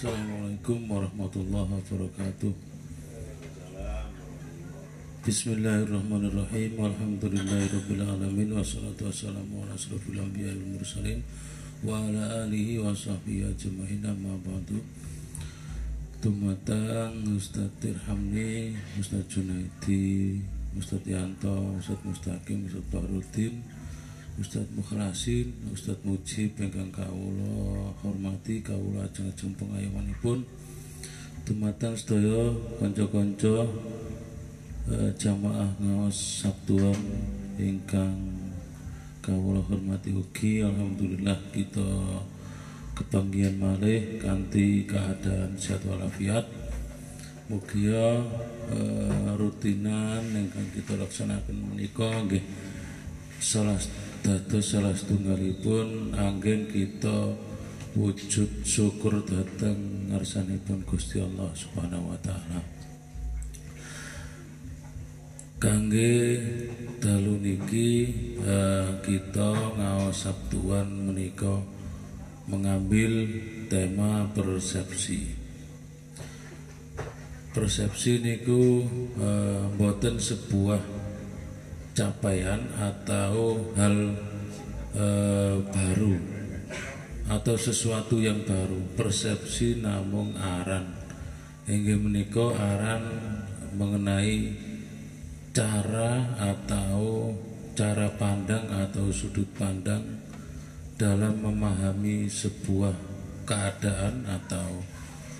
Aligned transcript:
Assalamualaikum 0.00 0.88
warahmatullahi 0.88 1.76
wabarakatuh. 1.76 2.56
Bismillahirrahmanirrahim. 5.28 6.72
Alhamdulillahirabbil 6.80 8.08
alamin. 8.08 8.48
Wassalatu 8.56 9.12
wassalamu 9.12 9.60
ala 9.60 9.76
asrofil 9.76 10.24
anbiya'i 10.24 10.56
wal 10.56 10.80
mursalin 10.80 11.20
wa 11.84 12.00
ala 12.00 12.48
alihi 12.48 12.80
wa 12.80 12.96
sahbihi 12.96 13.44
ajma'in. 13.52 14.00
Amma 14.00 14.40
ba'du. 14.40 14.80
Tumatang 16.24 17.20
Ustaz 17.36 17.68
Tirhamni, 17.84 18.72
Ustaz 18.96 19.28
Junaidi, 19.28 20.40
Ustaz 20.80 21.04
Yanto, 21.04 21.76
Ustaz 21.76 22.00
Mustaqim, 22.08 22.64
Ustaz 22.64 22.88
Bahrudin, 22.88 23.60
Ustaz 24.38 24.62
Mukhlasin, 24.78 25.50
Ustaz 25.74 25.98
Mujib 26.06 26.54
ingkang 26.62 26.94
kawula 26.94 27.90
hormati 27.98 28.62
kawula 28.62 29.02
ajeng-ajeng 29.10 29.58
pengayomanipun. 29.58 30.46
Dumateng 31.42 31.98
sedaya 31.98 32.54
kanca-kanca 32.78 33.66
eh, 34.86 35.10
jamaah 35.18 35.74
ngaos 35.82 36.46
Sabtuan 36.46 36.94
ingkang 37.58 38.14
kawula 39.18 39.58
hormati 39.66 40.14
ugi. 40.14 40.62
Alhamdulillah 40.62 41.38
kita 41.50 41.90
kebanggian 42.94 43.58
malih 43.58 44.22
kanthi 44.22 44.86
keadaan 44.86 45.58
sehat 45.58 45.82
walafiat. 45.82 46.46
Mugia 47.50 48.22
eh, 48.70 49.30
rutinan 49.34 50.22
ingkang 50.38 50.70
kita 50.70 50.94
laksanakan 50.94 51.56
menika 51.74 52.06
nggih 52.30 52.44
salah 53.40 53.80
dados 54.20 54.76
salah 54.76 54.92
setunggalipun 54.92 56.12
anggen 56.12 56.68
kita 56.68 57.32
wujud 57.96 58.62
syukur 58.62 59.24
datang 59.24 60.06
ngarsanipun 60.12 60.84
Gusti 60.84 61.18
Allah 61.18 61.50
Subhanahu 61.56 62.12
wa 62.12 62.18
taala. 62.20 62.60
Kangge 65.60 66.40
dalu 67.00 67.36
niki 67.36 67.90
eh, 68.40 68.88
kita 69.04 69.76
ngaos 69.76 70.16
Sabtuan 70.24 70.88
menika 70.88 71.60
mengambil 72.48 73.28
tema 73.68 74.24
persepsi. 74.32 75.36
Persepsi 77.52 78.20
niku 78.24 78.84
eh, 79.20 79.64
boten 79.76 80.16
sebuah 80.16 80.99
capaian 81.94 82.60
atau 82.78 83.58
hal 83.74 83.96
eh, 84.94 85.56
baru 85.60 86.16
atau 87.30 87.54
sesuatu 87.54 88.18
yang 88.18 88.42
baru. 88.42 88.98
Persepsi 88.98 89.78
namung 89.78 90.34
aran. 90.34 90.98
Inggih 91.70 92.02
menika 92.02 92.50
aran 92.58 93.02
mengenai 93.78 94.50
cara 95.54 96.34
atau 96.38 97.30
cara 97.78 98.10
pandang 98.18 98.66
atau 98.66 99.14
sudut 99.14 99.46
pandang 99.54 100.02
dalam 100.98 101.38
memahami 101.38 102.26
sebuah 102.26 102.92
keadaan 103.46 104.26
atau 104.26 104.82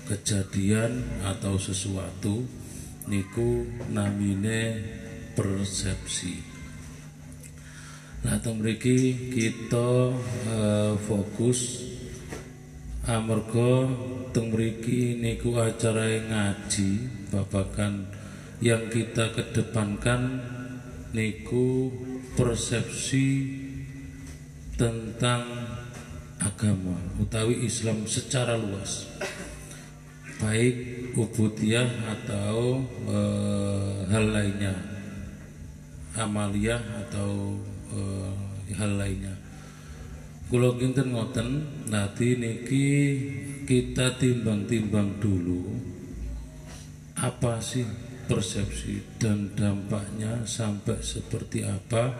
kejadian 0.07 1.03
atau 1.21 1.55
sesuatu 1.59 2.43
niku 3.05 3.67
namine 3.91 4.83
persepsi. 5.33 6.43
Nah, 8.21 8.37
teng 8.37 8.61
kita 8.61 9.89
eh, 10.45 10.93
fokus 11.01 11.91
amarga 13.09 13.89
teng 14.29 14.53
niku 14.53 15.57
acara 15.57 16.05
ngaji 16.21 16.89
babakan 17.33 18.05
yang 18.61 18.93
kita 18.93 19.33
kedepankan 19.33 20.37
niku 21.17 21.89
persepsi 22.37 23.57
tentang 24.77 25.43
agama 26.37 26.97
utawi 27.17 27.65
Islam 27.65 28.05
secara 28.05 28.53
luas 28.53 29.09
baik 30.41 31.13
ubudiyah 31.13 31.89
atau 32.17 32.81
e, 33.05 33.19
hal 34.09 34.25
lainnya 34.33 34.90
amaliyah 36.15 36.81
atau 37.07 37.55
e, 37.91 37.99
hal 38.75 38.99
lainnya. 38.99 39.35
Kulo 40.51 40.75
kinten 40.75 41.15
ngoten 41.15 41.63
nanti 41.87 42.35
niki 42.35 42.87
kita 43.63 44.19
timbang-timbang 44.19 45.15
dulu 45.23 45.63
apa 47.15 47.63
sih 47.63 47.87
persepsi 48.27 49.15
dan 49.15 49.55
dampaknya 49.55 50.43
sampai 50.43 50.99
seperti 50.99 51.63
apa 51.63 52.11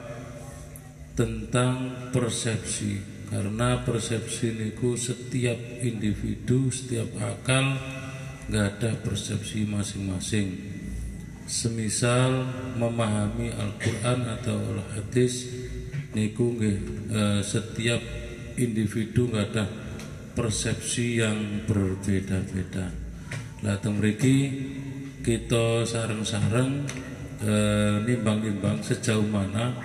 tentang 1.12 2.07
persepsi? 2.16 3.19
Karena 3.28 3.80
persepsi 3.84 4.56
niku 4.56 4.96
setiap 4.96 5.56
individu 5.84 6.72
setiap 6.72 7.12
akal 7.19 7.80
nggak 8.47 8.68
ada 8.80 8.91
persepsi 9.00 9.63
masing-masing 9.68 10.71
semisal 11.46 12.47
memahami 12.78 13.53
Al-Quran 13.53 14.19
atau 14.40 14.57
Al-Hadis 14.57 15.52
niku 16.12 16.56
nggih 16.56 16.78
eh, 17.12 17.41
setiap 17.44 18.02
individu 18.59 19.31
nggak 19.31 19.47
ada 19.53 19.66
persepsi 20.31 21.19
yang 21.19 21.68
berbeda-beda. 21.68 22.88
Lah 23.62 23.78
mriki 23.84 24.38
kita 25.22 25.85
sarang-sarang 25.85 26.88
eh, 27.46 27.96
nimbang-nimbang 28.06 28.81
sejauh 28.81 29.28
mana 29.28 29.75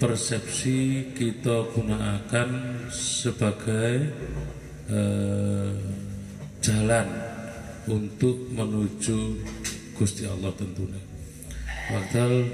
persepsi 0.00 1.12
kita 1.14 1.70
gunakan 1.70 2.48
sebagai 2.90 4.10
eh, 4.90 5.72
jalan 6.64 7.06
untuk 7.84 8.48
menuju 8.56 9.20
Gusti 9.94 10.26
Allah 10.26 10.50
tentunya. 10.58 10.98
Waktu 11.84 12.48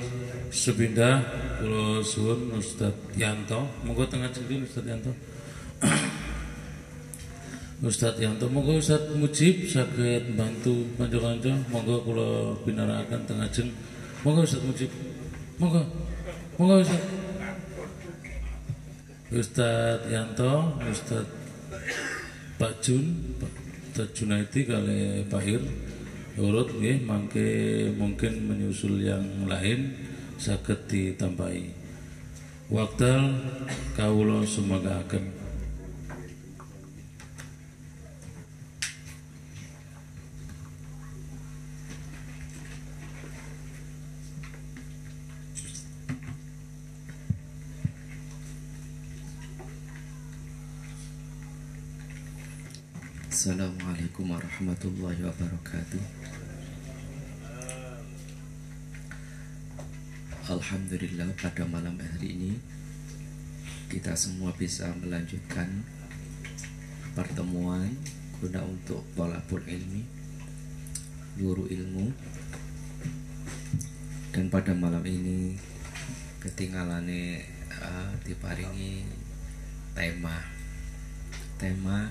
sepindah 0.50 1.22
Pulau 1.62 2.02
Suwun 2.02 2.58
Ustadz 2.58 3.16
Yanto, 3.16 3.64
monggo 3.86 4.04
tengah 4.04 4.28
sini 4.34 4.60
Ustadz 4.60 4.90
Yanto. 4.90 5.12
Ustadz 7.88 8.20
Yanto 8.20 8.44
monggo 8.52 8.76
Ustadz 8.76 9.16
Mujib 9.16 9.64
sakit 9.64 10.36
bantu 10.36 10.84
panjang 11.00 11.22
kanca 11.22 11.52
monggo 11.72 11.96
kula 12.04 12.52
binarakaken 12.66 13.22
tengah 13.24 13.48
jeng. 13.48 13.70
Monggo 14.26 14.44
Ustadz 14.44 14.66
Mujib. 14.66 14.90
Monggo. 15.56 15.80
Monggo 16.58 16.84
Ustadz 16.84 17.30
Ustadz 19.30 20.10
Yanto 20.10 20.74
Ustadz 20.90 21.30
Pak 22.58 22.82
Jun 22.82 23.14
Pak 23.94 24.10
Junaidi 24.10 24.66
kali 24.66 25.22
Pak 25.30 25.46
Ir 25.46 25.62
urut 26.40 26.72
nggih 26.72 27.04
mangke 27.04 27.48
mungkin 28.00 28.48
menyusul 28.48 28.96
yang 29.04 29.44
lain 29.44 29.92
saged 30.40 30.88
ditambahi. 30.88 31.68
Waktal 32.72 33.34
kawula 33.98 34.46
sumanggaken 34.46 35.42
Assalamualaikum 53.40 54.31
warahmatullahi 54.31 55.26
wabarakatuh 55.26 56.19
Alhamdulillah 60.50 61.31
pada 61.38 61.62
malam 61.62 61.94
hari 61.94 62.35
ini 62.35 62.58
Kita 63.87 64.19
semua 64.19 64.50
bisa 64.50 64.91
melanjutkan 64.99 65.87
Pertemuan 67.14 67.87
Guna 68.43 68.58
untuk 68.67 69.06
tolabul 69.14 69.62
ilmi 69.62 70.02
Guru 71.38 71.70
ilmu. 71.70 72.11
Dan 74.35 74.50
pada 74.50 74.75
malam 74.75 75.06
ini 75.06 75.55
Ketinggalannya 76.43 77.46
uh, 77.70 78.11
Diparingi 78.26 79.06
Tema 79.94 80.35
Tema 81.62 82.11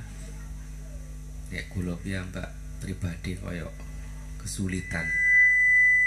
ya 1.51 1.65
kula 1.73 1.97
mbak 1.97 2.49
pribadi 2.77 3.33
kaya 3.33 3.65
kesulitan. 4.37 5.09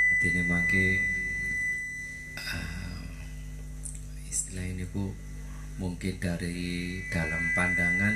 Artinya 0.06 0.46
mangke 0.46 1.02
uh, 2.50 3.02
istilah 4.26 4.66
ini 4.66 4.82
bu 4.90 5.14
mungkin 5.78 6.18
dari 6.18 7.00
dalam 7.08 7.54
pandangan 7.54 8.14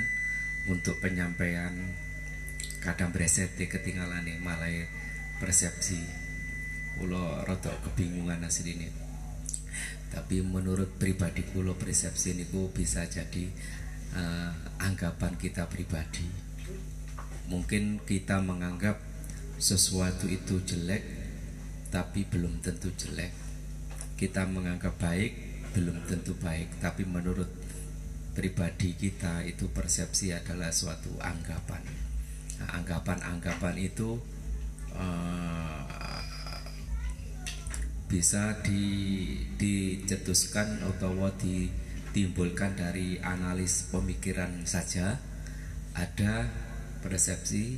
untuk 0.67 0.99
penyampaian 0.99 1.73
kadang 2.83 3.15
breset 3.15 3.55
ketinggalan 3.55 4.27
nih 4.27 4.39
malah 4.43 4.71
persepsi. 5.39 6.03
Kulo 6.97 7.45
rada 7.45 7.77
kebingungan 7.85 8.41
asline 8.49 9.07
tapi 10.07 10.41
menurut 10.41 10.97
pribadi 10.97 11.45
kulo 11.45 11.77
persepsi 11.77 12.33
niku 12.39 12.73
bisa 12.73 13.05
jadi 13.05 13.53
uh, 14.17 14.53
anggapan 14.81 15.37
kita 15.37 15.69
pribadi. 15.69 16.25
Mungkin 17.53 18.03
kita 18.03 18.41
menganggap 18.41 18.97
sesuatu 19.61 20.25
itu 20.25 20.65
jelek 20.65 21.05
tapi 21.93 22.25
belum 22.27 22.65
tentu 22.65 22.93
jelek 22.97 23.46
kita 24.17 24.49
menganggap 24.49 24.97
baik 24.97 25.37
belum 25.77 26.09
tentu 26.09 26.33
baik. 26.41 26.81
Tapi 26.81 27.05
menurut 27.05 27.49
pribadi 28.33 28.97
kita 28.97 29.45
itu 29.45 29.69
persepsi 29.69 30.33
adalah 30.33 30.73
suatu 30.73 31.13
anggapan. 31.21 31.85
Nah, 32.57 32.69
anggapan-anggapan 32.81 33.77
itu 33.77 34.17
uh, 34.97 35.85
bisa 38.09 38.57
di, 38.65 38.85
dicetuskan 39.61 40.81
atau 40.81 41.13
ditimbulkan 41.37 42.73
dari 42.73 43.21
analis 43.21 43.93
pemikiran 43.93 44.65
saja. 44.65 45.21
Ada 45.97 46.49
persepsi 47.05 47.77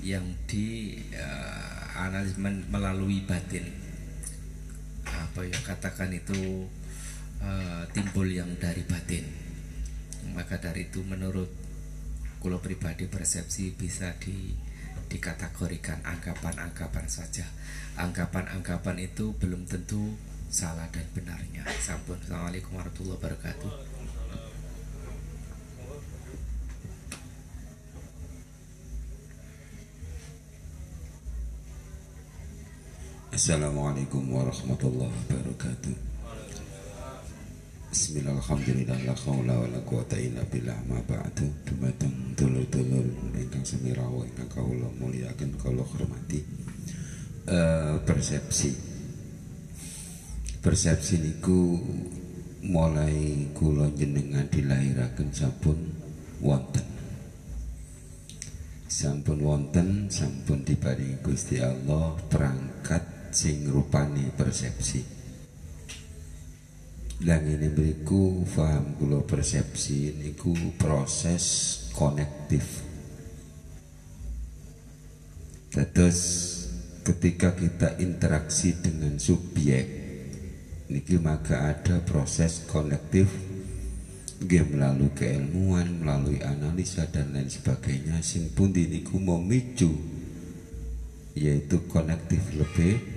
yang 0.00 0.24
di 0.48 0.96
uh, 1.12 2.08
analis 2.08 2.36
melalui 2.68 3.20
batin 3.24 3.89
apa 5.30 5.46
ya 5.46 5.58
katakan 5.62 6.10
itu 6.10 6.66
uh, 7.38 7.86
timbul 7.94 8.26
yang 8.26 8.50
dari 8.58 8.82
batin 8.82 9.22
maka 10.34 10.58
dari 10.58 10.90
itu 10.90 11.06
menurut 11.06 11.46
kulo 12.42 12.58
pribadi 12.58 13.06
persepsi 13.06 13.78
bisa 13.78 14.10
di 14.18 14.50
dikategorikan 15.10 15.98
anggapan-anggapan 16.06 17.06
saja. 17.10 17.44
Anggapan-anggapan 17.98 19.10
itu 19.10 19.34
belum 19.36 19.66
tentu 19.66 20.14
salah 20.46 20.86
dan 20.94 21.04
benarnya. 21.10 21.66
Sampun. 21.82 22.16
Assalamualaikum 22.22 22.78
warahmatullahi 22.78 23.18
wabarakatuh. 23.18 23.89
Assalamualaikum 33.30 34.26
warahmatullahi 34.26 35.06
wabarakatuh. 35.06 35.94
Bismillah 37.94 38.34
alhamdulillah 38.34 39.06
la 39.06 39.14
khawla 39.14 39.54
wa 39.54 39.70
la 39.70 39.78
quwata 39.86 40.18
illa 40.18 40.42
billah. 40.50 40.74
Ma 40.90 40.98
ba'du. 40.98 41.46
Dumateng 41.62 42.34
dulur-dulur 42.34 43.06
ingkang 43.38 43.62
sami 43.62 43.94
rawuh 43.94 44.26
ingkang 44.26 44.50
kawula 44.50 44.90
mulyakaken 44.98 45.54
kawula 45.62 45.86
hormati. 45.86 46.42
Uh, 47.46 48.02
persepsi. 48.02 48.74
Persepsi 50.58 51.22
niku 51.22 51.78
mulai 52.66 53.46
kula 53.54 53.94
jenengan 53.94 54.50
dilahiraken 54.50 55.30
sampun 55.30 55.78
wonten. 56.42 56.82
Sampun 58.90 59.38
wonten 59.38 60.10
sampun 60.10 60.66
diparingi 60.66 61.22
Gusti 61.22 61.62
Allah 61.62 62.18
perangkat 62.26 63.19
sing 63.30 63.66
rupane 63.70 64.34
persepsi 64.34 65.20
dan 67.20 67.44
ini 67.44 67.68
beriku 67.68 68.48
faham 68.48 68.96
kula 68.96 69.20
persepsi 69.28 70.16
niku 70.16 70.56
proses 70.80 71.44
konektif. 71.92 72.80
Terus 75.68 76.20
ketika 77.04 77.52
kita 77.52 78.00
interaksi 78.00 78.72
dengan 78.80 79.20
subjek 79.20 79.84
niki 80.88 81.20
maka 81.20 81.76
ada 81.76 82.00
proses 82.02 82.64
konektif 82.66 83.28
game 84.40 84.80
melalui 84.80 85.12
keilmuan, 85.12 86.00
melalui 86.00 86.40
analisa 86.40 87.04
dan 87.12 87.36
lain 87.36 87.52
sebagainya 87.52 88.24
sing 88.24 88.48
pun 88.56 88.72
niku 88.72 89.20
memicu 89.20 89.92
yaitu 91.36 91.84
konektif 91.86 92.40
lebih 92.56 93.09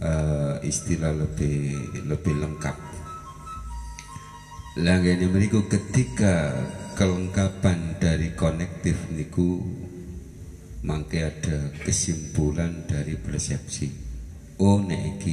uh, 0.00 0.56
istilah 0.64 1.12
lebih 1.14 1.76
lebih 2.08 2.34
lengkap. 2.40 2.76
Langgene 4.80 5.28
meniku 5.28 5.68
ketika 5.68 6.56
kelengkapan 6.96 8.00
dari 8.00 8.32
konektif 8.36 8.96
niku 9.12 9.60
mangke 10.80 11.20
ada 11.20 11.72
kesimpulan 11.84 12.88
dari 12.88 13.16
persepsi. 13.16 13.88
Oh 14.60 14.80
nek 14.80 15.24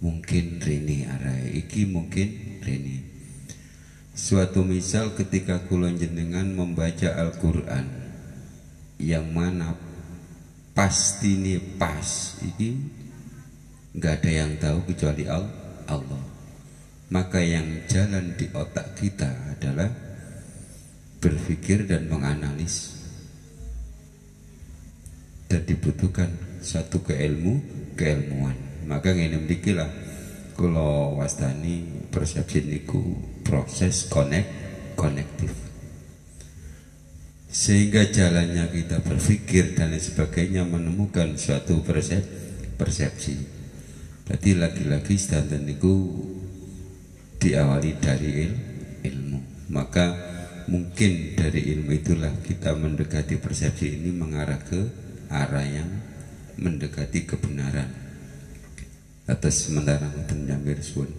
mungkin 0.00 0.60
rini 0.60 1.04
arai, 1.04 1.56
iki 1.56 1.88
mungkin 1.88 2.60
rini. 2.64 3.04
Suatu 4.16 4.64
misal 4.64 5.12
ketika 5.12 5.68
kulon 5.68 6.00
jenengan 6.00 6.48
membaca 6.48 7.20
Al-Quran 7.20 7.84
yang 8.96 9.28
mana 9.28 9.76
pasti 10.72 11.36
nih 11.36 11.60
pas 11.76 12.40
ini 12.40 12.95
nggak 13.96 14.12
ada 14.22 14.30
yang 14.30 14.52
tahu 14.60 14.78
kecuali 14.92 15.24
Allah. 15.24 16.22
Maka 17.06 17.40
yang 17.40 17.86
jalan 17.88 18.36
di 18.36 18.50
otak 18.52 18.98
kita 18.98 19.56
adalah 19.56 19.88
berpikir 21.22 21.88
dan 21.88 22.10
menganalis 22.12 22.98
dan 25.48 25.62
dibutuhkan 25.64 26.28
satu 26.60 27.00
keilmu 27.00 27.62
keilmuan. 27.96 28.58
Maka 28.84 29.16
ini 29.16 29.38
memilikilah 29.38 29.88
kalau 30.58 31.16
wastani 31.16 32.06
persepsi 32.12 32.68
niku 32.68 33.00
proses 33.42 34.10
connect 34.10 34.50
konektif 34.98 35.66
sehingga 37.56 38.04
jalannya 38.12 38.68
kita 38.68 39.00
berpikir 39.00 39.72
dan 39.80 39.88
sebagainya 39.96 40.68
menemukan 40.68 41.40
suatu 41.40 41.80
persep, 41.80 42.20
persepsi 42.76 43.55
Berarti 44.26 44.58
lagi-lagi 44.58 45.14
sedanten 45.14 45.70
niku 45.70 45.94
diawali 47.38 47.94
dari 48.02 48.30
il, 48.42 48.52
ilmu. 49.06 49.70
Maka 49.70 50.18
mungkin 50.66 51.38
dari 51.38 51.62
ilmu 51.70 51.94
itulah 51.94 52.34
kita 52.42 52.74
mendekati 52.74 53.38
persepsi 53.38 54.02
ini 54.02 54.10
mengarah 54.10 54.58
ke 54.58 54.82
arah 55.30 55.62
yang 55.62 55.86
mendekati 56.58 57.22
kebenaran. 57.22 57.86
Atas 59.30 59.70
sementara 59.70 60.10
Jamir 60.26 60.82
Sun. 60.82 61.10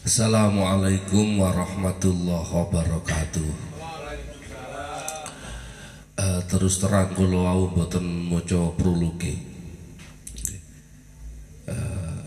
Assalamualaikum 0.00 1.38
warahmatullahi 1.44 2.48
wabarakatuh 2.50 3.69
uh, 6.20 6.40
terus 6.44 6.76
terang 6.76 7.16
kalau 7.16 7.48
wau 7.48 7.64
mboten 7.72 8.04
maca 8.04 8.60
prologe. 8.76 9.34
Uh, 11.64 12.20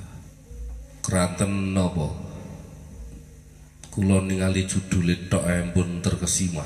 keranten 1.05 1.77
napa? 1.77 2.09
Kula 3.93 4.25
ningali 4.25 4.65
judule 4.65 5.29
tok 5.29 5.45
pun 5.69 6.01
terkesima. 6.01 6.65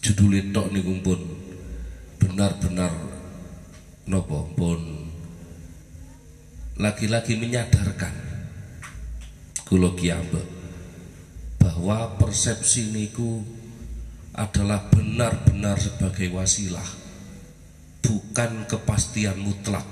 Judule 0.00 0.48
tok 0.48 0.72
niku 0.72 0.96
pun 1.04 1.20
benar-benar 2.16 2.92
napa 4.08 4.40
pun 4.56 4.80
lagi-lagi 6.80 7.36
menyadarkan 7.36 8.14
kula 9.68 9.92
kiambek 9.92 10.46
bahwa 11.60 12.16
persepsi 12.16 12.88
niku 12.94 13.57
adalah 14.34 14.88
benar-benar 14.90 15.78
sebagai 15.80 16.28
wasilah 16.32 17.08
bukan 18.08 18.64
kepastian 18.64 19.36
mutlak. 19.36 19.84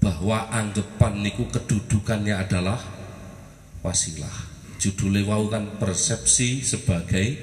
Bahwa 0.00 0.48
anggapan 0.48 1.22
niku 1.22 1.46
kedudukannya 1.52 2.34
adalah 2.34 2.80
wasilah. 3.84 4.32
Judulnya 4.80 5.28
wau 5.28 5.46
kan 5.52 5.76
persepsi 5.76 6.64
sebagai 6.64 7.36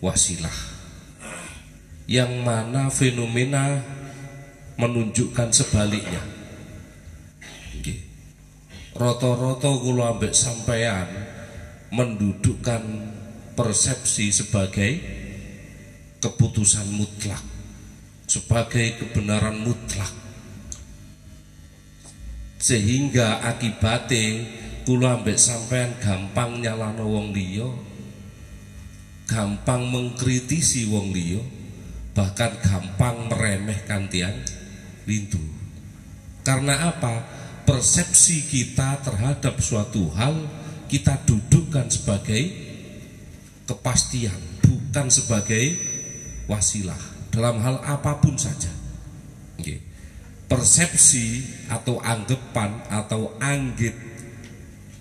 wasilah. 0.00 0.72
Yang 2.08 2.32
mana 2.40 2.88
fenomena 2.88 3.84
menunjukkan 4.80 5.52
sebaliknya. 5.52 6.24
Roto-roto 8.94 9.82
kula 9.82 10.16
ambek 10.16 10.32
sampean 10.32 11.04
mendudukkan 11.90 12.82
persepsi 13.54 14.30
sebagai 14.34 14.92
keputusan 16.18 16.90
mutlak 16.94 17.54
sebagai 18.26 18.98
kebenaran 18.98 19.60
mutlak. 19.60 20.10
Sehingga 22.58 23.44
akibate 23.44 24.48
kula 24.88 25.20
ambek 25.20 25.36
sampean 25.36 26.00
gampang 26.00 26.64
nyalano 26.64 27.04
wong 27.08 27.32
liya 27.36 27.68
gampang 29.28 29.88
mengkritisi 29.88 30.88
wong 30.88 31.12
liya 31.12 31.40
bahkan 32.16 32.52
gampang 32.60 33.28
meremehkan 33.28 34.08
tiang 34.08 34.36
lindu 35.08 35.40
karena 36.44 36.92
apa? 36.92 37.24
Persepsi 37.64 38.44
kita 38.44 39.00
terhadap 39.00 39.56
suatu 39.64 40.12
hal 40.12 40.36
kita 40.84 41.16
dudukkan 41.24 41.88
sebagai 41.88 42.63
kepastian 43.64 44.36
bukan 44.64 45.08
sebagai 45.08 45.76
wasilah. 46.48 46.98
Dalam 47.34 47.58
hal 47.58 47.82
apa 47.82 48.22
pun 48.22 48.38
saja. 48.38 48.70
Persepsi 50.44 51.42
atau 51.66 51.98
anggapan 51.98 52.78
atau 52.86 53.34
anggit 53.42 53.96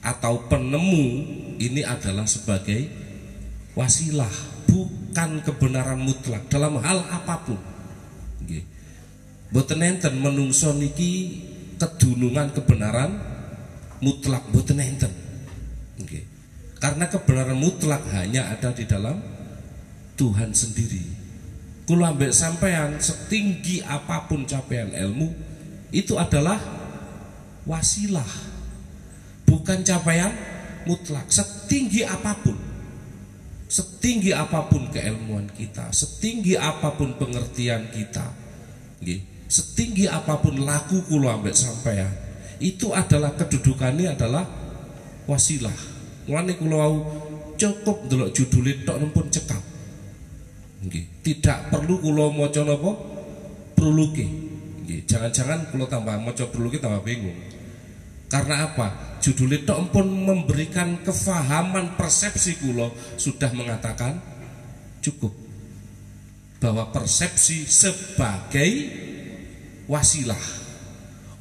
atau 0.01 0.50
penemu 0.50 1.05
ini 1.62 1.86
adalah 1.86 2.25
sebagai 2.25 2.89
wasilah 3.77 4.32
bukan 4.65 5.46
kebenaran 5.46 6.01
mutlak 6.01 6.50
dalam 6.50 6.82
hal 6.82 7.05
apa 7.05 7.43
pun. 7.46 7.60
Oke. 8.41 8.65
Boten 9.53 9.86
enten 9.86 10.17
menungso 10.17 10.74
niki 10.74 11.43
kedunungan 11.77 12.50
kebenaran 12.55 13.13
mutlak 14.01 14.41
boten 14.50 14.82
enten. 14.82 15.13
Karena 16.83 17.07
kebenaran 17.07 17.55
mutlak 17.55 18.03
hanya 18.11 18.51
ada 18.51 18.75
di 18.75 18.83
dalam 18.83 19.15
Tuhan 20.19 20.51
sendiri. 20.51 21.15
Kula 21.87 22.11
ambek 22.11 22.35
sampean 22.35 22.99
setinggi 22.99 23.79
apa 23.87 24.27
pun 24.27 24.43
capaian 24.43 24.91
ilmu 24.91 25.31
itu 25.95 26.19
adalah 26.19 26.59
wasilah. 27.63 28.27
Bukan 29.47 29.87
capaian 29.87 30.35
mutlak 30.83 31.31
setinggi 31.31 32.03
apa 32.03 32.35
pun. 32.43 32.59
Setinggi 33.71 34.35
apa 34.35 34.67
pun 34.67 34.91
keilmuan 34.91 35.47
kita, 35.55 35.87
setinggi 35.95 36.59
apa 36.59 36.99
pun 36.99 37.15
pengertian 37.15 37.95
kita. 37.95 38.27
Setinggi 39.47 40.11
apa 40.11 40.35
pun 40.35 40.59
laku 40.59 40.99
kulo 41.07 41.31
ambek 41.31 41.55
sampean 41.55 42.11
itu 42.59 42.91
adalah 42.91 43.31
kedudukannya 43.39 44.11
adalah 44.15 44.43
wasilah 45.27 45.92
mulane 46.27 46.53
kulo 46.56 46.77
cukup 47.60 47.98
delok 48.08 48.30
judulnya 48.32 48.84
tok 48.88 48.98
pun 49.12 49.27
cekap. 49.27 49.63
Nggih 50.84 51.06
tidak 51.24 51.72
perlu 51.72 52.00
kulo 52.03 52.32
maca 52.36 52.62
napa? 52.63 52.92
Prologe 53.74 54.27
nggih 54.84 55.08
jangan-jangan 55.08 55.72
kulo 55.72 55.88
tambah 55.88 56.15
maca 56.20 56.44
prologe 56.51 56.80
tambah 56.80 57.03
bingung. 57.03 57.36
Karena 58.27 58.65
apa? 58.65 59.20
Judulnya 59.22 59.63
tok 59.63 59.94
pun 59.94 60.10
memberikan 60.10 61.00
kefahaman 61.06 61.96
persepsi 61.96 62.60
kulo 62.60 62.92
sudah 63.15 63.53
mengatakan 63.53 64.20
cukup. 65.00 65.32
Bahwa 66.60 66.89
persepsi 66.96 67.68
sebagai 67.68 68.72
wasilah. 69.86 70.39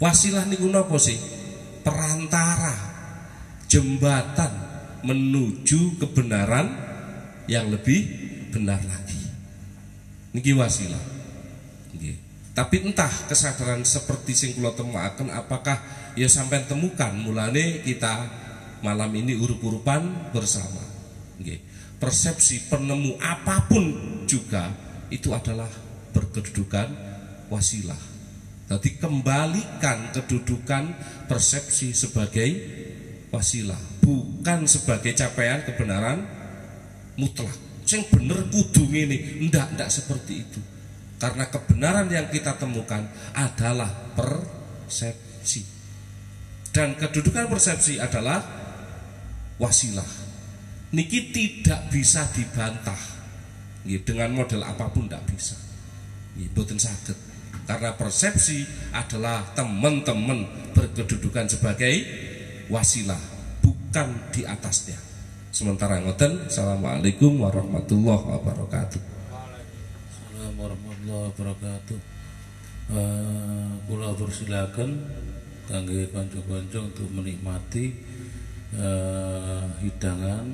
Wasilah 0.03 0.45
niku 0.51 0.67
napa 0.67 0.99
sih? 0.99 1.17
Perantara 1.83 2.75
jembatan 3.73 4.62
menuju 5.03 5.99
kebenaran 5.99 6.71
yang 7.51 7.71
lebih 7.71 8.07
benar 8.55 8.79
lagi. 8.87 9.21
Niki 10.33 10.55
wasilah. 10.55 11.03
Nggih. 11.93 12.17
Tapi 12.53 12.77
entah 12.85 13.11
kesadaran 13.29 13.85
seperti 13.85 14.33
sing 14.37 14.51
kula 14.57 14.73
apakah 15.33 15.79
ya 16.15 16.29
sampai 16.29 16.69
temukan 16.69 17.13
mulane 17.17 17.81
kita 17.85 18.29
malam 18.85 19.11
ini 19.13 19.37
urup-urupan 19.37 20.33
bersama. 20.33 20.83
Nggih. 21.41 21.61
Persepsi 22.03 22.67
penemu 22.67 23.15
apa 23.23 23.71
pun 23.71 23.85
juga 24.27 24.75
itu 25.13 25.31
adalah 25.31 25.71
berkedudukan 26.11 26.89
wasilah. 27.47 28.13
Jadi 28.73 28.97
kembalikan 28.97 30.17
kedudukan 30.17 30.97
persepsi 31.29 31.93
sebagai 31.93 32.49
wasilah, 33.29 33.79
bukan 34.03 34.67
sebagai 34.67 35.15
capaian 35.15 35.63
kebenaran 35.63 36.27
mutlak. 37.17 37.55
Yang 37.87 38.09
bener 38.09 38.39
kudu 38.49 38.89
ini, 38.91 39.49
ndak 39.49 39.79
ndak 39.79 39.89
seperti 39.93 40.43
itu. 40.43 40.61
Karena 41.21 41.47
kebenaran 41.47 42.11
yang 42.11 42.27
kita 42.33 42.59
temukan 42.59 43.05
adalah 43.37 43.91
persepsi. 44.19 45.63
Dan 46.73 46.99
kedudukan 46.99 47.47
persepsi 47.47 48.03
adalah 48.03 48.43
wasilah. 49.61 50.09
Niki 50.93 51.31
tidak 51.31 51.93
bisa 51.93 52.27
dibantah. 52.35 52.99
Dengan 53.83 54.35
model 54.35 54.67
apa 54.67 54.89
pun 54.91 55.07
tidak 55.07 55.23
bisa. 55.31 55.55
Boten 56.55 56.81
sakit 56.81 57.33
karena 57.67 57.95
persepsi 57.95 58.67
adalah 58.91 59.55
teman-teman 59.55 60.45
berkedudukan 60.75 61.47
sebagai 61.47 61.95
wasilah 62.67 63.32
bukan 63.93 64.09
di 64.33 64.41
atasnya. 64.49 64.97
Sementara 65.53 66.01
ngoten 66.01 66.49
assalamualaikum 66.49 67.37
warahmatullahi 67.45 68.25
wabarakatuh. 68.25 69.01
Assalamualaikum 70.09 70.57
warahmatullahi 70.57 71.25
wabarakatuh. 71.29 71.99
Uh, 72.89 73.69
kula 73.85 74.17
persilakan 74.17 74.97
kangge 75.69 76.09
kanca-kanca 76.09 76.89
untuk 76.89 77.05
menikmati 77.13 77.93
uh, 78.81 79.69
hidangan 79.85 80.49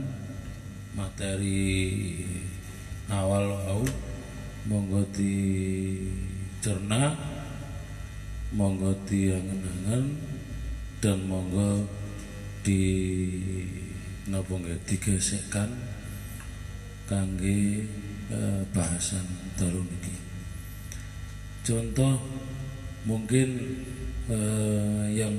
materi 0.98 2.18
awal 3.06 3.54
au 3.70 3.86
monggo 4.66 5.06
di 5.14 5.34
cerna 6.58 7.14
monggo 8.50 8.98
diangen-angen 9.06 10.26
dan 10.98 11.22
monggo 11.22 11.86
di 12.62 12.82
napa 14.28 14.54
nggih 14.54 14.78
digesekkan 14.84 15.72
kangge 17.08 17.88
eh, 18.28 18.62
bahasan 18.76 19.24
dalu 19.56 19.80
niki. 19.80 20.14
Contoh 21.64 22.20
mungkin 23.08 23.48
eh, 24.28 25.04
yang 25.16 25.34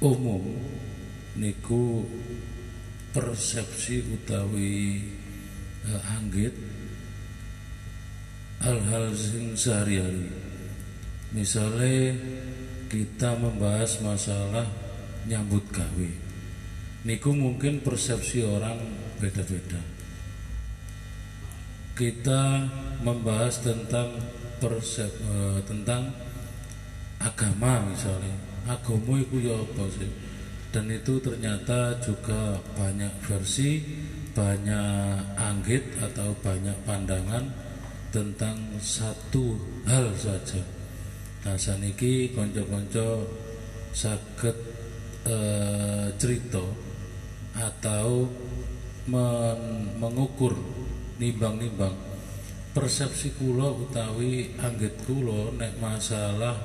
umum 0.00 0.40
niku 1.36 2.06
persepsi 3.12 4.00
utawi 4.08 5.04
eh, 5.84 6.12
anggit 6.16 6.54
hal-hal 8.58 9.14
sing 9.14 9.54
sehari-hari 9.54 10.26
misalnya 11.30 12.16
kita 12.88 13.36
membahas 13.36 14.00
masalah 14.00 14.66
nyambut 15.28 15.64
gawe. 15.70 16.10
Niku 17.04 17.30
mungkin 17.36 17.84
persepsi 17.84 18.42
orang 18.42 18.80
beda-beda. 19.22 19.78
Kita 21.94 22.66
membahas 23.04 23.62
tentang 23.62 24.18
persep, 24.58 25.12
uh, 25.28 25.60
tentang 25.68 26.10
agama 27.22 27.86
misalnya. 27.86 28.36
Agama 28.66 29.20
itu 29.20 29.36
ya 29.44 29.56
apa 29.56 29.84
sih? 29.94 30.10
Dan 30.68 30.92
itu 30.92 31.16
ternyata 31.22 31.96
juga 32.04 32.60
banyak 32.76 33.12
versi 33.24 33.80
banyak 34.36 35.34
anggit 35.34 35.82
atau 35.98 36.30
banyak 36.38 36.76
pandangan 36.86 37.42
tentang 38.14 38.54
satu 38.78 39.58
hal 39.88 40.14
saja. 40.14 40.62
Nah 41.42 41.56
saniki 41.58 42.30
konco-konco 42.36 43.26
sakit 43.90 44.67
e, 45.28 45.38
cerita 46.16 46.64
atau 47.60 48.24
men, 49.12 49.60
mengukur 50.00 50.56
nimbang-nimbang. 51.20 51.92
Persepsi 52.72 53.36
kulo 53.36 53.84
utawi 53.84 54.54
anggit 54.56 55.02
kulo 55.04 55.52
nek 55.56 55.76
masalah 55.82 56.56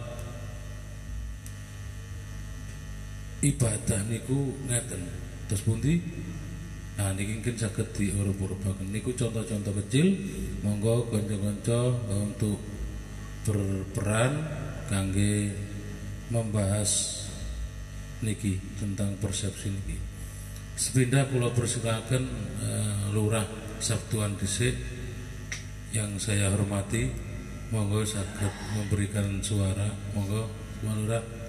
ibadah 3.44 4.02
niku 4.08 4.56
ngeten. 4.72 5.04
Terus 5.52 5.62
pundi? 5.68 6.00
Nah 6.94 7.10
niki 7.18 7.42
mungkin 7.42 7.58
saged 7.58 7.90
diurup-urupaken 7.98 8.94
niku 8.94 9.12
contoh-contoh 9.18 9.74
kecil. 9.84 10.14
Monggo 10.62 11.10
kanca-kanca 11.10 11.82
untuk 12.14 12.62
berperan 13.44 14.32
kangge 14.88 15.52
membahas 16.32 17.24
niki 18.24 18.58
tentang 18.80 19.20
persepsi 19.20 19.68
niki. 19.70 19.98
Sepindah 20.74 21.30
kula 21.30 21.54
persilakan 21.54 22.24
uh, 22.64 23.14
Lurah 23.14 23.46
Sabtuan 23.78 24.34
Dhisik 24.40 24.74
yang 25.94 26.18
saya 26.18 26.50
hormati 26.50 27.12
monggo 27.70 28.02
saged 28.02 28.54
memberikan 28.74 29.44
suara 29.46 29.86
monggo 30.18 30.50
Lurah 30.82 31.43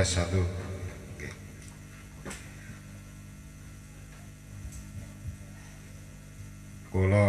tes 0.00 0.16
satu. 0.16 0.40
Kula 6.88 7.26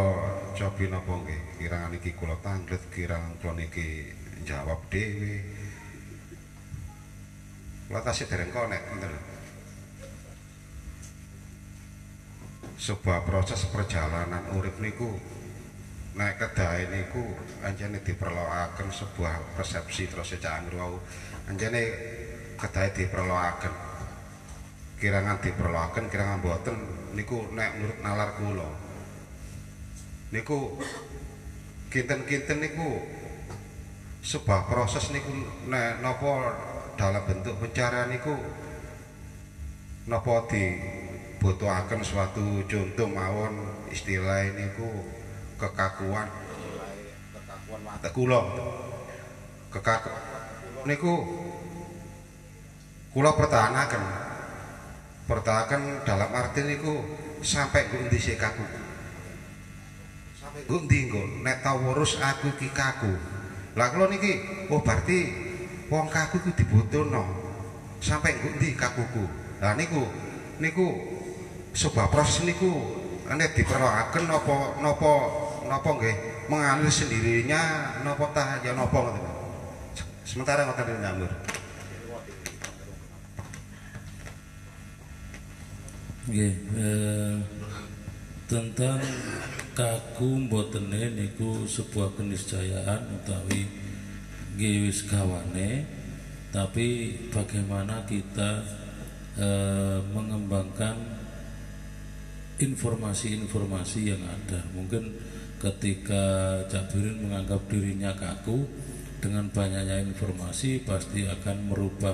cobi 0.56 0.88
napa 0.88 1.20
nggih 1.20 1.60
kirangan 1.60 2.00
iki 2.00 2.16
kula 2.16 2.40
tanglet 2.40 2.80
kirangan 2.96 3.36
kula 3.44 3.60
niki 3.60 4.08
jawab 4.48 4.88
dhewe 4.88 5.44
Kula 7.92 8.00
tasih 8.08 8.32
dereng 8.32 8.56
konek. 8.56 8.80
Sebuah 12.80 13.28
proses 13.28 13.68
perjalanan 13.68 14.48
urip 14.56 14.80
niku 14.80 15.20
nek 16.16 16.40
kedahe 16.40 16.88
niku 16.88 17.36
anjene 17.68 18.00
diperlokaken 18.00 18.96
sebuah 18.96 19.60
persepsi 19.60 20.08
terus 20.08 20.40
cak 20.40 20.64
anggur 20.64 20.76
wau 20.80 20.96
kedahe 22.62 22.94
diperlokaken. 22.94 23.74
Kirangan 25.02 25.42
diperlokaken 25.42 26.06
kirangan 26.14 26.46
boten 26.46 26.78
niku 27.18 27.50
nek 27.58 27.74
menurut 27.74 28.00
nalar 28.06 28.38
kula. 28.38 28.70
Niku 30.30 30.78
kinten-kinten 31.90 32.62
niku 32.62 33.02
sebuah 34.22 34.70
proses 34.70 35.10
niku 35.10 35.34
nek 35.66 36.06
napa 36.06 36.54
dalam 36.94 37.26
bentuk 37.26 37.58
pencarian 37.58 38.14
niku 38.14 38.38
napa 40.06 40.46
dibutuhaken 40.46 42.06
suatu 42.06 42.62
contoh 42.70 43.10
mawon 43.10 43.58
istilah 43.90 44.54
niku 44.54 44.86
kekakuan. 45.58 46.30
Kekakuan 47.34 47.82
mata 47.82 48.10
kula. 48.14 48.40
Kekakuan 49.74 50.22
niku 50.86 51.14
kula 53.12 53.36
pertahankan. 53.36 54.04
Pertahankan 55.28 56.04
dalam 56.04 56.32
arti 56.36 56.64
niku 56.68 56.92
sampai 57.40 57.88
gue 57.88 58.08
ndi 58.08 58.20
sik 58.20 58.40
kaku? 58.40 58.66
Sampai 60.36 60.68
gue 60.68 60.80
ndi 60.88 61.08
nggo? 61.08 61.24
Nek 61.44 61.64
tau 61.64 61.80
urus 61.92 62.20
aku 62.20 62.52
iki 62.60 62.72
kaku. 62.72 63.12
Lah 63.80 63.88
kula 63.96 64.12
niki 64.12 64.68
oh 64.68 64.84
berarti 64.84 65.32
wong 65.88 66.12
kaku 66.12 66.44
iku 66.44 66.52
dibutuhno 66.56 67.24
sampai 68.04 68.36
gue 68.40 68.52
ndi 68.60 68.76
kakuku? 68.76 69.24
Lah 69.64 69.76
niku 69.80 70.04
niku 70.60 70.88
sebuah 71.72 72.12
proses 72.12 72.44
niku 72.44 72.68
nek 73.32 73.56
diperlokaken 73.56 74.28
napa 74.28 74.56
napa 74.84 75.14
napa 75.68 75.90
nggih? 75.96 76.18
Mengalir 76.52 76.92
sendirinya 76.92 77.96
napa 78.04 78.36
tah 78.36 78.60
ya 78.60 78.76
napa 78.76 78.98
ngoten. 79.00 79.24
Sementara 80.28 80.68
ngoten 80.68 81.00
nyambur 81.00 81.32
Nggih, 86.22 86.54
eh, 86.78 87.38
tentang 88.46 89.02
kaku 89.74 90.46
mbotene 90.46 91.18
niku 91.18 91.66
sebuah 91.66 92.14
keniscayaan 92.14 93.10
utawi 93.18 93.66
nggih 94.54 94.86
wis 94.86 95.08
gawane 95.10 95.82
tapi 96.54 97.18
bagaimana 97.34 98.06
kita 98.06 98.62
eh, 99.42 99.98
mengembangkan 100.14 100.94
informasi-informasi 102.62 104.14
yang 104.14 104.22
ada. 104.22 104.62
Mungkin 104.78 105.18
ketika 105.58 106.22
Cabirin 106.70 107.26
menganggap 107.26 107.66
dirinya 107.66 108.14
kaku 108.14 108.70
dengan 109.18 109.50
banyaknya 109.50 110.06
informasi 110.06 110.86
pasti 110.86 111.26
akan 111.26 111.74
merubah 111.74 112.14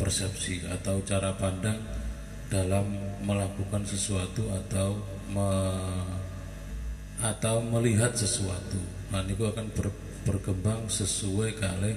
persepsi 0.00 0.64
atau 0.72 1.04
cara 1.04 1.36
pandang 1.36 2.01
dalam 2.52 2.84
melakukan 3.24 3.80
sesuatu 3.88 4.44
atau 4.52 5.00
me, 5.32 5.48
atau 7.24 7.64
melihat 7.64 8.12
sesuatu. 8.12 8.76
Nah, 9.08 9.24
ini 9.24 9.32
akan 9.32 9.72
ber, 9.72 9.88
berkembang 10.28 10.84
sesuai 10.92 11.56
kali 11.56 11.92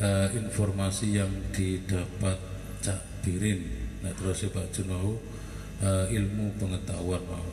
eh, 0.00 0.28
informasi 0.32 1.20
yang 1.20 1.28
didapat 1.52 2.40
Cak 2.80 3.20
Birin. 3.20 3.60
Nah, 4.00 4.16
terus 4.16 4.48
Pak 4.48 4.72
Junahu 4.72 5.20
eh, 5.84 6.16
ilmu 6.16 6.56
pengetahuan 6.56 7.20
mau. 7.28 7.52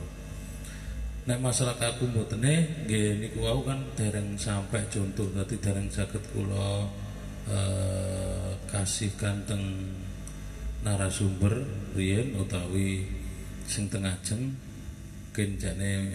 Nek 1.24 1.40
masalah 1.40 1.76
kaku 1.80 2.04
mbotene 2.12 2.84
nggih 2.84 3.16
niku 3.16 3.48
kan 3.64 3.80
dereng 3.96 4.36
sampai 4.36 4.84
contoh 4.92 5.24
dadi 5.32 5.56
dereng 5.56 5.88
saged 5.88 6.20
kula 6.32 6.84
eh, 7.48 8.52
kasihkan 8.68 9.40
teng 9.48 9.64
narasumber 10.84 11.64
riyen 11.96 12.36
utawi 12.36 13.08
sing 13.64 13.88
tengah 13.88 14.14
jeng 14.20 14.52
kencane 15.32 16.12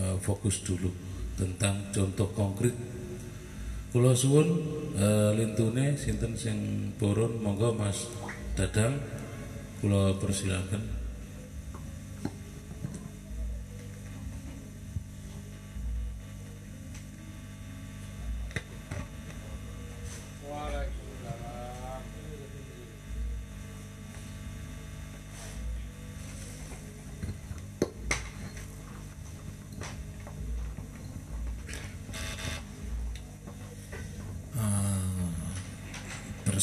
uh, 0.00 0.16
fokus 0.18 0.64
dulu 0.64 0.90
tentang 1.36 1.78
contoh 1.94 2.26
konkret 2.34 2.74
kula 3.92 4.16
suwun 4.16 4.48
uh, 4.98 5.30
lintune 5.36 5.94
sinten 5.94 6.34
sing 6.34 6.90
purun 6.98 7.40
monggo 7.40 7.72
Mas 7.76 8.08
Dadang. 8.58 8.98
Kula 9.78 10.18
persilakan 10.18 10.97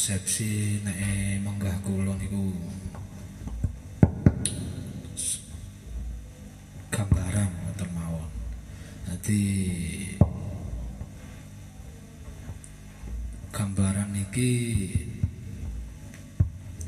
persepsi 0.06 0.86
nek 0.86 1.02
menggah 1.42 1.82
kula 1.82 2.14
niku 2.14 2.54
s- 5.18 5.42
gambaran 6.94 7.50
ngoten 7.50 7.90
mawon. 7.90 8.30
Dadi 9.10 9.42
gambaran 13.50 14.14
niki 14.14 14.54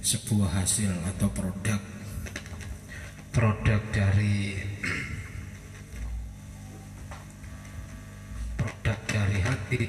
sebuah 0.06 0.62
hasil 0.62 0.94
atau 1.18 1.34
produk 1.34 1.82
produk 3.34 3.82
dari 3.98 4.62
produk 8.62 8.98
dari 9.10 9.38
hati 9.42 9.82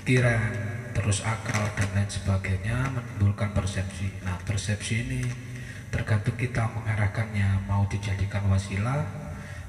pikiran 0.00 0.63
terus 0.94 1.20
akal 1.26 1.66
dan 1.74 1.90
lain 1.92 2.08
sebagainya 2.08 2.88
menimbulkan 2.94 3.50
persepsi 3.50 4.08
nah 4.22 4.38
persepsi 4.46 5.04
ini 5.04 5.22
tergantung 5.90 6.34
kita 6.34 6.66
mengarahkannya 6.70 7.66
mau 7.70 7.86
dijadikan 7.86 8.42
wasilah 8.50 9.06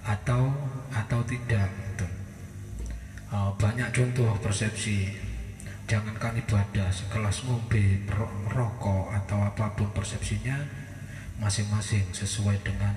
atau 0.06 0.54
atau 0.94 1.20
tidak 1.26 1.70
gitu. 1.70 2.08
Eh, 3.30 3.52
banyak 3.58 3.90
contoh 3.94 4.34
persepsi 4.42 5.14
jangankan 5.86 6.34
ibadah 6.42 6.90
sekelas 6.90 7.46
ngombe 7.46 8.06
ro- 8.10 8.34
merokok 8.50 9.14
atau 9.14 9.38
apa 9.46 9.74
pun 9.78 9.90
persepsinya 9.94 10.58
masing-masing 11.38 12.10
sesuai 12.10 12.58
dengan 12.66 12.94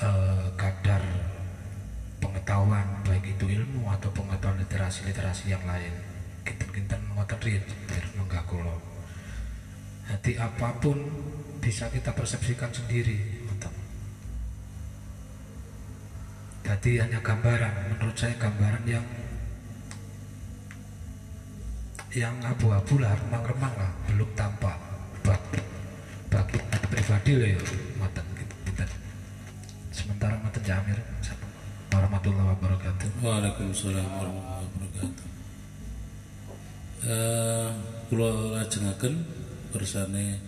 eh, 0.00 0.48
kadar 0.56 1.04
pengetahuan 2.48 3.04
baik 3.04 3.36
itu 3.36 3.60
ilmu 3.60 3.92
atau 3.92 4.08
pengetahuan 4.08 4.56
literasi-literasi 4.64 5.52
yang 5.52 5.60
lain. 5.68 5.92
Kinten-kinten 6.48 6.96
ngoten 7.12 7.36
riyen 7.44 7.60
biar 7.84 8.08
menggah 8.16 8.40
kula. 8.48 8.72
Jadi 10.08 10.40
apa 10.40 10.80
pun 10.80 10.96
bisa 11.60 11.92
kita 11.92 12.08
persepsikan 12.16 12.72
sendiri. 12.72 13.44
Jadi 16.64 16.96
hanya 17.04 17.20
gambaran 17.20 17.92
menurut 17.92 18.16
saya 18.16 18.32
gambaran 18.40 18.84
yang 18.88 19.04
yang 22.16 22.32
abu-abu 22.48 22.96
lah 22.96 23.12
remang-remang 23.12 23.76
lah 23.76 23.92
belum 24.08 24.32
tampak. 24.32 24.80
Bagi 25.20 25.60
bagi 26.32 26.58
pribadi 26.64 27.32
lah 27.36 27.48
ya 27.52 27.60
ngoten 28.00 28.24
gitu 28.40 28.84
sementara 29.92 30.40
ngoten 30.40 30.64
Jamir 30.64 30.96
warahmatullahi 31.98 32.48
wabarakatuh 32.54 33.08
Waalaikumsalam 33.26 34.06
warahmatullahi 34.06 34.70
wabarakatuh. 34.70 35.26
Eh, 37.02 37.70
kula 38.06 38.30
lajengaken 38.54 39.14
bersane 39.74 40.38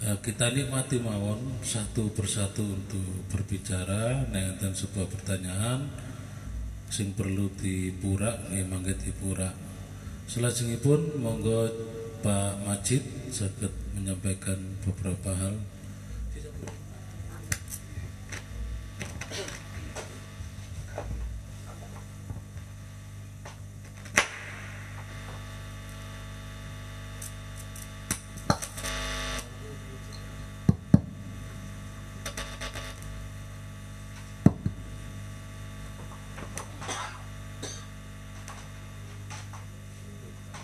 eh, 0.00 0.16
kita 0.24 0.48
nikmati 0.48 0.96
mawon 0.96 1.60
satu 1.60 2.08
persatu 2.16 2.64
untuk 2.64 3.04
berbicara 3.28 4.24
enten 4.32 4.72
sebuah 4.72 5.12
pertanyaan 5.12 5.92
sing 6.88 7.12
perlu 7.12 7.52
dipurak 7.60 8.48
nggih 8.48 8.64
mangke 8.64 8.96
dipurak. 8.96 9.52
Selajengipun 10.24 11.20
monggo 11.20 11.68
Pak 12.24 12.64
Majid 12.64 13.04
saged 13.28 13.72
menyampaikan 13.92 14.56
beberapa 14.88 15.36
hal 15.36 15.52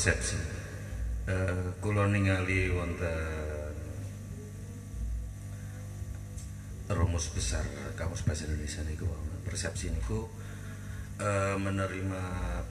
persepsi. 0.00 0.40
Eh, 1.28 1.76
kula 1.84 2.08
ningali 2.08 2.72
wonten 2.72 3.20
rumus 6.88 7.28
besar 7.36 7.60
kamus 8.00 8.24
bahasa 8.24 8.48
Indonesia 8.48 8.80
niku 8.88 9.04
persepsi 9.44 9.92
niku 9.92 10.24
eh, 11.20 11.52
menerima 11.52 12.22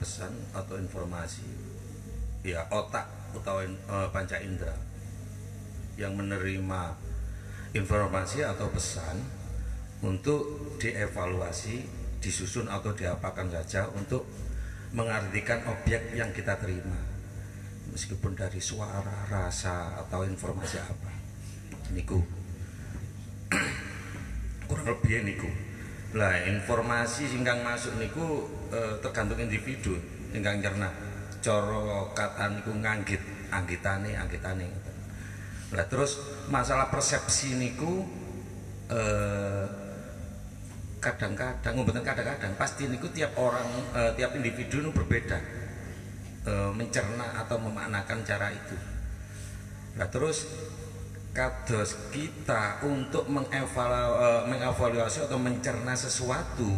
pesan 0.02 0.34
atau 0.58 0.74
informasi 0.74 1.46
ya 2.42 2.66
otak 2.66 3.06
utawa 3.38 3.62
eh, 3.62 4.08
panca 4.10 4.34
indera 4.42 4.74
yang 5.94 6.18
menerima 6.18 6.98
informasi 7.78 8.42
atau 8.42 8.74
pesan 8.74 9.22
untuk 10.02 10.74
dievaluasi, 10.82 11.86
disusun 12.18 12.66
atau 12.66 12.90
diapakan 12.90 13.54
saja 13.54 13.86
untuk 13.94 14.26
mengartikan 14.90 15.62
objek 15.70 16.10
yang 16.18 16.34
kita 16.34 16.58
terima 16.58 17.09
meskipun 18.00 18.32
dari 18.32 18.64
suara, 18.64 19.28
rasa 19.28 19.92
atau 20.00 20.24
informasi 20.24 20.80
apa 20.80 21.12
niku. 21.92 22.16
Kurang 24.72 24.88
lebih 24.88 25.20
niku. 25.20 25.50
Lah 26.16 26.32
informasi 26.48 27.28
singkang 27.28 27.60
masuk 27.60 28.00
niku 28.00 28.48
eh, 28.72 28.96
tergantung 29.04 29.36
individu 29.36 30.00
ingkang 30.32 30.64
cerna. 30.64 30.88
Coro 31.44 32.16
kata 32.16 32.56
niku 32.56 32.72
nganggit 32.72 33.20
anggitane 33.52 34.16
anggitane 34.16 34.68
Nah 35.76 35.84
terus 35.84 36.24
masalah 36.48 36.88
persepsi 36.88 37.52
niku 37.52 38.08
eh, 38.88 39.68
kadang-kadang, 41.04 41.84
kadang-kadang 41.84 42.52
pasti 42.56 42.88
niku 42.88 43.12
tiap 43.12 43.36
orang, 43.36 43.68
eh, 43.92 44.16
tiap 44.16 44.32
individu 44.40 44.88
itu 44.88 44.88
berbeda 44.88 45.59
eh, 46.46 46.70
mencerna 46.72 47.44
atau 47.44 47.60
memaknakan 47.60 48.24
cara 48.24 48.48
itu. 48.52 48.76
Nah 49.96 50.06
terus 50.08 50.46
kados 51.30 52.10
kita 52.10 52.82
untuk 52.84 53.26
eh, 53.28 54.42
mengevaluasi 54.46 55.26
atau 55.26 55.38
mencerna 55.38 55.94
sesuatu 55.94 56.70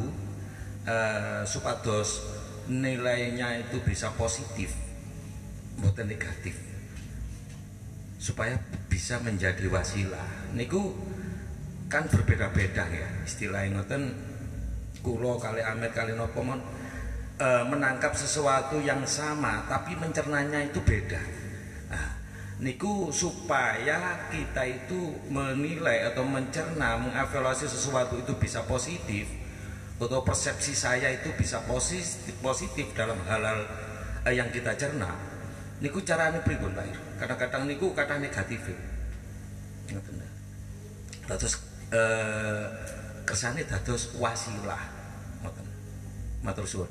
eh, 0.86 1.42
supados 1.46 2.40
nilainya 2.70 3.58
itu 3.58 3.82
bisa 3.82 4.10
positif, 4.14 4.74
bukan 5.78 6.06
negatif. 6.06 6.54
Supaya 8.22 8.54
bisa 8.86 9.18
menjadi 9.18 9.66
wasilah. 9.66 10.54
Niku 10.54 10.94
kan 11.90 12.06
berbeda-beda 12.06 12.86
ya 12.86 13.08
istilahnya 13.26 13.82
ngoten. 13.82 14.30
Kulo 15.02 15.34
kali 15.34 15.58
Amir 15.58 15.90
kali 15.90 16.14
nopo 16.14 16.46
mon 16.46 16.62
e, 17.36 17.48
menangkap 17.68 18.12
sesuatu 18.16 18.80
yang 18.80 19.04
sama 19.08 19.64
tapi 19.70 19.94
mencernanya 19.96 20.60
itu 20.64 20.80
beda 20.82 21.20
nah, 21.88 22.10
niku 22.60 23.08
supaya 23.12 24.28
kita 24.32 24.62
itu 24.66 25.00
menilai 25.28 26.08
atau 26.12 26.24
mencerna 26.24 26.98
mengevaluasi 26.98 27.68
sesuatu 27.68 28.18
itu 28.18 28.32
bisa 28.36 28.64
positif 28.64 29.28
atau 30.02 30.26
persepsi 30.26 30.74
saya 30.74 31.14
itu 31.14 31.30
bisa 31.38 31.62
positif 31.62 32.34
positif 32.42 32.90
dalam 32.90 33.22
hal-hal 33.22 33.62
eh, 34.26 34.34
yang 34.34 34.50
kita 34.50 34.74
cerna 34.74 35.32
niku 35.82 35.98
carane 36.06 36.38
pripun 36.46 36.70
Pak 36.78 36.86
Ir? 36.86 36.98
Kadang-kadang 37.18 37.66
niku 37.66 37.90
kata 37.90 38.22
negatif. 38.22 38.70
Terus 41.26 41.54
eh 41.90 42.66
kersane 43.26 43.66
dados 43.66 44.14
wasilah. 44.16 45.02
Matur 46.42 46.66
suwun. 46.66 46.90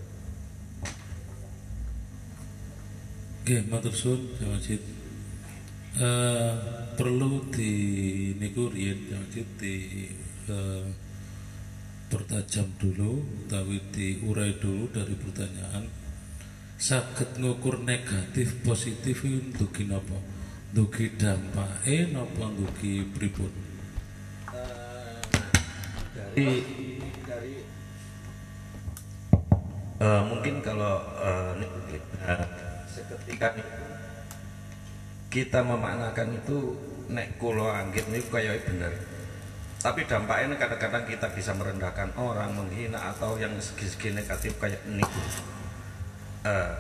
Oke, 3.42 3.58
matur 3.74 3.90
suwun 3.90 4.22
Pak 4.38 4.54
Majid. 4.54 4.82
Eh, 5.98 6.54
perlu 6.94 7.42
di 7.50 7.74
niku 8.38 8.70
riyen 8.70 9.02
Pak 9.10 9.18
Majid 9.18 9.48
di 9.58 10.06
eh, 10.46 10.86
pertajam 12.06 12.70
dulu, 12.78 13.18
tapi 13.50 13.82
diurai 13.90 14.62
dulu 14.62 14.94
dari 14.94 15.18
pertanyaan. 15.18 15.90
Saged 16.78 17.42
ngukur 17.42 17.82
negatif 17.82 18.62
positif 18.62 19.26
itu 19.26 19.42
ndugi 19.58 19.90
napa? 19.90 20.22
Ndugi 20.78 21.18
dampake 21.18 22.14
napa 22.14 22.46
ndugi 22.46 23.10
pripun? 23.10 23.50
dari 26.14 26.62
dari 27.26 27.56
eh, 29.98 30.22
mungkin 30.30 30.62
kalau 30.62 31.02
eh, 31.26 31.50
ini, 31.58 31.98
eh, 32.22 32.61
seketika 32.92 33.56
nih, 33.56 33.68
kita 35.32 35.64
memaknakan 35.64 36.36
itu 36.36 36.76
nek 37.08 37.40
kulo 37.40 37.72
anggit 37.72 38.04
ini 38.12 38.20
kayak 38.28 38.68
bener. 38.68 38.92
Tapi 39.82 40.06
dampaknya 40.06 40.54
kadang-kadang 40.60 41.10
kita 41.10 41.28
bisa 41.34 41.58
merendahkan 41.58 42.14
orang 42.14 42.54
menghina 42.54 43.02
atau 43.16 43.40
yang 43.40 43.56
segi-segi 43.58 44.14
negatif 44.14 44.54
kayak 44.62 44.84
niku. 44.86 45.24
Eh, 46.46 46.72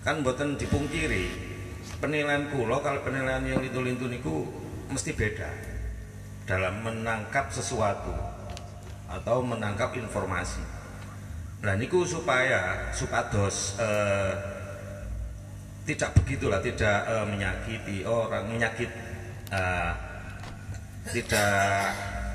kan 0.00 0.24
buatan 0.24 0.56
dipungkiri 0.56 1.28
penilaian 2.00 2.48
kulo 2.48 2.80
kalau 2.80 3.04
penilaian 3.04 3.44
yang 3.44 3.60
lintu-lintu 3.60 4.08
niku 4.08 4.48
mesti 4.88 5.12
beda. 5.12 5.50
Dalam 6.44 6.84
menangkap 6.84 7.52
sesuatu 7.52 8.12
atau 9.08 9.44
menangkap 9.44 9.92
informasi. 9.96 10.60
Nah 11.64 11.76
niku 11.76 12.04
supaya 12.04 12.92
supados 12.92 13.76
eh, 13.80 14.53
tidak 15.84 16.16
begitulah, 16.16 16.60
tidak 16.64 17.04
eh, 17.04 17.26
menyakiti 17.28 17.96
orang, 18.08 18.48
menyakit 18.48 18.88
eh, 19.52 19.92
tidak 21.12 21.52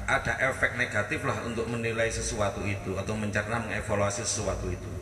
ada 0.09 0.33
efek 0.49 0.77
negatif 0.77 1.21
lah 1.25 1.37
untuk 1.45 1.69
menilai 1.69 2.09
sesuatu 2.09 2.65
itu 2.65 2.97
atau 2.97 3.13
mencerna 3.17 3.61
mengevaluasi 3.61 4.21
sesuatu 4.25 4.69
itu. 4.69 4.93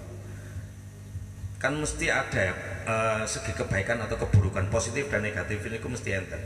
Kan 1.59 1.75
mesti 1.79 2.07
ada 2.07 2.45
eh, 2.87 3.23
segi 3.27 3.51
kebaikan 3.51 3.99
atau 4.07 4.15
keburukan 4.15 4.71
positif 4.71 5.11
dan 5.11 5.27
negatif 5.27 5.59
ini 5.67 5.83
ku 5.83 5.91
mesti 5.91 6.09
enten 6.15 6.39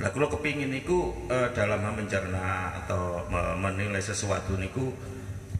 Lah 0.00 0.08
kalau 0.08 0.28
kepingin 0.32 0.72
niku 0.72 1.28
eh, 1.32 1.48
dalam 1.56 1.80
mencerna 1.80 2.76
atau 2.84 3.24
me- 3.28 3.56
menilai 3.56 4.00
sesuatu 4.00 4.56
niku 4.56 4.92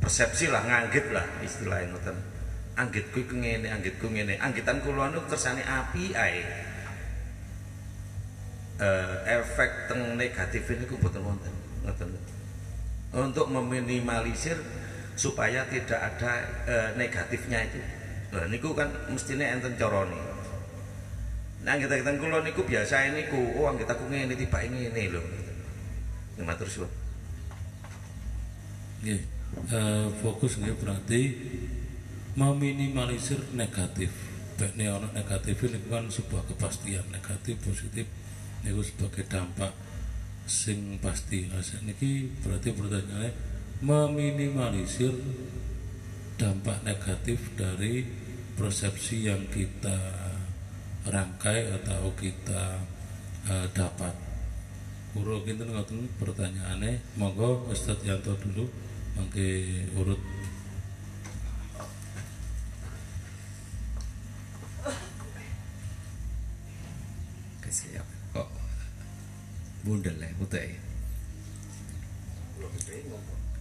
persepsi 0.00 0.50
lah 0.52 0.64
nganggit 0.66 1.14
lah 1.14 1.24
istilahnya. 1.40 2.31
Anggitku 2.72 3.28
iku 3.28 3.36
ngene, 3.36 3.68
anggitku 3.68 4.08
ngene. 4.08 4.40
Anggitan 4.40 4.80
kula 4.80 5.12
niku 5.12 5.28
kersane 5.28 5.60
api 5.60 6.16
ae. 6.16 6.42
Eh, 8.80 9.16
efek 9.28 9.92
teng 9.92 10.16
negatif 10.16 10.64
niku 10.72 10.96
mboten 10.96 11.20
wonten. 11.20 11.52
Ngoten. 11.84 12.08
Untuk 13.12 13.52
meminimalisir 13.52 14.56
supaya 15.20 15.68
tidak 15.68 16.00
ada 16.00 16.32
eh, 16.64 16.90
negatifnya 16.96 17.60
itu. 17.68 17.80
Lah 18.32 18.48
niku 18.48 18.72
kan 18.72 18.88
mestine 19.12 19.52
enten 19.52 19.76
carane. 19.76 20.16
Nah 21.62 21.76
kita 21.76 22.00
kita 22.00 22.10
kulo 22.16 22.40
niku 22.40 22.64
biasa 22.64 23.12
niku, 23.12 23.60
oh 23.60 23.68
kita 23.76 23.94
ku 24.00 24.08
ngene 24.08 24.32
tiba 24.32 24.64
ngene 24.64 25.02
lho. 25.12 25.22
Ya 26.40 26.42
matur 26.48 26.66
suwun. 26.66 26.88
Nggih. 29.04 29.20
Eh, 29.52 30.06
fokus 30.24 30.56
nggih 30.56 30.72
berarti 30.80 31.20
meminimalisir 32.36 33.40
negatif. 33.52 34.10
Baik 34.56 34.78
ini 34.78 34.86
ono 34.88 35.08
negatif 35.10 35.58
ini 35.66 35.80
kan 35.90 36.06
sebuah 36.06 36.44
kepastian 36.54 37.02
negatif 37.10 37.58
positif 37.60 38.06
niku 38.62 38.80
sebagai 38.84 39.26
dampak 39.26 39.72
sing 40.46 41.00
pasti. 41.02 41.50
Nah, 41.50 41.62
niki 41.82 42.30
berarti 42.44 42.70
pertanyaannya 42.70 43.32
meminimalisir 43.82 45.12
dampak 46.38 46.78
negatif 46.86 47.52
dari 47.58 48.06
persepsi 48.54 49.26
yang 49.26 49.42
kita 49.50 49.98
rangkai 51.08 51.74
atau 51.82 52.14
kita 52.14 52.78
eh, 53.50 53.66
dapat. 53.74 54.14
Kuro 55.12 55.44
ngoten 55.44 56.08
pertanyaannya, 56.16 57.20
monggo 57.20 57.68
Ustadz 57.68 58.06
Yanto 58.08 58.32
dulu 58.40 58.64
mangke 59.12 59.68
urut 59.92 60.16
Kesiap. 67.60 68.04
Kok 68.32 68.48
bundel 69.92 70.16
ya 70.16 70.32
utai. 70.40 70.72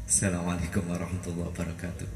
Assalamualaikum 0.08 0.88
warahmatullahi 0.88 1.52
wabarakatuh. 1.52 2.08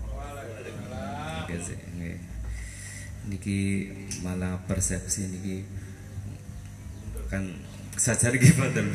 Niki 3.28 3.60
malah 4.24 4.64
persepsi 4.72 5.28
niki 5.36 5.68
kan 7.28 7.44
sajar 8.00 8.32
iki 8.40 8.56
bundel. 8.56 8.88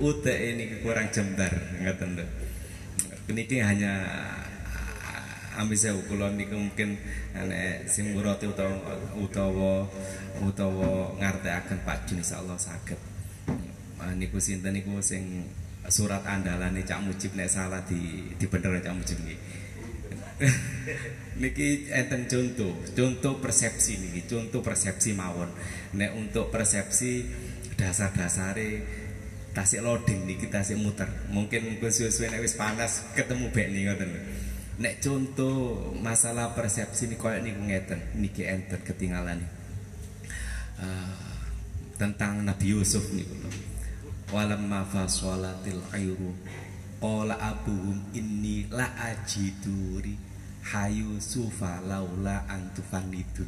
Utai 0.00 0.56
niki 0.56 0.80
kurang 0.80 1.12
jembar 1.12 1.52
ngaten 1.84 2.16
lho. 2.16 2.24
Niki 3.36 3.60
hanya 3.60 4.08
ambil 5.60 5.76
saya 5.76 6.00
kula 6.08 6.32
niku 6.32 6.56
mungkin 6.56 6.96
nek 7.36 7.84
sing 7.84 8.16
murati 8.16 8.48
utawa 8.48 8.72
utawa 9.20 9.84
utawa 10.40 11.12
ngartekaken 11.20 11.84
Pak 11.84 12.08
Jun 12.08 12.24
insyaallah 12.24 12.56
saged. 12.56 13.15
Ah, 14.06 14.14
niku 14.14 14.38
sinten 14.38 14.70
niku 14.70 15.02
sing 15.02 15.42
surat 15.90 16.22
andalane 16.22 16.86
Cak 16.86 17.02
Mujib 17.02 17.34
nek 17.34 17.50
salah 17.50 17.82
di 17.82 18.30
di 18.38 18.46
bener 18.46 18.78
Cak 18.78 18.94
Mujib 18.94 19.18
nggih. 19.18 19.40
niki 21.42 21.90
enten 21.90 22.30
contoh, 22.30 22.70
contoh 22.94 23.34
persepsi 23.42 23.98
niki, 23.98 24.30
contoh 24.30 24.62
persepsi 24.62 25.10
mawon. 25.18 25.50
Nek 25.98 26.14
untuk 26.14 26.54
persepsi 26.54 27.26
dasar-dasare 27.74 28.86
tasik 29.50 29.82
loading 29.82 30.22
niki 30.22 30.46
tasik 30.46 30.78
muter. 30.78 31.10
Mungkin 31.34 31.82
suwe-suwe 31.82 32.30
nek 32.30 32.46
wis 32.46 32.54
panas 32.54 33.10
ketemu 33.18 33.50
bek 33.50 33.66
nih 33.74 33.82
ngoten. 33.90 34.10
Nek 34.86 35.02
contoh 35.02 35.90
masalah 35.98 36.54
persepsi 36.54 37.10
ini 37.10 37.18
koyo 37.18 37.42
niku 37.42 37.58
ngeten, 37.66 38.00
niki 38.22 38.46
enten 38.46 38.78
ketinggalan 38.86 39.42
Ah, 40.76 41.40
tentang 41.96 42.44
Nabi 42.44 42.76
Yusuf 42.76 43.08
lho. 43.16 43.24
Walamma 44.32 44.82
fasolatil 44.84 45.82
ayru. 45.94 46.34
Qala 47.00 47.36
abuhum 47.38 48.02
inni 48.16 48.66
la 48.72 48.88
ajiduri 48.96 50.16
hayu 50.72 51.20
sufa 51.20 51.78
laula 51.86 52.42
antufanidun 52.50 53.46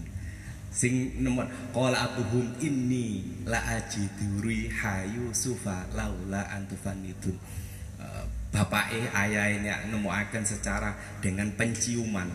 sing 0.71 1.17
nomor 1.25 1.49
qala 1.75 2.13
abuhum 2.13 2.55
inni 2.61 3.25
la 3.49 3.59
ajiduri 3.81 4.69
hayu 4.69 5.33
sufa 5.35 5.89
laula 5.97 6.47
antufanidun 6.55 7.35
Eh, 7.99 8.25
bapake 8.55 9.11
ayahnya 9.11 9.91
nemuaken 9.91 10.47
secara 10.47 10.95
dengan 11.19 11.51
penciuman. 11.59 12.31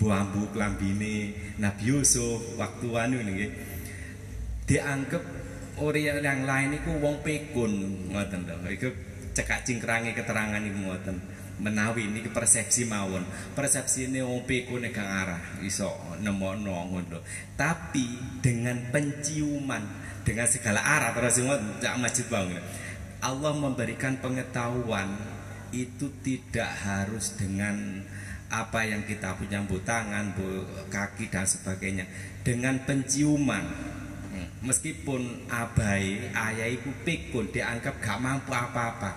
Buambu 0.00 0.48
klambine 0.56 1.36
Nabi 1.60 1.92
Yusuf 1.92 2.56
waktu 2.56 2.88
anu 2.96 3.20
nggih. 3.20 3.52
Dianggap 4.64 5.20
orang 5.80 6.22
yang 6.22 6.42
lain 6.46 6.78
itu 6.78 6.90
wong 7.02 7.22
pekun 7.24 7.72
ngoten 8.14 8.46
lho 8.46 8.70
iku 8.70 8.88
cekak 9.34 9.66
cingkrangi 9.66 10.14
keterangan 10.14 10.62
iku 10.62 10.78
ngoten. 10.90 11.18
Menawi 11.54 12.10
ini 12.10 12.18
persepsi 12.34 12.82
mawon. 12.82 13.22
Persepsi 13.54 14.10
ini 14.10 14.18
wong 14.18 14.42
pekun 14.42 14.86
gak 14.90 15.06
arah 15.06 15.42
iso 15.62 15.90
nemono 16.18 16.90
ngono 16.90 17.18
tapi 17.54 18.06
dengan 18.42 18.90
penciuman 18.90 19.82
dengan 20.26 20.48
segala 20.50 20.82
arah 20.82 21.14
terus 21.14 21.38
ngoten 21.42 21.78
cak 21.78 22.00
masjid 22.00 22.26
bangun 22.26 22.62
Allah 23.24 23.52
memberikan 23.56 24.20
pengetahuan 24.20 25.08
itu 25.72 26.12
tidak 26.20 26.68
harus 26.84 27.32
dengan 27.40 28.04
apa 28.52 28.84
yang 28.84 29.02
kita 29.08 29.34
punya 29.34 29.64
bu 29.64 29.80
tangan, 29.80 30.36
bu 30.36 30.62
kaki 30.92 31.32
dan 31.32 31.48
sebagainya. 31.48 32.04
Dengan 32.44 32.78
penciuman 32.84 33.64
Meskipun 34.64 35.44
abai, 35.52 36.32
ayah 36.32 36.68
ibu 36.72 36.88
pikun 37.04 37.52
dianggap 37.52 38.00
gak 38.00 38.16
mampu 38.16 38.56
apa-apa. 38.56 39.12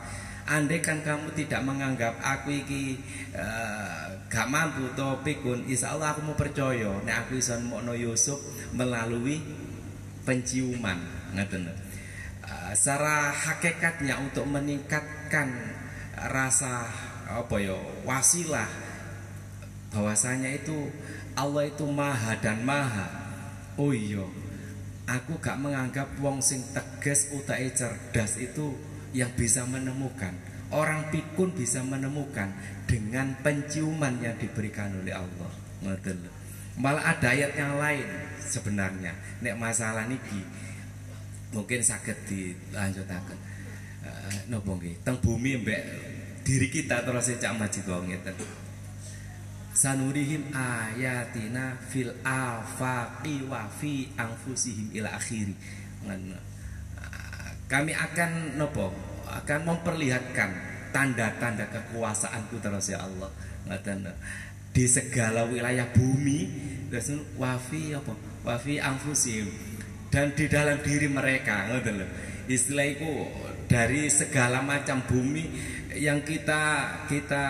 Andai 0.47 0.79
kan 0.79 0.99
kamu 1.03 1.31
tidak 1.35 1.63
menganggap 1.63 2.19
aku 2.19 2.51
iki 2.51 2.99
eh, 3.31 4.05
gak 4.27 4.47
mampu 4.51 4.91
to 4.95 5.23
pikun, 5.23 5.63
insya 5.63 5.95
Allah 5.95 6.11
aku 6.11 6.27
mau 6.27 6.35
percaya. 6.35 6.99
Nek 7.03 7.15
aku 7.27 7.39
iso 7.39 7.55
nemokno 7.55 7.95
Yusuf 7.95 8.39
melalui 8.75 9.39
penciuman, 10.27 10.99
ngoten 11.31 11.67
lho. 11.67 11.73
Eh, 12.43 12.71
secara 12.75 13.31
hakikatnya 13.31 14.19
untuk 14.19 14.43
meningkatkan 14.51 15.47
rasa 16.27 16.87
apa 17.27 17.55
ya 17.59 17.75
wasilah 18.07 18.67
bahwasanya 19.91 20.55
itu 20.55 20.91
Allah 21.37 21.69
itu 21.69 21.85
maha 21.87 22.35
dan 22.39 22.63
maha. 22.67 23.07
Oh 23.77 23.93
iya, 23.93 24.25
aku 25.07 25.39
gak 25.39 25.55
menganggap 25.57 26.11
wong 26.19 26.43
sing 26.43 26.59
tegas 26.75 27.31
utai 27.31 27.71
cerdas 27.71 28.35
itu 28.37 28.75
yang 29.15 29.31
bisa 29.33 29.63
menemukan. 29.63 30.35
Orang 30.67 31.07
pikun 31.15 31.55
bisa 31.55 31.79
menemukan 31.79 32.51
dengan 32.83 33.31
penciuman 33.39 34.19
yang 34.19 34.35
diberikan 34.35 34.91
oleh 34.99 35.15
Allah. 35.15 35.51
Malah 36.75 37.15
ada 37.15 37.31
ayat 37.31 37.55
yang 37.55 37.79
lain 37.79 38.03
sebenarnya. 38.43 39.15
Nek 39.39 39.55
masalah 39.55 40.03
niki 40.11 40.43
mungkin 41.55 41.79
sakit 41.79 42.27
dilanjutaken. 42.27 43.39
Uh, 44.03 44.39
nopo? 44.51 44.75
Teng 45.07 45.17
bumi 45.23 45.63
mbek 45.63 45.81
diri 46.43 46.67
kita 46.67 47.07
terus 47.07 47.31
cak 47.31 47.53
majid 47.55 47.87
wong. 47.87 48.11
Sanurihim 49.77 50.49
ayatina 50.57 51.77
fil 51.77 52.09
afaqi 52.25 53.45
wa 53.45 53.69
fi 53.69 54.09
anfusihim 54.17 54.89
ila 54.97 55.13
akhiri. 55.13 55.53
Kami 57.69 57.93
akan 57.93 58.57
nopo 58.57 58.89
akan 59.29 59.59
memperlihatkan 59.69 60.49
tanda-tanda 60.89 61.69
kekuasaanku 61.69 62.57
terus 62.57 62.89
ya 62.89 63.05
Allah. 63.05 63.29
Ngoten 63.69 64.09
di 64.73 64.89
segala 64.89 65.45
wilayah 65.45 65.85
bumi 65.93 66.49
terus 66.89 67.13
wafi 67.37 67.93
apa? 67.93 68.17
Wafi 68.49 68.81
anfusihim. 68.81 69.45
Dan 70.09 70.33
di 70.33 70.49
dalam 70.49 70.81
diri 70.81 71.05
mereka 71.05 71.69
ngoten 71.69 72.01
lho 72.01 72.07
istilah 72.47 72.87
itu 72.87 73.11
dari 73.67 74.07
segala 74.07 74.63
macam 74.63 75.03
bumi 75.03 75.51
yang 75.97 76.21
kita 76.21 76.89
kita 77.09 77.45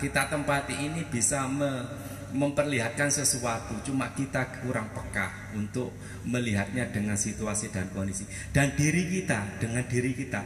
kita 0.00 0.22
tempati 0.32 0.74
ini 0.74 1.04
bisa 1.08 1.44
me- 1.46 2.10
memperlihatkan 2.30 3.10
sesuatu. 3.10 3.74
Cuma 3.82 4.10
kita 4.14 4.62
kurang 4.62 4.90
peka 4.94 5.54
untuk 5.54 5.90
melihatnya 6.26 6.86
dengan 6.90 7.18
situasi 7.18 7.74
dan 7.74 7.90
kondisi. 7.90 8.26
Dan 8.54 8.74
diri 8.78 9.06
kita 9.10 9.58
dengan 9.58 9.82
diri 9.86 10.14
kita. 10.14 10.40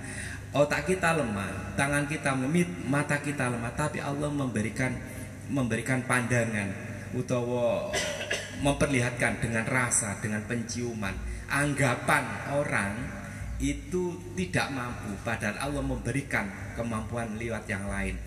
Otak 0.55 0.87
kita 0.87 1.19
lemah 1.19 1.75
tangan 1.75 2.07
kita 2.07 2.33
memit 2.38 2.71
mata 2.87 3.21
kita 3.21 3.51
lemah. 3.53 3.75
Tapi 3.77 4.01
Allah 4.01 4.31
memberikan 4.31 4.93
memberikan 5.51 6.01
pandangan 6.09 6.73
utawa 7.12 7.93
memperlihatkan 8.64 9.45
dengan 9.45 9.67
rasa 9.69 10.17
dengan 10.25 10.40
penciuman. 10.49 11.12
Anggapan 11.53 12.25
orang 12.57 12.93
itu 13.61 14.17
tidak 14.35 14.73
mampu. 14.73 15.12
Padahal 15.21 15.61
Allah 15.61 15.85
memberikan 15.85 16.63
kemampuan 16.74 17.38
lewat 17.38 17.64
yang 17.70 17.87
lain. 17.87 18.18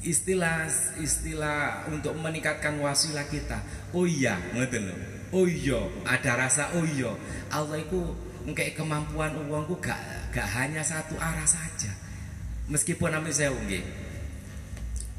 Istilah 0.00 0.64
istilah 0.96 1.84
untuk 1.92 2.16
meningkatkan 2.16 2.80
wasilah 2.80 3.28
kita 3.28 3.60
oh 3.92 4.08
iya 4.08 4.32
loh 4.56 4.96
oh 5.34 5.44
iya 5.44 5.80
ada 6.08 6.46
rasa 6.46 6.72
oh 6.72 6.84
iya. 6.88 7.12
Allah 7.52 7.78
itu 7.78 8.00
kayak 8.50 8.80
kemampuan 8.80 9.36
uangku 9.46 9.78
gak 9.78 9.98
gak 10.32 10.48
hanya 10.56 10.80
satu 10.80 11.14
arah 11.20 11.46
saja. 11.46 11.92
Meskipun 12.70 13.10
namanya 13.10 13.34
saya 13.34 13.50
nggih. 13.50 13.82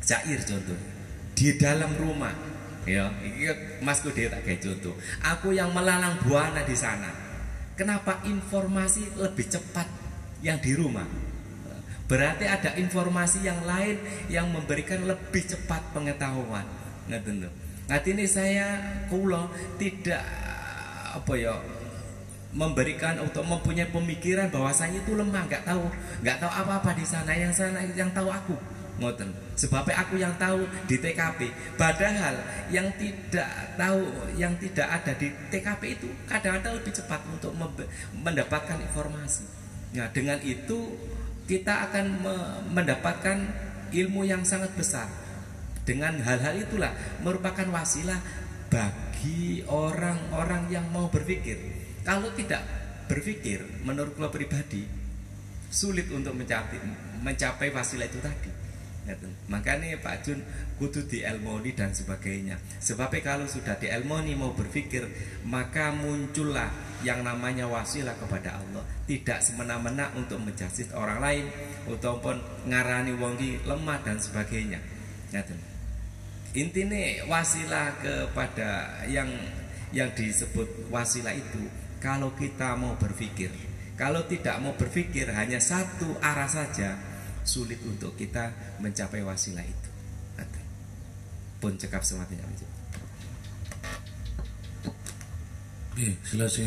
Cair 0.02 0.40
contoh. 0.42 0.80
Di 1.36 1.60
dalam 1.60 1.92
rumah. 2.00 2.32
Ya 2.88 3.12
Mas 3.86 4.02
Kude 4.02 4.32
tak 4.32 4.42
kayak 4.42 4.64
contoh. 4.64 4.96
Aku 5.22 5.54
yang 5.54 5.70
melalang 5.76 6.18
buana 6.26 6.64
di 6.64 6.74
sana. 6.74 7.12
Kenapa 7.76 8.24
informasi 8.26 9.20
lebih 9.20 9.48
cepat 9.52 9.88
yang 10.42 10.58
di 10.58 10.74
rumah 10.74 11.06
berarti 12.12 12.44
ada 12.44 12.76
informasi 12.76 13.48
yang 13.48 13.64
lain 13.64 13.96
yang 14.28 14.52
memberikan 14.52 15.00
lebih 15.08 15.48
cepat 15.48 15.80
pengetahuan. 15.96 16.68
Ngeten 17.08 17.48
Nanti 17.88 18.08
ini 18.12 18.28
saya 18.28 18.84
kulo 19.08 19.48
tidak 19.80 20.20
apa 21.12 21.34
ya 21.40 21.56
memberikan 22.52 23.16
atau 23.16 23.48
mempunyai 23.48 23.88
pemikiran 23.88 24.52
bahwasanya 24.52 25.00
itu 25.00 25.16
lemah 25.16 25.48
nggak 25.48 25.64
tahu 25.64 25.88
nggak 26.20 26.38
tahu 26.44 26.52
apa 26.52 26.84
apa 26.84 26.92
di 27.00 27.08
sana 27.08 27.32
yang 27.32 27.56
sana 27.56 27.80
yang 27.96 28.12
tahu 28.12 28.28
aku. 28.28 28.60
Ngoten. 29.00 29.32
Sebabnya 29.56 30.04
aku 30.04 30.20
yang 30.20 30.36
tahu 30.36 30.68
di 30.86 31.00
TKP 31.00 31.48
padahal 31.80 32.36
yang 32.70 32.92
tidak 33.00 33.50
tahu 33.80 34.04
yang 34.36 34.52
tidak 34.60 34.88
ada 35.00 35.16
di 35.16 35.32
TKP 35.48 35.96
itu 35.96 36.12
kadang-kadang 36.28 36.76
lebih 36.76 36.92
cepat 36.92 37.24
untuk 37.32 37.56
mendapatkan 38.20 38.78
informasi. 38.84 39.48
Nah 39.96 40.12
dengan 40.12 40.38
itu 40.44 40.92
kita 41.52 41.92
akan 41.92 42.24
mendapatkan 42.72 43.38
ilmu 43.92 44.24
yang 44.24 44.48
sangat 44.48 44.72
besar 44.80 45.12
dengan 45.84 46.16
hal-hal 46.24 46.56
itulah 46.64 46.96
merupakan 47.20 47.68
wasilah 47.76 48.24
bagi 48.72 49.60
orang-orang 49.68 50.72
yang 50.72 50.88
mau 50.96 51.12
berpikir 51.12 51.60
kalau 52.08 52.32
tidak 52.40 52.64
berpikir 53.12 53.68
menurut 53.84 54.16
gue 54.16 54.30
pribadi 54.32 54.88
sulit 55.68 56.08
untuk 56.16 56.40
mencapai 56.40 56.80
mencapai 57.20 57.68
wasilah 57.76 58.08
itu 58.08 58.20
tadi. 58.24 58.61
Makanya 59.50 59.98
Pak 59.98 60.18
Jun 60.22 60.40
kudu 60.78 61.10
di 61.10 61.26
elmoni 61.26 61.74
dan 61.74 61.90
sebagainya. 61.92 62.62
Sebab 62.78 63.12
kalau 63.26 63.50
sudah 63.50 63.76
di 63.82 63.90
elmoni 63.90 64.38
mau 64.38 64.54
berpikir 64.54 65.04
maka 65.50 65.90
muncullah 65.92 66.70
yang 67.02 67.26
namanya 67.26 67.66
wasilah 67.66 68.14
kepada 68.22 68.62
Allah. 68.62 68.86
Tidak 69.10 69.42
semena-mena 69.42 70.14
untuk 70.14 70.38
menjasis 70.40 70.94
orang 70.94 71.18
lain 71.18 71.46
ataupun 71.90 72.38
ngarani 72.70 73.18
wongi 73.18 73.58
lemah 73.66 74.00
dan 74.06 74.22
sebagainya. 74.22 74.78
Intinya 76.52 77.00
wasilah 77.32 77.96
kepada 78.04 79.02
yang 79.08 79.28
yang 79.92 80.12
disebut 80.16 80.88
wasilah 80.88 81.36
itu 81.36 81.68
kalau 82.00 82.32
kita 82.36 82.80
mau 82.80 82.96
berpikir 82.96 83.52
kalau 84.00 84.24
tidak 84.26 84.56
mau 84.64 84.72
berpikir 84.76 85.28
hanya 85.36 85.60
satu 85.60 86.16
arah 86.24 86.48
saja 86.48 86.96
sulit 87.44 87.80
untuk 87.86 88.14
kita 88.18 88.52
mencapai 88.80 89.26
wasilah 89.26 89.66
itu. 89.66 89.92
Pun 91.62 91.78
cekap 91.78 92.02
semuanya 92.02 92.42
Oke, 95.94 96.18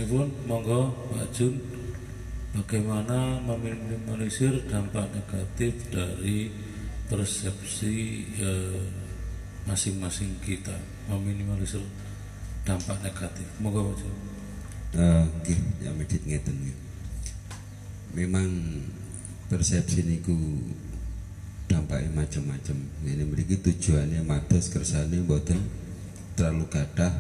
pun. 0.06 0.30
Monggo 0.46 0.94
Pak 1.10 1.34
Jun. 1.34 1.58
Bagaimana 2.54 3.42
meminimalisir 3.42 4.70
dampak 4.70 5.10
negatif 5.10 5.90
dari 5.90 6.54
persepsi 7.10 8.22
eh, 8.38 8.87
masing-masing 9.66 10.38
eh, 10.38 10.54
kita? 10.54 10.78
Meminimalisir 11.10 11.82
dampak 12.62 13.02
negatif. 13.02 13.50
Monggo 13.58 13.90
Pak 13.90 13.96
Jun. 13.98 14.16
Oke, 14.94 15.58
ya 15.82 15.90
medit 15.90 16.22
ngeten 16.22 16.70
Memang 18.14 18.46
persepsi 19.48 20.04
niku 20.04 20.35
dampaknya 21.68 22.11
macam-macam. 22.12 22.76
Ini 23.04 23.22
memiliki 23.24 23.61
tujuannya 23.61 24.24
matos 24.24 24.72
kersane 24.72 25.20
boten 25.24 25.61
terlalu 26.37 26.64
gadah. 26.68 27.14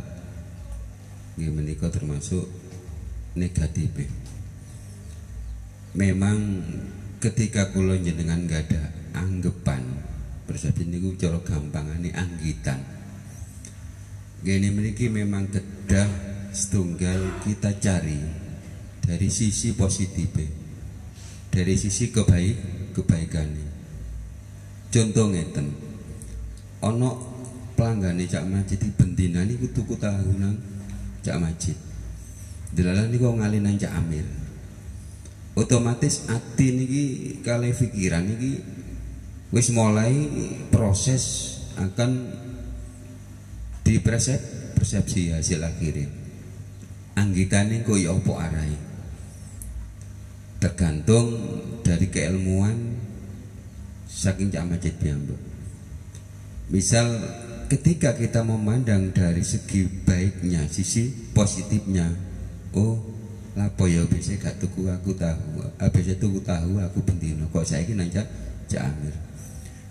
Ini 1.34 1.50
menikah 1.50 1.90
termasuk 1.90 2.46
negatif. 3.34 3.90
Memang 5.94 6.62
ketika 7.18 7.70
kulo 7.70 7.94
jenengan 7.98 8.46
gak 8.46 8.70
ada 8.70 8.82
anggapan 9.14 9.82
persepsi 10.44 10.86
niku 10.86 11.14
cara 11.16 11.40
gampangane 11.42 12.10
anggitan. 12.14 12.78
Gini 14.44 14.68
memiliki 14.68 15.08
memang 15.08 15.48
kedah 15.48 16.08
setunggal 16.52 17.42
kita 17.42 17.80
cari 17.80 18.20
dari 19.00 19.28
sisi 19.32 19.72
positif 19.72 20.63
dari 21.54 21.78
sisi 21.78 22.10
kebaik 22.10 22.90
kebaikan 22.98 23.46
contoh 24.90 25.30
ngeten. 25.30 25.66
Ono 26.82 27.10
pelanggan 27.78 28.18
cak 28.26 28.44
majid 28.50 28.78
di 28.82 28.90
bendina 28.90 29.46
ini 29.46 29.54
tuku 29.70 29.94
tahunan 29.94 30.54
cak 31.22 31.38
majid. 31.38 31.78
Delalah 32.74 33.06
ini 33.06 33.22
kok 33.22 33.38
ngalinan 33.38 33.78
cak 33.78 33.94
amir. 33.94 34.26
Otomatis 35.54 36.26
hati 36.26 36.74
niki 36.74 37.04
kali 37.46 37.70
pikiran 37.70 38.26
niki 38.26 38.58
wis 39.54 39.70
mulai 39.70 40.26
proses 40.74 41.54
akan 41.78 42.34
dipersepsi 43.86 45.30
hasil 45.30 45.62
akhirnya. 45.62 46.10
Anggitane 47.14 47.86
ya 47.86 48.10
apa 48.10 48.32
arai 48.42 48.93
tergantung 50.64 51.28
dari 51.84 52.08
keilmuan 52.08 52.96
saking 54.08 54.48
Cak 54.48 54.64
Majid 54.64 54.96
piyambak 54.96 55.36
misal 56.72 57.04
ketika 57.68 58.16
kita 58.16 58.40
memandang 58.40 59.12
dari 59.12 59.44
segi 59.44 59.84
baiknya 60.08 60.64
sisi 60.72 61.12
positifnya 61.36 62.08
oh 62.72 62.96
lapo 63.52 63.84
ya 63.84 64.08
bisa 64.08 64.40
gak 64.40 64.56
tuku 64.56 64.88
aku 64.88 65.12
tahu 65.12 65.68
habis 65.76 66.16
tuku 66.16 66.40
tahu 66.40 66.80
aku 66.80 67.04
bentino 67.04 67.44
kok 67.52 67.68
saya 67.68 67.84
ini 67.84 68.00
nanya 68.00 68.24
Cak 68.64 68.80
Amir? 68.80 69.14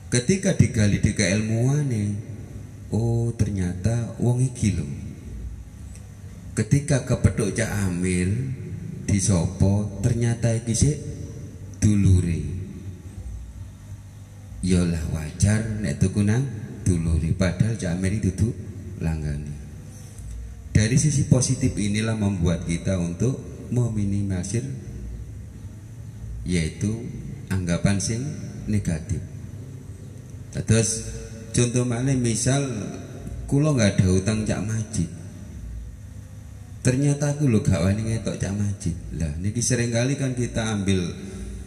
Ketika 0.10 0.58
digali 0.58 0.98
di 0.98 1.14
keilmuan 1.14 1.86
oh 2.89 3.30
ternyata 3.38 4.18
wong 4.18 4.41
iki 4.41 4.74
loh 4.74 4.89
ketika 6.58 7.06
kepethuk 7.06 7.54
Cak 7.54 7.70
Amir 7.86 8.34
disopo 9.06 9.99
ternyata 10.04 10.54
iki 10.54 10.74
sik 10.74 10.97
dulure. 11.80 12.41
Yolah 14.64 15.04
wajar 15.12 15.84
nek 15.84 15.99
tuku 15.99 16.24
nang 16.24 16.43
dulure 16.88 17.36
padahal 17.36 17.76
Cak 17.76 17.99
Amir 17.99 18.20
itu 18.20 18.47
langgani 19.04 19.64
dari 20.74 20.97
sisi 20.97 21.30
positif 21.30 21.78
inilah 21.78 22.18
membuat 22.18 22.66
kita 22.66 22.97
untuk 22.97 23.38
meminimalisir 23.70 24.66
yaitu 26.43 27.08
anggapan 27.47 28.01
sing 28.01 28.20
negatif. 28.68 29.22
Terus 30.51 30.89
contoh 31.54 31.86
mana 31.86 32.12
misal 32.18 32.66
kulo 33.47 33.78
nggak 33.78 34.01
ada 34.01 34.08
utang 34.12 34.43
cak 34.43 34.62
majid 34.66 35.10
ternyata 36.84 37.32
aku 37.32 37.48
lo 37.48 37.64
gak 37.64 37.80
wani 37.80 38.12
ngetok 38.12 38.36
cak 38.38 38.54
majid. 38.54 38.96
Lah 39.16 39.32
niki 39.40 39.64
kali 39.64 40.14
kan 40.20 40.36
kita 40.36 40.62
ambil 40.76 41.00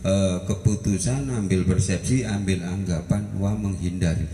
uh, 0.05 0.45
keputusan 0.45 1.33
ambil 1.33 1.65
persepsi 1.65 2.29
ambil 2.29 2.63
anggapan 2.63 3.25
wah 3.41 3.57
menghindari. 3.57 4.29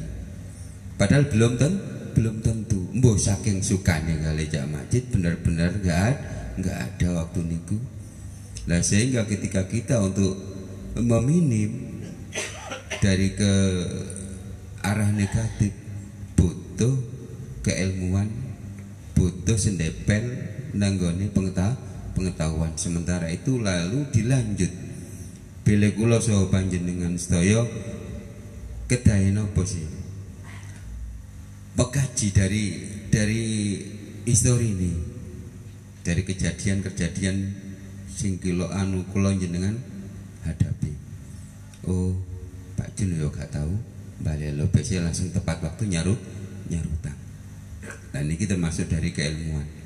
Padahal 0.98 1.30
belum 1.30 1.56
tentu 1.56 1.80
belum 2.12 2.44
tentu. 2.44 2.80
Mboh 2.92 3.16
saking 3.16 3.64
sukanya 3.64 4.18
kali 4.20 4.50
cak 4.50 4.68
majid 4.68 5.08
benar-benar 5.08 5.70
gak 5.80 6.18
nggak 6.60 6.76
ada 6.76 7.08
waktu 7.24 7.40
niku. 7.46 7.78
Lah 8.68 8.82
sehingga 8.84 9.24
ketika 9.24 9.64
kita 9.70 10.02
untuk 10.02 10.36
meminim 10.98 12.02
dari 13.00 13.34
ke 13.34 13.52
arah 14.82 15.10
negatif 15.10 15.72
butuh 16.36 16.94
keilmuan 17.62 18.28
butuh 19.16 19.58
sendepel 19.58 20.22
nanggone 20.76 21.28
pengetahuan. 22.16 22.72
Sementara 22.76 23.28
itu 23.28 23.60
lalu 23.60 24.08
dilanjut. 24.12 24.72
Bila 25.62 25.86
kula 25.94 26.18
saha 26.18 26.50
panjenengan 26.50 27.14
sedaya 27.14 27.62
kedahe 28.90 29.30
napa 29.30 29.62
sih? 29.62 29.86
Pekaji 31.78 32.28
dari 32.34 32.64
dari 33.08 33.44
histori 34.26 34.68
ini. 34.74 34.92
Dari 36.02 36.26
kejadian-kejadian 36.26 37.36
sing 38.10 38.42
kilo 38.42 38.66
anu 38.74 39.06
kula 39.14 39.32
jenengan 39.38 39.78
hadapi. 40.42 40.92
Oh 41.86 42.10
Pak 42.74 42.98
Jun 42.98 43.14
yo 43.14 43.30
gak 43.30 43.54
tahu 43.54 43.70
balik 44.22 44.54
lo 44.54 44.66
langsung 45.02 45.30
tepat 45.30 45.62
waktu 45.62 45.86
nyarut 45.86 46.18
nyarutang. 46.66 47.18
Dan 48.10 48.28
ini 48.28 48.44
termasuk 48.44 48.90
dari 48.90 49.14
keilmuan 49.14 49.81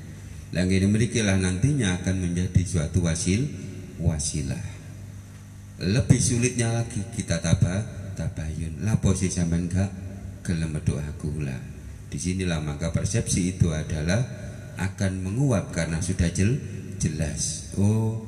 yang 0.55 0.71
ini 0.71 0.87
memilikilah 0.87 1.35
nantinya 1.35 1.99
akan 1.99 2.15
menjadi 2.23 2.61
suatu 2.63 3.03
wasil 3.03 3.47
wasilah. 3.99 4.63
Lebih 5.77 6.17
sulitnya 6.17 6.71
lagi 6.71 7.03
kita 7.13 7.43
tabah 7.43 7.83
tabayun. 8.17 8.81
Lah 8.81 8.97
posisi 8.97 9.37
sampean 9.37 9.69
gak 9.69 9.91
gelem 10.41 10.73
aku 10.79 11.43
lah. 11.43 11.59
Di 12.07 12.17
sinilah 12.17 12.63
maka 12.63 12.95
persepsi 12.95 13.59
itu 13.59 13.69
adalah 13.75 14.23
akan 14.79 15.21
menguap 15.21 15.75
karena 15.75 15.99
sudah 15.99 16.31
jel, 16.31 16.57
jelas. 16.97 17.75
Oh 17.75 18.23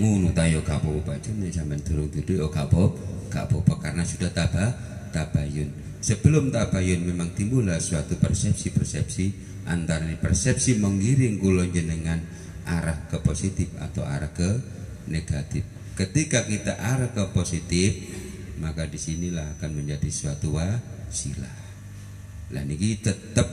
ngono 0.00 0.32
tayo 0.32 0.64
gak 0.64 0.80
apa-apa. 0.80 1.20
Sampean 1.52 1.84
durung 1.84 2.08
duduk 2.08 2.48
oh 2.48 2.50
gak 2.50 2.66
apa-apa 3.46 3.74
karena 3.78 4.02
sudah 4.02 4.32
tabah 4.32 4.72
tabayun. 5.12 5.91
Sebelum 6.02 6.50
tabayun 6.50 7.06
memang 7.06 7.30
timbullah 7.30 7.78
suatu 7.78 8.18
persepsi-persepsi 8.18 9.54
antara 9.70 10.10
persepsi 10.18 10.74
menggiring 10.82 11.38
kulon 11.38 11.70
jenengan 11.70 12.18
arah 12.66 13.06
ke 13.06 13.22
positif 13.22 13.70
atau 13.78 14.02
arah 14.02 14.34
ke 14.34 14.50
negatif. 15.06 15.62
Ketika 15.94 16.42
kita 16.42 16.74
arah 16.74 17.14
ke 17.14 17.22
positif, 17.30 17.94
maka 18.58 18.90
di 18.90 18.98
sinilah 18.98 19.54
akan 19.58 19.70
menjadi 19.78 20.10
suatu 20.10 20.58
wasilah. 20.58 21.58
Dan 22.50 22.66
ini 22.66 22.98
tetap 22.98 23.46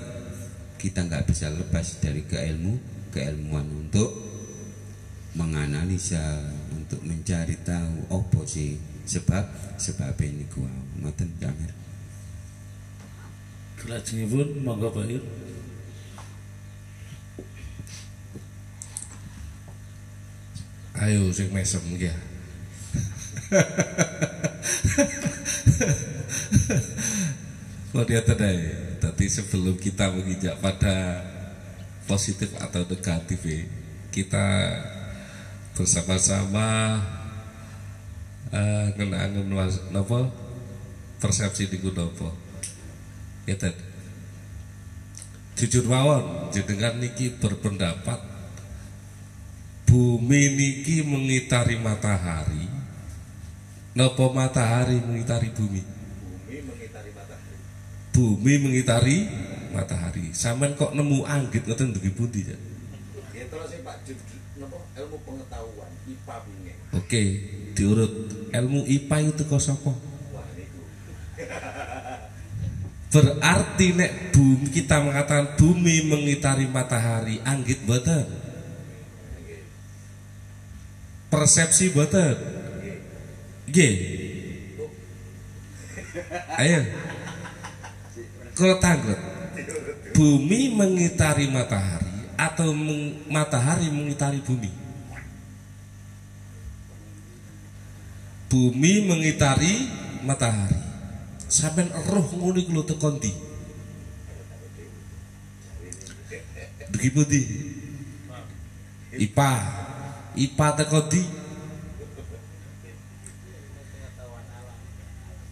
kita 0.82 1.06
nggak 1.06 1.30
bisa 1.30 1.54
lepas 1.54 2.02
dari 2.02 2.26
keilmu 2.26 2.82
keilmuan 3.14 3.70
untuk 3.70 4.10
menganalisa 5.38 6.42
untuk 6.74 7.06
mencari 7.06 7.62
tahu 7.62 8.10
opo 8.10 8.42
sih 8.50 8.82
sebab 9.06 9.78
sebab 9.78 10.18
ini 10.26 10.50
gua 10.50 10.72
ngoten 11.04 11.30
Jamir 11.38 11.89
pun 14.30 14.48
monggo 14.64 14.92
Ir 15.08 15.24
Ayo 21.00 21.32
sing 21.32 21.48
mesem 21.56 21.80
ya. 21.96 22.12
Dia 28.10 28.26
tadi, 28.26 28.74
tadi 28.98 29.26
sebelum 29.30 29.78
kita 29.78 30.10
menginjak 30.10 30.58
pada 30.60 31.22
positif 32.10 32.50
atau 32.58 32.82
negatif, 32.90 33.38
kita 34.10 34.76
bersama-sama 35.78 37.00
uh, 38.52 38.88
ngenangen 38.98 39.48
napa 39.94 40.28
persepsi 41.22 41.70
niku 41.70 41.94
napa 41.94 42.34
ngeten 43.50 43.74
jujur 45.58 45.90
mawon 45.90 46.54
jenengan 46.54 47.02
niki 47.02 47.36
berpendapat 47.36 48.22
bumi 49.90 50.54
niki 50.54 51.02
mengitari 51.02 51.76
matahari. 51.82 52.70
Napa 53.98 54.30
matahari 54.30 55.02
mengitari 55.02 55.50
bumi? 55.50 55.82
Bumi 55.82 56.58
mengitari 56.62 57.10
matahari. 57.12 57.58
Bumi 58.14 58.54
mengitari 58.62 59.18
matahari. 59.74 60.26
Sampean 60.32 60.78
kok 60.78 60.94
nemu 60.94 61.26
anggit 61.26 61.66
ngoten 61.66 61.92
dugi 61.98 62.14
pundi 62.14 62.46
ya 62.46 62.58
terus 63.50 63.72
Pak 63.82 64.06
ilmu 65.00 65.18
pengetahuan 65.26 65.92
IPA 66.06 66.38
Oke, 66.94 67.24
diurut. 67.74 68.14
Ilmu 68.54 68.86
IPA 68.86 69.18
itu 69.34 69.44
kok 69.48 69.62
sapa? 69.64 69.96
Berarti 73.10 73.98
nek 73.98 74.34
bumi 74.34 74.70
kita 74.70 75.02
mengatakan 75.02 75.58
bumi 75.58 76.06
mengitari 76.06 76.70
matahari, 76.70 77.42
anggit 77.42 77.82
boten. 77.86 78.26
Persepsi 81.34 81.90
boten. 81.90 82.38
Nggih. 83.70 83.96
Ayo. 86.58 86.82
Tanggut. 88.78 89.20
Bumi 90.14 90.76
mengitari 90.76 91.48
matahari 91.48 92.28
atau 92.36 92.76
matahari 93.32 93.88
mengitari 93.88 94.44
bumi? 94.44 94.90
bumi 98.50 99.06
mengitari 99.06 99.86
matahari 100.26 100.89
sampai 101.50 101.90
roh 102.06 102.30
nguni 102.30 102.70
kulo 102.70 102.86
tekon 102.86 103.18
di 103.18 103.34
begitu 106.94 107.22
di 107.26 107.42
ipa 109.18 109.52
ipa 110.38 110.68
tekon 110.78 111.06
di 111.10 111.24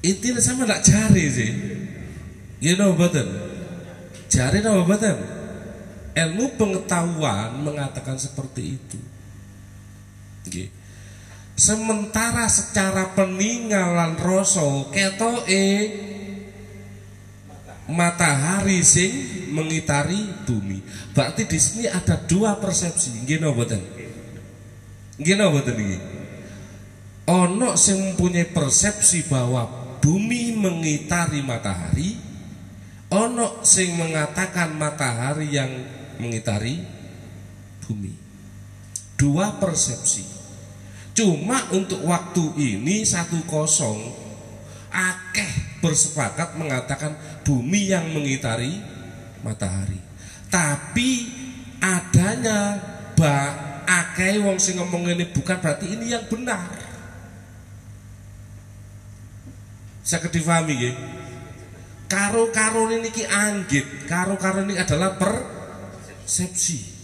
intinya 0.06 0.40
sama 0.40 0.64
nak 0.64 0.86
cari 0.86 1.26
sih. 1.28 1.52
You 2.58 2.78
know 2.78 2.94
betul 2.98 3.28
cari 4.30 4.62
nama 4.62 4.82
betul 4.86 5.18
ilmu 6.18 6.46
pengetahuan 6.58 7.62
mengatakan 7.62 8.18
seperti 8.18 8.78
itu. 8.78 9.00
Sementara 11.58 12.46
secara 12.46 13.18
peninggalan 13.18 14.14
rasa 14.14 14.94
ketoke 14.94 15.66
matahari 17.90 18.86
sing 18.86 19.10
mengitari 19.50 20.22
bumi. 20.46 20.86
Berarti 21.18 21.50
di 21.50 21.58
sini 21.58 21.90
ada 21.90 22.14
dua 22.30 22.62
persepsi. 22.62 23.26
Nggih 23.26 23.42
napa 23.42 23.58
mboten? 23.58 23.82
Nggih 25.18 25.34
napa 25.34 25.50
mboten 25.50 25.76
iki? 25.82 25.98
Ono 27.26 27.74
sing 27.74 27.98
mempunyai 28.06 28.54
persepsi 28.54 29.26
bahwa 29.26 29.66
bumi 29.98 30.54
mengitari 30.56 31.42
matahari, 31.42 32.16
ono 33.10 33.66
sing 33.66 33.98
mengatakan 33.98 34.78
matahari 34.78 35.58
yang 35.58 35.74
mengitari 36.22 36.86
bumi. 37.82 38.14
Dua 39.18 39.58
persepsi. 39.58 40.37
Cuma 41.18 41.66
untuk 41.74 42.06
waktu 42.06 42.46
ini 42.62 43.02
satu 43.02 43.42
kosong 43.50 43.98
akeh 44.94 45.82
bersepakat 45.82 46.54
mengatakan 46.62 47.18
bumi 47.42 47.90
yang 47.90 48.06
mengitari 48.14 48.78
matahari. 49.42 49.98
Tapi 50.54 51.26
adanya 51.82 52.78
ba 53.18 53.50
akeh 53.90 54.46
wong 54.46 54.62
sing 54.62 54.78
ngomong 54.78 55.10
ini 55.10 55.26
bukan 55.34 55.58
berarti 55.58 55.90
ini 55.90 56.14
yang 56.14 56.22
benar. 56.30 56.70
Saya 60.06 60.30
difahami 60.30 60.76
ya. 60.78 60.94
Karo-karo 62.08 62.94
ini 62.94 63.10
ki 63.10 63.26
anggit, 63.26 64.06
karo-karo 64.06 64.62
ini 64.64 64.78
adalah 64.78 65.18
persepsi. 65.18 66.97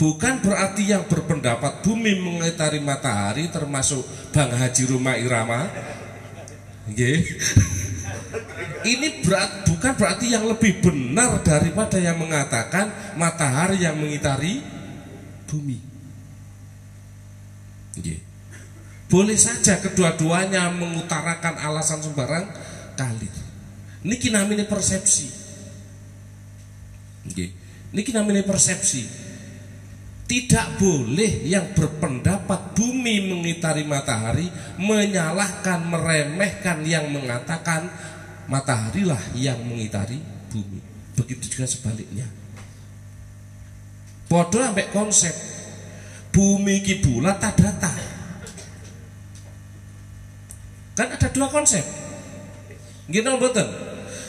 Bukan 0.00 0.40
berarti 0.40 0.88
yang 0.88 1.04
berpendapat 1.04 1.84
bumi 1.84 2.16
mengitari 2.16 2.80
matahari 2.80 3.52
termasuk 3.52 4.00
Bang 4.32 4.48
Haji 4.48 4.88
Rumah 4.88 5.20
Irama. 5.20 5.68
Okay. 6.88 7.20
Ini 8.96 9.20
berat, 9.20 9.68
bukan 9.68 9.92
berarti 10.00 10.32
yang 10.32 10.48
lebih 10.48 10.80
benar 10.80 11.44
daripada 11.44 12.00
yang 12.00 12.16
mengatakan 12.16 13.12
matahari 13.20 13.84
yang 13.84 14.00
mengitari 14.00 14.64
bumi. 15.44 15.76
Okay. 18.00 18.24
Boleh 19.12 19.36
saja 19.36 19.84
kedua-duanya 19.84 20.72
mengutarakan 20.80 21.60
alasan 21.60 22.00
sembarang 22.00 22.48
kali. 22.96 23.28
Ini 24.08 24.16
namanya 24.32 24.64
persepsi. 24.64 25.28
Okay. 27.28 27.52
Ini 27.92 28.00
namanya 28.16 28.48
persepsi. 28.48 29.29
Tidak 30.30 30.78
boleh 30.78 31.42
yang 31.42 31.74
berpendapat 31.74 32.78
bumi 32.78 33.18
mengitari 33.34 33.82
matahari 33.82 34.46
menyalahkan, 34.78 35.90
meremehkan 35.90 36.86
yang 36.86 37.10
mengatakan 37.10 37.90
matahari 38.46 39.02
lah 39.02 39.18
yang 39.34 39.58
mengitari 39.66 40.22
bumi. 40.54 40.78
Begitu 41.18 41.58
juga 41.58 41.66
sebaliknya. 41.66 42.30
Bodoh 44.30 44.62
sampai 44.62 44.86
konsep 44.94 45.34
bumi 46.30 46.78
ki 46.86 47.02
bulat 47.02 47.42
tak 47.42 47.58
data. 47.58 47.90
Kan 50.94 51.10
ada 51.10 51.26
dua 51.34 51.50
konsep. 51.50 51.82
Gini 53.10 53.26
betul. 53.34 53.66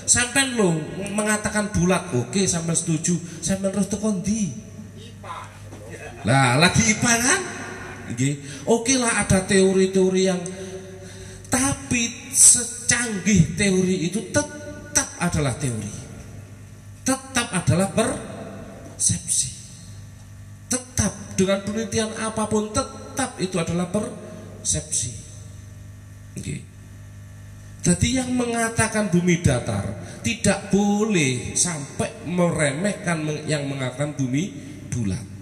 Sampai 0.10 0.50
lo 0.58 0.74
mengatakan 1.14 1.70
bulat, 1.70 2.10
oke, 2.18 2.42
sampai 2.50 2.74
setuju. 2.74 3.22
Sampai 3.46 3.70
terus 3.70 3.86
tekon 3.86 4.26
Lah, 6.22 6.62
lagi 6.62 6.82
IPA 6.86 7.14
kan? 7.18 7.42
Nggih. 8.12 8.34
Oke 8.68 9.00
lah 9.00 9.24
ada 9.24 9.42
teori-teori 9.48 10.22
yang 10.28 10.42
tapi 11.52 12.32
secanggih 12.32 13.60
teori 13.60 14.08
itu 14.08 14.32
tetap 14.32 15.08
adalah 15.20 15.56
teori. 15.60 15.96
Tetap 17.04 17.48
adalah 17.52 17.92
persepsi. 17.92 19.50
Tetap 20.72 21.36
dengan 21.36 21.60
penelitian 21.68 22.12
apa 22.20 22.48
pun 22.48 22.72
tetap 22.72 23.36
itu 23.42 23.60
adalah 23.60 23.92
persepsi. 23.92 25.12
Oke. 26.40 26.58
Jadi 27.82 28.08
yang 28.14 28.30
mengatakan 28.38 29.10
bumi 29.10 29.42
datar 29.42 29.84
tidak 30.22 30.70
boleh 30.70 31.58
sampai 31.58 32.30
meremehkan 32.30 33.26
yang 33.50 33.66
mengatakan 33.66 34.14
bumi 34.14 34.54
bulat. 34.88 35.41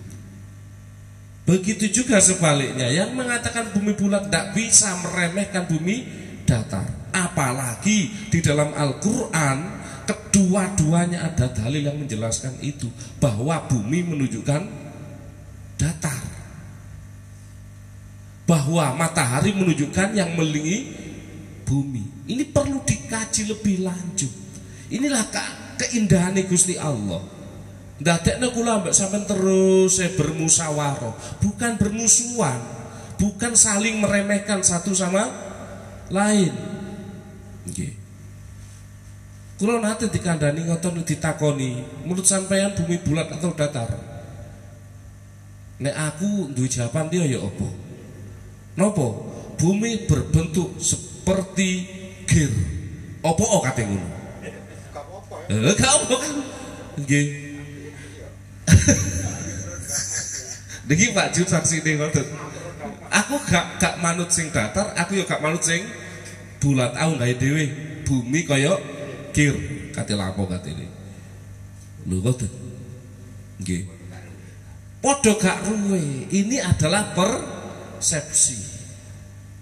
Begitu 1.50 1.90
juga 1.90 2.22
sebaliknya 2.22 2.86
yang 2.94 3.18
mengatakan 3.18 3.74
bumi 3.74 3.98
bulat 3.98 4.30
tidak 4.30 4.54
bisa 4.54 4.94
meremehkan 5.02 5.66
bumi 5.66 6.06
datar. 6.46 6.86
Apalagi 7.10 8.30
di 8.30 8.38
dalam 8.38 8.70
Al-Quran 8.78 9.82
kedua-duanya 10.06 11.26
ada 11.26 11.50
dalil 11.50 11.90
yang 11.90 11.98
menjelaskan 11.98 12.54
itu 12.62 12.86
bahwa 13.18 13.66
bumi 13.66 14.06
menunjukkan 14.06 14.62
datar. 15.82 16.22
Bahwa 18.46 18.94
matahari 18.94 19.50
menunjukkan 19.50 20.14
yang 20.14 20.38
melinggi 20.38 20.86
bumi. 21.66 22.30
Ini 22.30 22.46
perlu 22.54 22.78
dikaji 22.86 23.50
lebih 23.50 23.90
lanjut. 23.90 24.30
Inilah 24.94 25.26
keindahan 25.82 26.38
Gusti 26.46 26.78
Allah. 26.78 27.39
Ndadekne 28.00 28.48
kula 28.56 28.80
mbak 28.80 28.96
sampean 28.96 29.28
terus 29.28 30.00
saya 30.00 30.16
bermusyawarah, 30.16 31.12
bukan 31.44 31.76
bermusuhan, 31.76 32.60
bukan 33.20 33.52
saling 33.60 34.00
meremehkan 34.00 34.64
satu 34.64 34.96
sama 34.96 35.28
lain. 36.08 36.56
Nggih. 37.68 37.92
Kula 39.60 39.84
nate 39.84 40.08
dikandani 40.08 40.72
ngoten 40.72 41.04
ditakoni, 41.04 41.84
menurut 42.08 42.24
sampean 42.24 42.72
bumi 42.72 43.04
bulat 43.04 43.28
atau 43.36 43.52
datar? 43.52 43.92
Nek 45.84 45.96
aku 45.96 46.56
duwe 46.56 46.72
jawaban 46.72 47.12
dia 47.12 47.28
ya 47.28 47.44
apa? 47.44 47.68
Napa? 48.80 49.08
Bumi 49.60 50.08
berbentuk 50.08 50.80
seperti 50.80 51.84
gir. 52.24 52.52
Apa 53.20 53.44
kok 53.44 53.64
kate 53.68 53.84
ngono? 53.84 54.08
Gak 54.96 55.04
apa-apa 55.04 55.36
ya. 55.52 55.56
Eh, 55.68 55.76
gak 55.76 55.92
apa. 55.92 56.18
Nggih. 57.04 57.49
Niki 60.90 61.14
Pak 61.14 61.38
saksi 61.38 61.86
nih 61.86 62.02
ngoten. 62.02 62.26
Aku 63.10 63.38
gak 63.46 63.78
gak 63.78 64.02
manut 64.02 64.34
sing 64.34 64.50
datar, 64.50 64.94
aku 64.98 65.22
yo 65.22 65.26
gak 65.26 65.42
manut 65.42 65.62
sing 65.62 65.86
bulat. 66.58 66.98
Aku 66.98 67.18
gawe 67.18 67.34
dhewe 67.38 67.64
bumi 68.06 68.42
kaya 68.46 68.74
kir 69.30 69.54
kate 69.94 70.18
lapo 70.18 70.50
katene. 70.50 70.90
Lho 72.10 72.18
ngoten. 72.26 72.50
Nggih. 73.62 73.84
Padha 75.00 75.34
gak 75.38 75.58
ruwe. 75.70 76.26
Ini 76.34 76.58
adalah 76.66 77.14
persepsi. 77.14 78.58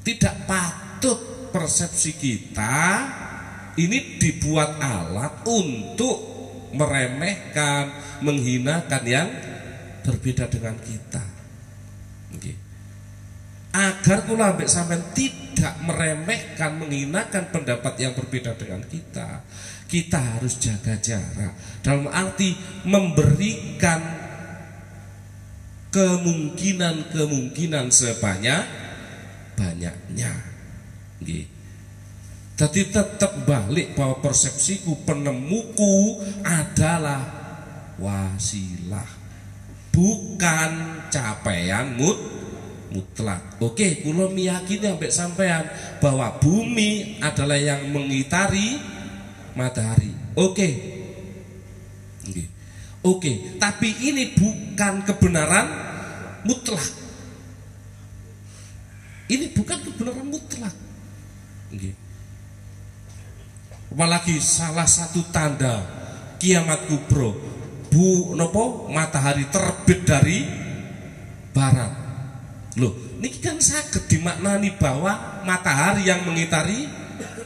Tidak 0.02 0.48
patut 0.48 1.52
persepsi 1.52 2.16
kita 2.16 2.80
ini 3.78 4.18
dibuat 4.18 4.82
alat 4.82 5.44
untuk 5.46 6.37
meremehkan, 6.74 7.92
menghinakan 8.24 9.04
yang 9.08 9.30
berbeda 10.04 10.48
dengan 10.48 10.76
kita. 10.80 11.22
Okay. 12.36 12.56
Agar 13.76 14.26
kula 14.26 14.56
ambek 14.56 14.70
sampean 14.72 15.04
tidak 15.12 15.76
meremehkan, 15.84 16.80
menghinakan 16.80 17.52
pendapat 17.52 18.00
yang 18.00 18.16
berbeda 18.16 18.56
dengan 18.56 18.80
kita, 18.88 19.44
kita 19.88 20.20
harus 20.20 20.60
jaga 20.60 20.96
jarak. 21.00 21.54
Dalam 21.84 22.08
arti 22.08 22.56
memberikan 22.88 24.02
kemungkinan-kemungkinan 25.92 27.92
sebanyak 27.92 28.64
banyaknya. 29.60 30.32
Okay. 31.20 31.57
Jadi 32.58 32.90
tetap 32.90 33.46
balik 33.46 33.94
bahwa 33.94 34.18
persepsiku 34.18 35.06
penemuku 35.06 36.18
adalah 36.42 37.22
wasilah. 38.02 39.06
Bukan 39.94 40.72
capaian 41.14 41.94
mut 41.94 42.18
mutlak. 42.90 43.62
Oke, 43.62 44.02
kulo 44.02 44.34
meyakini 44.34 44.90
sampai 44.90 45.14
sampean 45.14 45.64
bahwa 46.02 46.34
bumi 46.42 47.22
adalah 47.22 47.62
yang 47.62 47.94
mengitari 47.94 48.82
matahari. 49.54 50.10
Oke. 50.34 50.70
Oke, 52.26 52.44
Oke, 53.06 53.32
tapi 53.62 53.94
ini 54.02 54.34
bukan 54.34 55.06
kebenaran 55.06 55.68
mutlak. 56.42 56.90
Ini 59.30 59.46
bukan 59.54 59.78
kebenaran 59.86 60.26
mutlak. 60.26 60.74
Oke 61.70 62.07
apalagi 63.92 64.38
salah 64.44 64.88
satu 64.88 65.24
tanda 65.32 65.84
kiamat 66.38 66.88
kubro. 66.88 67.34
Bu 67.88 68.36
nopo? 68.36 68.92
Matahari 68.92 69.48
terbit 69.48 70.04
dari 70.06 70.44
barat. 71.56 71.92
Loh 72.78 72.94
ini 73.18 73.34
kan 73.42 73.58
sakit 73.58 74.06
dimaknani 74.06 74.78
bahwa 74.78 75.42
matahari 75.48 76.06
yang 76.06 76.22
mengitari 76.28 76.86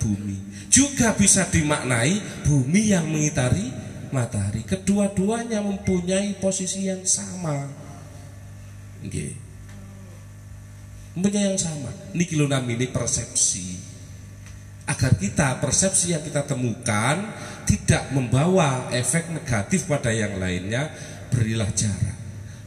bumi. 0.04 0.68
Juga 0.68 1.16
bisa 1.16 1.48
dimaknai 1.48 2.44
bumi 2.44 2.92
yang 2.92 3.08
mengitari 3.08 3.72
matahari. 4.12 4.68
Kedua-duanya 4.68 5.64
mempunyai 5.64 6.36
posisi 6.39 6.88
yang 6.92 7.04
sama. 7.08 7.68
Okay. 9.08 9.36
mempunyai 11.16 11.56
yang 11.56 11.60
sama. 11.60 11.92
Ini 12.16 12.24
kilo 12.28 12.48
ini 12.48 12.88
persepsi 12.92 13.91
agar 14.92 15.16
kita 15.16 15.64
persepsi 15.64 16.12
yang 16.12 16.20
kita 16.20 16.44
temukan 16.44 17.32
tidak 17.64 18.12
membawa 18.12 18.92
efek 18.92 19.32
negatif 19.32 19.88
pada 19.88 20.12
yang 20.12 20.36
lainnya 20.36 20.92
berilah 21.32 21.72
jarak 21.72 22.18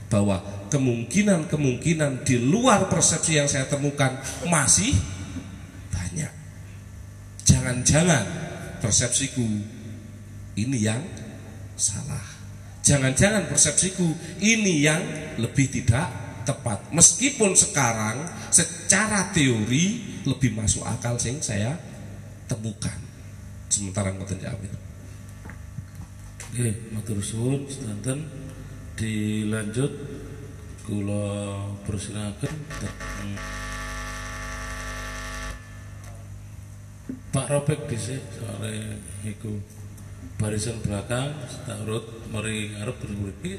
bahwa 0.08 0.40
kemungkinan-kemungkinan 0.72 2.24
di 2.24 2.40
luar 2.40 2.88
persepsi 2.88 3.36
yang 3.36 3.48
saya 3.50 3.68
temukan 3.68 4.16
masih 4.48 4.96
banyak. 5.92 6.32
Jangan-jangan 7.44 8.24
persepsiku 8.80 9.44
ini 10.56 10.78
yang 10.80 11.02
salah. 11.76 12.24
Jangan-jangan 12.84 13.48
persepsiku 13.52 14.06
ini 14.40 14.84
yang 14.84 15.02
lebih 15.40 15.68
tidak 15.68 16.08
tepat. 16.48 16.92
Meskipun 16.92 17.56
sekarang 17.56 18.24
secara 18.52 19.32
teori 19.32 20.20
lebih 20.24 20.56
masuk 20.56 20.84
akal 20.84 21.16
sing 21.16 21.40
saya 21.40 21.76
temukan. 22.46 22.98
Sementara 23.68 24.14
ngoten 24.14 24.38
jawab 24.38 24.60
Oke, 26.54 26.68
matur 26.94 27.18
suwun 27.18 27.66
sedanten. 27.66 28.30
Dilanjut 28.94 29.90
kula 30.86 31.66
persilakan 31.82 32.54
Pak 37.34 37.46
Robek 37.50 37.90
dhisik 37.90 38.22
soalnya 38.38 38.94
iku 39.26 39.58
barisan 40.38 40.78
belakang 40.84 41.34
tak 41.66 41.82
urut 41.82 42.06
mari 42.30 42.70
ngarep 42.70 42.96
berbudi 43.02 43.58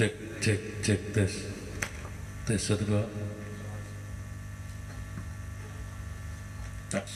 cek 0.00 0.16
cek 0.40 0.60
cek 0.80 1.00
tes 1.12 1.32
tes 2.48 2.56
satu 2.56 2.88
dua 2.88 3.04
tes 6.88 7.12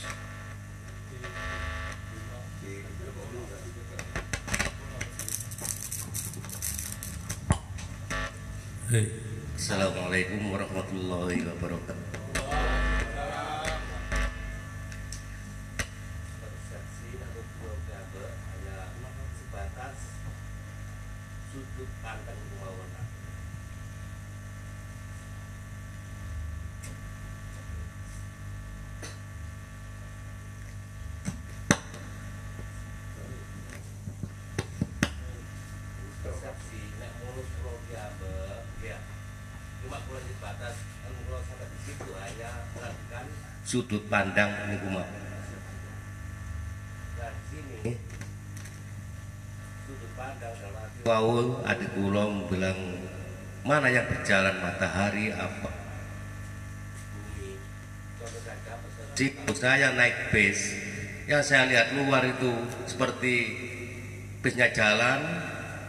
Hey. 8.92 9.08
Assalamualaikum 9.56 10.52
warahmatullahi 10.52 11.40
wabarakatuh. 11.40 12.04
Ya 37.94 38.04
ya. 38.84 38.98
Cuma 39.84 39.96
kalau 40.00 40.20
batas 40.40 40.76
kalau 41.00 41.40
sampai 41.44 41.66
di 41.72 41.78
situ 41.88 42.10
hanya 42.20 42.50
melakukan 42.76 43.24
sudut 43.64 44.02
pandang 44.12 44.50
ini 44.68 44.76
kumap 44.80 45.08
nah 47.14 47.30
di 47.32 47.42
sini. 47.48 47.96
Sudut 49.88 50.12
pandang 50.16 50.52
dalam 50.60 50.84
Paul 51.04 51.64
adik 51.64 51.90
kulom 51.96 52.48
bilang 52.52 52.76
mana 53.64 53.88
yang 53.88 54.04
berjalan 54.04 54.60
matahari 54.60 55.32
apa? 55.32 55.72
Situ 59.14 59.52
saya 59.54 59.94
naik 59.94 60.34
bis 60.34 60.74
yang 61.24 61.40
saya 61.40 61.70
lihat 61.70 61.96
luar 61.96 62.26
itu 62.26 62.52
seperti 62.84 63.34
bisnya 64.44 64.68
jalan 64.76 65.24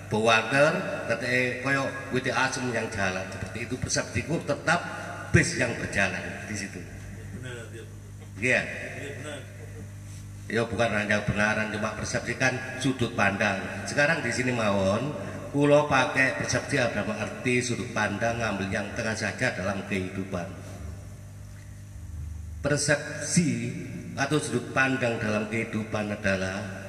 bawager 0.10 0.74
tapi 1.10 1.62
koyo 1.66 1.90
witi 2.14 2.30
asem 2.30 2.70
yang 2.70 2.86
jalan 2.94 3.26
seperti 3.34 3.66
itu 3.66 3.76
persepsiku 3.78 4.38
tetap 4.46 4.82
bis 5.34 5.60
yang 5.60 5.74
berjalan 5.76 6.24
di 6.48 6.56
situ. 6.56 6.80
Iya. 8.40 8.62
Ya 10.46 10.62
bukan 10.62 10.94
hanya 10.94 11.26
benaran 11.26 11.74
cuma 11.74 11.98
persepsikan 11.98 12.78
sudut 12.78 13.18
pandang. 13.18 13.58
Sekarang 13.90 14.22
di 14.22 14.30
sini 14.30 14.54
mawon 14.54 15.10
kulo 15.50 15.90
pakai 15.90 16.38
persepsi 16.38 16.78
ada 16.78 17.02
arti 17.02 17.64
sudut 17.66 17.90
pandang 17.96 18.38
ngambil 18.38 18.68
yang 18.70 18.88
tengah 18.94 19.18
saja 19.18 19.58
dalam 19.58 19.82
kehidupan. 19.90 20.46
Persepsi 22.62 23.74
atau 24.14 24.38
sudut 24.38 24.70
pandang 24.72 25.18
dalam 25.18 25.50
kehidupan 25.50 26.14
adalah 26.14 26.85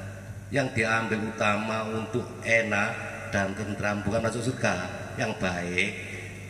yang 0.54 0.70
diambil 0.74 1.18
utama 1.26 1.86
untuk 1.90 2.24
enak 2.46 2.90
dan 3.34 3.50
tentram 3.58 4.02
bukan 4.06 4.22
masuk 4.22 4.42
surga 4.46 4.74
yang 5.18 5.34
baik 5.42 5.90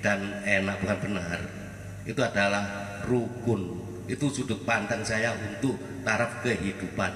dan 0.05 0.45
enak 0.45 0.77
bukan 0.85 0.99
benar 1.01 1.41
itu 2.07 2.23
adalah 2.23 2.65
rukun. 3.03 3.83
Itu 4.07 4.31
sudut 4.31 4.63
pandang 4.63 5.03
saya 5.03 5.35
untuk 5.35 5.75
taraf 6.07 6.39
kehidupan. 6.47 7.11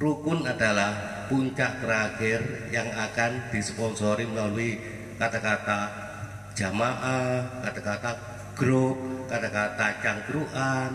Rukun 0.00 0.48
adalah 0.48 1.26
puncak 1.28 1.84
terakhir 1.84 2.72
yang 2.72 2.88
akan 2.88 3.52
disponsori 3.52 4.24
melalui 4.24 4.80
kata-kata 5.20 6.08
jamaah 6.56 7.60
kata-kata 7.60 8.10
grup 8.56 8.96
kata-kata 9.28 10.00
cangkruan 10.00 10.90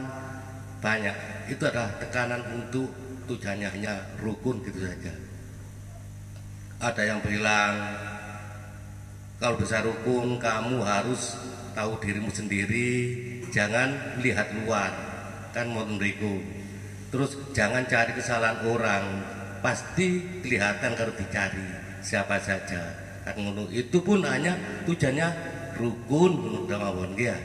banyak. 0.81 1.13
Itu 1.45 1.69
adalah 1.69 1.93
tekanan 2.01 2.41
untuk 2.57 2.89
tujuannya 3.25 3.67
hanya 3.69 3.93
rukun 4.21 4.61
gitu 4.63 4.85
saja. 4.85 5.13
Ada 6.79 7.01
yang 7.15 7.19
bilang 7.25 7.73
kalau 9.41 9.59
bisa 9.59 9.83
rukun 9.83 10.37
kamu 10.39 10.79
harus 10.85 11.35
tahu 11.75 11.99
dirimu 11.99 12.31
sendiri 12.31 12.89
jangan 13.51 14.21
lihat 14.21 14.53
luar. 14.63 14.91
Kan 15.51 15.71
mau 15.71 15.87
meriku 15.87 16.39
terus 17.09 17.39
jangan 17.55 17.87
cari 17.87 18.11
kesalahan 18.11 18.59
orang 18.67 19.03
pasti 19.63 20.19
kelihatan 20.43 20.93
kalau 20.93 21.13
dicari 21.15 21.65
siapa 22.03 22.37
saja. 22.43 22.81
Kan 23.25 23.41
itu 23.73 23.97
pun 24.05 24.21
hanya 24.21 24.53
tujuannya 24.85 25.27
rukun 25.81 26.31
menurut 26.37 26.69
mawon 26.69 27.17
ya? 27.17 27.35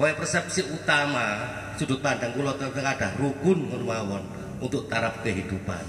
Pokoknya 0.00 0.16
persepsi 0.16 0.64
utama 0.64 1.44
sudut 1.76 2.00
pandang 2.00 2.32
kulo 2.32 2.56
tengah 2.56 2.96
ada 2.96 3.12
rukun 3.20 3.68
mawon 3.84 4.39
untuk 4.60 4.86
taraf 4.86 5.24
kehidupan. 5.24 5.84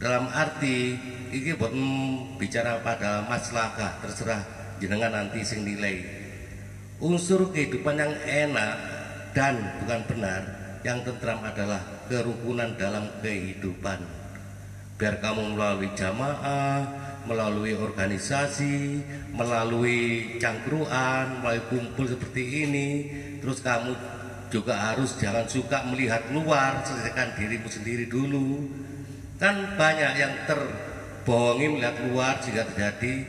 Dalam 0.00 0.26
arti 0.32 0.96
ini 1.30 1.54
buat 1.54 1.72
bicara 2.40 2.82
pada 2.82 3.22
masalah 3.30 3.76
terserah 4.02 4.42
jenengan 4.82 5.12
nanti 5.12 5.44
sing 5.46 5.62
nilai. 5.62 6.02
Unsur 7.00 7.48
kehidupan 7.54 7.96
yang 7.96 8.12
enak 8.28 8.74
dan 9.32 9.56
bukan 9.80 10.00
benar 10.10 10.42
yang 10.82 11.04
tentram 11.04 11.40
adalah 11.44 11.80
kerukunan 12.08 12.74
dalam 12.76 13.08
kehidupan. 13.20 14.00
Biar 15.00 15.16
kamu 15.20 15.56
melalui 15.56 15.88
jamaah, 15.96 16.84
melalui 17.24 17.72
organisasi, 17.72 19.00
melalui 19.32 20.36
cangkruan, 20.40 21.40
melalui 21.40 21.64
kumpul 21.72 22.04
seperti 22.08 22.68
ini, 22.68 22.88
terus 23.40 23.64
kamu 23.64 23.96
juga 24.50 24.74
harus 24.74 25.14
jangan 25.16 25.46
suka 25.46 25.86
melihat 25.86 26.26
luar 26.34 26.82
selesaikan 26.82 27.38
dirimu 27.38 27.70
sendiri 27.70 28.10
dulu. 28.10 28.66
Kan 29.38 29.78
banyak 29.78 30.12
yang 30.20 30.34
terbohongi 30.44 31.66
melihat 31.78 31.96
luar 32.10 32.36
jika 32.44 32.66
terjadi 32.74 33.24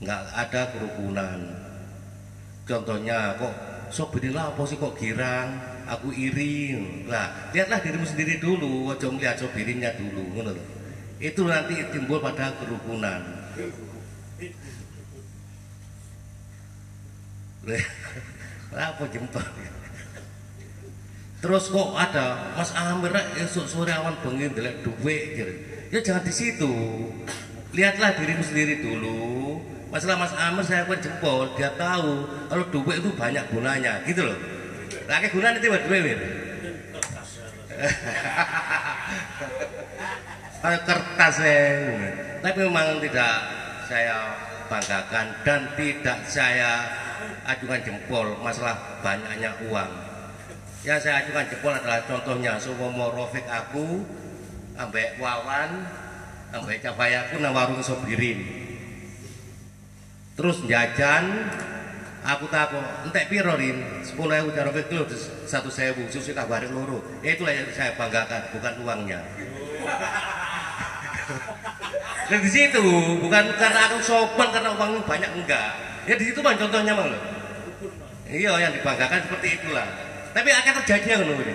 nggak 0.00 0.22
ada 0.34 0.62
kerukunan. 0.74 1.38
Contohnya 2.64 3.36
kok 3.36 3.54
sobinilah 3.92 4.56
apa 4.56 4.62
sih 4.66 4.80
kok 4.80 4.96
girang? 4.96 5.48
Aku 5.86 6.10
iri. 6.10 6.74
Lah 7.06 7.52
lihatlah 7.52 7.78
dirimu 7.84 8.08
sendiri 8.08 8.40
dulu 8.40 8.90
wajah 8.90 9.10
melihat 9.12 9.36
sobirinya 9.38 9.92
dulu 9.94 10.56
itu 11.20 11.44
nanti 11.44 11.76
timbul 11.92 12.16
pada 12.16 12.48
kerukunan. 12.56 13.20
Apa 18.72 19.04
jempol 19.12 19.44
Terus 21.40 21.72
kok 21.72 21.96
ada 21.96 22.52
Mas 22.52 22.68
Amir 22.76 23.16
esok 23.40 23.64
sore 23.64 23.96
awan 23.96 24.12
bengi 24.20 24.52
ndelek 24.52 24.84
duit 24.84 25.40
gitu. 25.40 25.52
Ya 25.88 25.98
jangan 26.04 26.20
di 26.20 26.32
situ. 26.36 26.72
Lihatlah 27.72 28.12
dirimu 28.20 28.44
sendiri 28.44 28.84
dulu. 28.84 29.56
Masalah 29.88 30.20
Mas 30.20 30.36
Amir 30.36 30.62
saya 30.68 30.84
pun 30.84 31.00
jempol, 31.00 31.50
dia 31.56 31.72
tahu 31.74 32.28
kalau 32.46 32.64
duit 32.70 33.02
itu 33.02 33.10
banyak 33.16 33.42
gunanya, 33.50 33.98
gitu 34.06 34.22
loh. 34.22 34.38
Lagi 35.08 35.26
gunanya 35.34 35.58
itu 35.58 35.66
buat 35.66 35.84
duit. 35.88 36.20
Kalau 40.60 40.78
kertas 40.84 41.34
ya. 41.40 41.60
Tapi 42.40 42.58
memang 42.68 43.00
tidak 43.00 43.36
saya 43.88 44.36
banggakan 44.68 45.26
dan 45.42 45.60
tidak 45.74 46.18
saya 46.28 46.84
ajukan 47.48 47.80
jempol 47.82 48.32
masalah 48.38 48.76
banyaknya 49.02 49.50
uang 49.66 50.09
yang 50.80 50.96
saya 50.96 51.24
ajukan 51.24 51.44
jempol 51.52 51.76
adalah 51.76 52.00
contohnya. 52.08 52.56
Suwomo 52.56 53.12
Rofik 53.12 53.44
aku 53.44 54.00
ambek 54.80 55.20
Wawan 55.20 55.84
ambek 56.56 56.80
Capayaku 56.80 57.36
nang 57.44 57.52
warung 57.52 57.84
sobirin. 57.84 58.40
Terus 60.40 60.64
jajan 60.64 61.52
aku 62.24 62.48
takut 62.48 62.80
entek 63.04 63.28
piro 63.28 63.52
rin? 63.60 63.76
sepuluh 64.00 64.40
ewu 64.40 64.56
cara 64.56 64.72
kilo 64.72 65.04
satu 65.44 65.68
sewu 65.68 66.08
susu 66.08 66.32
kabarin 66.32 66.72
loro. 66.72 67.04
Itulah 67.20 67.52
yang 67.52 67.68
saya 67.76 67.92
banggakan 68.00 68.48
bukan 68.56 68.74
uangnya. 68.80 69.20
Dan 72.30 72.40
di 72.40 72.50
situ 72.50 72.84
bukan 73.20 73.44
karena 73.58 73.80
aku 73.90 73.98
sopan 74.00 74.48
karena 74.48 74.72
uangnya 74.80 75.04
banyak 75.04 75.30
enggak. 75.44 75.70
Ya 76.08 76.16
di 76.16 76.24
situ 76.24 76.40
kan 76.40 76.56
contohnya 76.56 76.96
malah 76.96 77.20
iya 78.30 78.54
yang 78.62 78.72
dibanggakan 78.72 79.26
seperti 79.26 79.58
itulah 79.60 80.09
tapi 80.30 80.50
akan 80.54 80.72
terjadi 80.82 81.06
ngono 81.18 81.32
kuwi. 81.38 81.54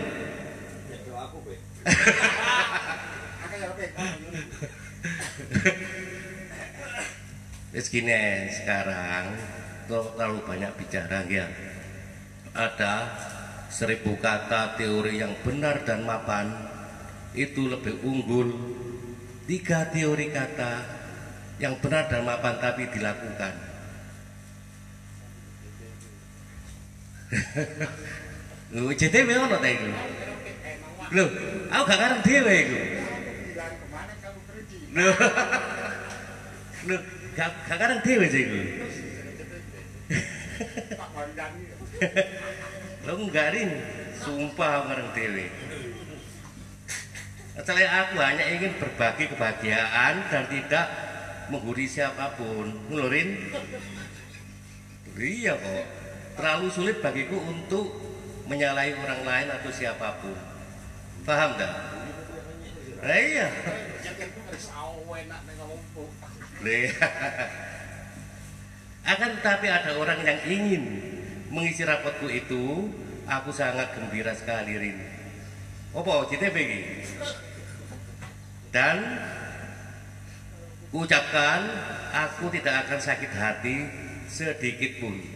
Wis 7.75 7.91
gini 7.91 8.47
sekarang 8.51 9.35
terlalu 9.87 10.39
banyak 10.47 10.71
bicara 10.79 11.23
ya. 11.27 11.47
Ada 12.55 12.93
seribu 13.67 14.15
kata 14.19 14.75
teori 14.79 15.19
yang 15.19 15.35
benar 15.43 15.83
dan 15.83 16.07
mapan 16.07 16.71
itu 17.35 17.67
lebih 17.67 17.99
unggul 17.99 18.47
tiga 19.43 19.91
teori 19.91 20.31
kata 20.31 20.73
yang 21.59 21.75
benar 21.83 22.07
dan 22.07 22.23
mapan 22.23 22.55
tapi 22.63 22.87
dilakukan. 22.91 23.53
Lho, 28.75 28.91
JTW 28.91 29.29
ono 29.39 29.55
ta 29.55 29.69
iku? 29.71 29.87
Lho, 31.15 31.25
aku 31.71 31.83
gak 31.87 31.95
ngarep 31.95 32.19
dhewe 32.27 32.53
iku. 32.59 32.77
Lho. 34.99 35.11
Lho, 36.91 36.97
gak 37.39 37.49
gak 37.71 37.77
ngarep 37.79 37.99
dhewe 38.03 38.25
iku. 38.27 38.59
Lho 43.07 43.13
rin, 43.31 43.69
sumpah 44.19 44.69
aku 44.75 44.83
ngarep 44.91 45.09
dhewe. 45.15 45.45
Saya 47.63 47.87
aku 48.03 48.19
hanya 48.19 48.43
ingin 48.51 48.75
berbagi 48.75 49.31
kebahagiaan 49.31 50.27
dan 50.27 50.43
tidak 50.51 50.85
mengguri 51.47 51.87
siapapun. 51.87 52.75
Ngelurin? 52.91 53.55
Iya 55.15 55.55
kok. 55.55 55.85
Terlalu 56.35 56.67
sulit 56.67 56.99
bagiku 56.99 57.39
untuk 57.39 58.14
menyalahi 58.45 58.93
orang 58.97 59.21
lain 59.25 59.47
atau 59.49 59.71
siapa 59.73 60.21
pun. 60.21 60.37
Paham? 61.25 61.57
Nah, 61.57 63.17
iya. 63.17 63.47
Le. 66.61 66.79
Akan 69.05 69.29
tetapi 69.37 69.67
ada 69.69 69.91
orang 70.01 70.19
yang 70.25 70.39
ingin 70.49 70.83
mengisi 71.53 71.85
rapotku 71.85 72.25
itu, 72.29 72.89
aku 73.29 73.53
sangat 73.53 73.93
gembira 73.93 74.33
sekali 74.33 74.73
Rin. 74.77 74.97
Apa 75.93 76.25
JTB 76.29 76.55
ini? 76.57 76.81
Dan 78.73 78.97
ucapkan 80.91 81.61
aku 82.11 82.51
tidak 82.51 82.85
akan 82.85 82.99
sakit 82.99 83.31
hati 83.31 83.77
sedikit 84.27 84.91
pun. 84.99 85.34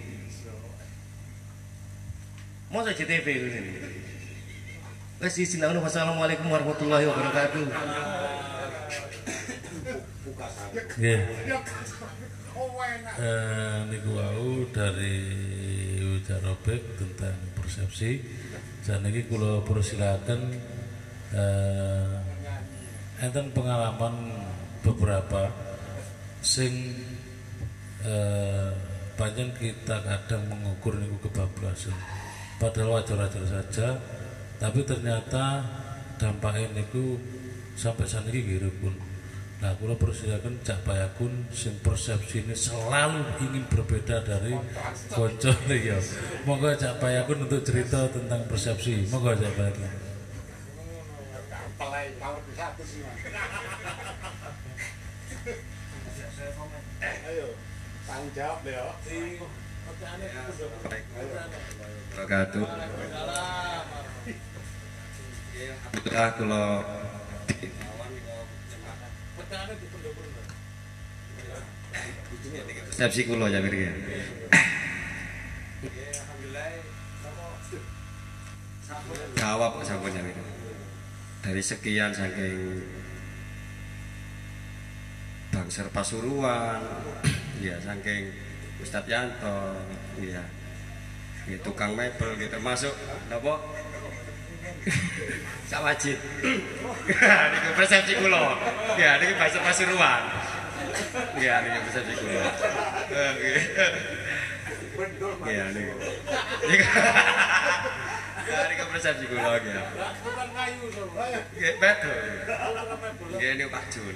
Masa 2.69 2.93
JTB 2.93 3.25
ini? 3.25 3.61
Wes 5.17 5.41
Allah. 5.57 5.81
Wassalamualaikum 5.81 6.53
warahmatullahi 6.53 7.09
wabarakatuh. 7.09 7.65
Nggih. 11.01 11.21
Eh 13.17 13.77
niku 13.89 14.09
wau 14.13 14.69
dari 14.69 15.17
Ujarobek 16.21 16.93
tentang 17.01 17.33
persepsi. 17.57 18.21
Saniki 18.85 19.25
kula 19.25 19.65
persilakan 19.65 20.53
eh 21.33 22.13
enten 23.25 23.49
pengalaman 23.49 24.45
beberapa 24.85 25.49
sing 26.45 27.01
eh 28.05 28.69
panjang 29.17 29.49
kita 29.57 30.05
kadang 30.05 30.45
mengukur 30.53 31.01
niku 31.01 31.17
kebablasan. 31.25 31.97
Padahal 32.59 32.99
wajar-wajar 32.99 33.43
saja, 33.47 33.95
tapi 34.59 34.83
ternyata 34.83 35.63
dampaknya 36.19 36.75
niku 36.75 37.15
sampai 37.79 38.03
saat 38.03 38.27
ini 38.27 38.43
gitu 38.43 38.67
pun. 38.83 38.91
Nah, 39.59 39.75
kalau 39.75 39.95
persilakan 39.95 40.59
Cak 40.63 40.83
Bayakun 40.83 41.47
sing 41.51 41.75
persepsi 41.79 42.43
ini 42.43 42.55
selalu 42.55 43.23
ingin 43.43 43.63
berbeda 43.67 44.23
dari 44.23 44.55
konco 45.11 45.51
ya. 45.71 45.99
Moga 46.43 46.75
Cak 46.75 46.99
Bayakun 46.99 47.47
untuk 47.47 47.63
cerita 47.63 48.07
tentang 48.11 48.43
persepsi. 48.47 49.07
Moga 49.07 49.35
Cak 49.35 49.55
Bayakun. 49.55 50.09
tanggung 58.09 58.35
jawab 58.35 58.59
deh 58.67 58.73
yo 58.75 58.87
wabarakatuh. 62.09 62.65
Putra 65.93 66.25
kula 66.39 66.63
persepsi 72.89 73.21
kula 73.29 73.45
ya 73.47 73.59
Mir. 73.61 73.93
Jawab 79.39 79.79
sampun 79.85 80.11
ya. 80.11 80.21
Dari 81.39 81.63
sekian 81.63 82.11
saking 82.11 82.83
Bangser 85.49 85.87
Pasuruan, 85.89 86.83
ya 87.65 87.79
saking 87.79 88.29
Ustadz 88.83 89.09
Yanto, 89.09 89.79
ya 90.19 90.43
ya, 91.49 91.57
tukang 91.65 91.97
mebel 91.97 92.37
gitu. 92.37 92.57
Masuk 92.61 92.93
napa? 93.27 93.57
Sak 95.69 95.81
wajib 95.85 96.17
niku 97.53 97.69
persepsi 97.77 98.13
kula. 98.17 98.57
Ya 98.97 99.17
niki 99.21 99.33
bahasa 99.37 99.59
Pasuruan. 99.61 100.21
Ya 101.37 101.61
niki 101.61 101.79
persepsi 101.89 102.13
kula. 102.17 102.43
Ya 105.47 105.65
niki 105.71 105.95
ya 108.99 109.15
niki 109.15 109.23
persepsi 109.23 109.25
kula 109.31 109.51
ya 109.63 109.83
nggih 111.55 111.73
betul 111.79 112.19
nggih 113.39 113.49
niku 113.55 113.69
Pak 113.71 113.83
Jun. 113.87 114.15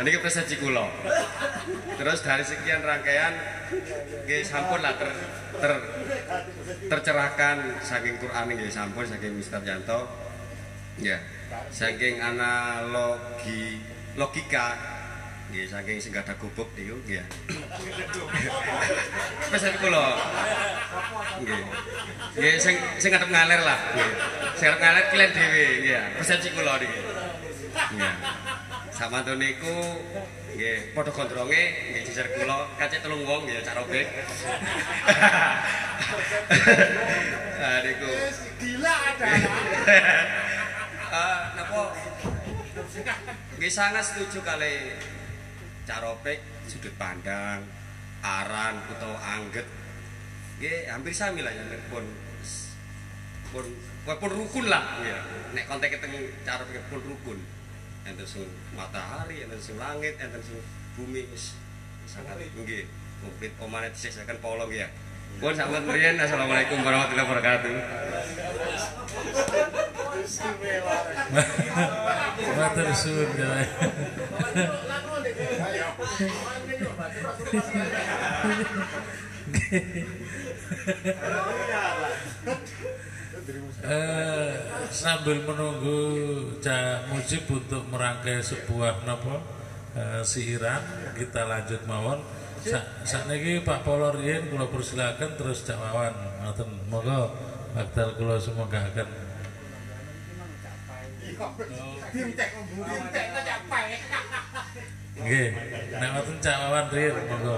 Niki 0.00 0.18
persepsi 0.24 0.54
kula 0.56 0.86
terus 2.00 2.18
dari 2.24 2.44
sekian 2.44 2.80
rangkaian 2.80 3.34
nggih 4.24 4.40
sampun 4.40 4.80
lah 4.80 4.96
ter, 4.96 5.12
ter 5.60 5.72
tercerahkan 6.88 7.84
saking 7.84 8.16
Quran 8.16 8.44
nggih 8.48 8.72
sampun 8.72 9.04
saking 9.04 9.36
Mister 9.36 9.60
Yanto. 9.60 10.08
Ya 11.00 11.20
saking 11.68 12.20
analogi 12.20 13.80
logika 14.16 14.76
nggih 15.50 15.66
saking 15.66 15.98
sing 15.98 16.14
gadah 16.14 16.34
gubuk 16.38 16.70
niku 16.78 16.94
nggih. 17.10 17.26
Pesan 19.50 19.74
kula. 19.82 20.06
Nggih. 21.42 21.62
Nggih 22.38 22.54
sing 22.62 22.78
sing 23.02 23.10
ngadep 23.10 23.30
ngalir 23.34 23.60
lah 23.66 23.78
sing 24.54 24.70
ngadep 24.70 24.80
ngalir 24.80 25.04
kalian 25.10 25.30
dhewe 25.34 25.66
nggih. 25.82 26.02
Persepsi 26.22 26.48
kula 26.54 26.78
niki. 26.78 27.00
Nggih. 27.98 28.14
Samanten 28.94 29.42
niku 29.42 29.74
nggih 30.54 30.94
padha 30.94 31.10
gondronge 31.10 31.62
nggih 31.90 32.02
jejer 32.06 32.26
kula 32.30 32.70
kacek 32.78 33.02
telung 33.02 33.26
wong 33.26 33.42
nggih 33.50 33.58
Cak 33.66 33.74
Robek. 33.74 34.06
Ah 37.60 37.84
niku. 37.84 38.08
gila 38.56 38.94
ada 39.12 39.30
Eh 41.12 41.40
napa? 41.60 41.82
Nggih 43.60 43.68
sangat 43.68 44.00
setuju 44.00 44.40
kali 44.40 44.96
Cak 45.88 46.00
Robek 46.04 46.38
sudut 46.68 46.92
pandang 47.00 47.64
aran 48.20 48.80
utawa 48.92 49.16
angget. 49.40 49.64
Nggih 50.60 50.92
hampir 50.92 51.12
sami 51.16 51.40
lah 51.40 51.52
ya 51.52 51.64
pun 51.88 52.04
pun 53.50 53.66
pun 54.04 54.30
rukun 54.30 54.66
lah. 54.68 55.00
Ya 55.00 55.18
nek 55.56 55.64
konteks 55.66 56.00
teng 56.00 56.12
Cak 56.44 56.64
Robek 56.64 56.84
pun 56.92 57.00
rukun. 57.04 57.38
Enten 58.00 58.24
sing 58.24 58.48
matahari, 58.72 59.44
enten 59.44 59.60
sing 59.60 59.76
langit, 59.76 60.16
enten 60.16 60.40
sing 60.40 60.56
bumi 60.96 61.28
wis 61.32 61.56
sangat 62.08 62.36
nggih. 62.40 62.84
Komplit. 63.20 63.52
Omane 63.60 63.92
disisakan 63.92 64.40
polong 64.40 64.72
ya. 64.72 64.88
Pun 65.38 65.54
sampeyan 65.54 65.86
mriyen 65.86 66.18
Assalamualaikum 66.18 66.82
warahmatullahi 66.82 67.26
wabarakatuh. 67.30 67.74
Matur 72.58 72.88
suwun. 72.96 73.30
Eh, 83.80 84.52
sambil 84.92 85.42
menunggu 85.42 85.98
Cak 86.60 87.10
Mujib 87.10 87.48
untuk 87.48 87.82
merangkai 87.88 88.44
sebuah 88.44 89.02
napa 89.08 89.40
eh, 89.96 90.22
siiran 90.22 90.84
kita 91.16 91.48
lanjut 91.48 91.80
mawon 91.88 92.20
Sa 92.60 92.80
sakniki 93.08 93.64
Pak 93.64 93.80
Polo 93.84 94.12
riyen 94.12 94.52
kula 94.52 94.68
persilakan 94.68 95.36
terus 95.40 95.64
Cak 95.64 95.80
Wawan. 95.80 96.12
Ngoten 96.44 96.68
monggo. 96.92 97.32
Bakdal 97.70 98.18
kula 98.18 98.36
semoga 98.36 98.82
akan 98.90 99.08
nggih 105.20 105.48
nek 106.00 106.08
ngoten 106.12 106.36
Cak 106.44 106.56
Wawan 106.60 106.86
riyen 106.92 107.16
monggo 107.28 107.56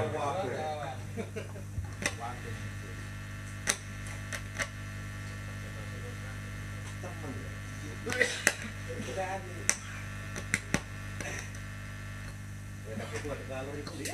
Assalamualaikum 13.12 14.08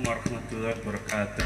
warahmatullahi 0.00 0.80
wabarakatuh. 0.80 1.44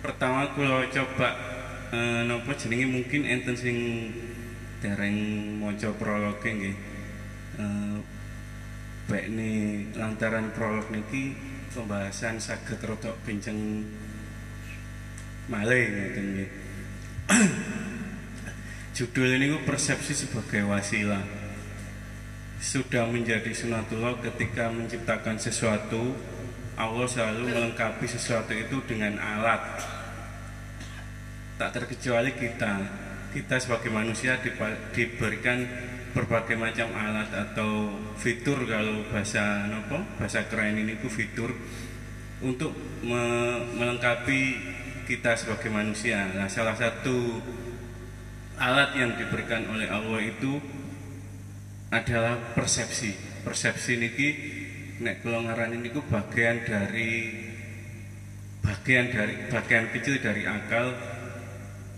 Pertama 0.00 0.48
kula 0.56 0.88
coba 0.88 1.36
eh, 1.92 2.24
napa 2.24 2.56
jenenge 2.56 2.88
mungkin 2.88 3.28
enten 3.28 3.52
sing 3.52 3.76
dereng 4.80 5.20
maca 5.60 5.92
prolog 6.00 6.40
nggih. 6.40 6.72
Eh, 7.60 8.17
Baikne 9.08 9.88
lantaran 9.96 10.52
prolog 10.52 10.92
niki 10.92 11.32
pembahasan 11.72 12.36
saged 12.36 12.76
rodok 12.84 13.16
kenceng 13.24 13.80
malih 15.48 15.88
ngoten 15.88 16.26
nggih. 16.36 16.50
Judul 18.96 19.40
ini 19.40 19.56
persepsi 19.64 20.12
sebagai 20.12 20.68
wasilah. 20.68 21.48
sudah 22.58 23.06
menjadi 23.06 23.54
sunatullah 23.54 24.18
ketika 24.18 24.66
menciptakan 24.66 25.38
sesuatu 25.38 26.10
Allah 26.74 27.06
selalu 27.06 27.54
melengkapi 27.54 28.06
sesuatu 28.10 28.50
itu 28.50 28.82
dengan 28.82 29.14
alat 29.14 29.62
tak 31.54 31.70
terkecuali 31.70 32.34
kita 32.34 32.82
kita 33.30 33.56
sebagai 33.62 33.94
manusia 33.94 34.42
diberikan 34.90 35.62
berbagai 36.12 36.56
macam 36.56 36.88
alat 36.96 37.28
atau 37.32 37.92
fitur 38.16 38.64
kalau 38.64 39.04
bahasa 39.12 39.68
nopo 39.68 40.00
bahasa 40.16 40.48
keren 40.48 40.80
ini 40.80 40.96
itu 40.96 41.08
fitur 41.12 41.52
untuk 42.40 42.70
me 43.02 43.22
melengkapi 43.74 44.40
kita 45.08 45.40
sebagai 45.40 45.72
manusia. 45.72 46.28
Nah, 46.36 46.52
salah 46.52 46.76
satu 46.76 47.40
alat 48.60 48.92
yang 49.00 49.16
diberikan 49.16 49.64
oleh 49.72 49.88
Allah 49.88 50.20
itu 50.20 50.60
adalah 51.88 52.36
persepsi. 52.52 53.16
Persepsi 53.40 53.96
niki 53.96 54.28
nek 55.00 55.24
kula 55.24 55.48
ngarani 55.48 55.80
niku 55.80 56.04
bagian 56.04 56.60
dari 56.68 57.32
bagian 58.60 59.08
dari 59.08 59.34
bagian 59.48 59.88
kecil 59.96 60.20
dari 60.20 60.44
akal 60.44 60.92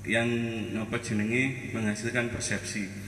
yang 0.06 0.30
nopo 0.70 0.96
jenenge 1.02 1.74
menghasilkan 1.74 2.30
persepsi. 2.30 2.99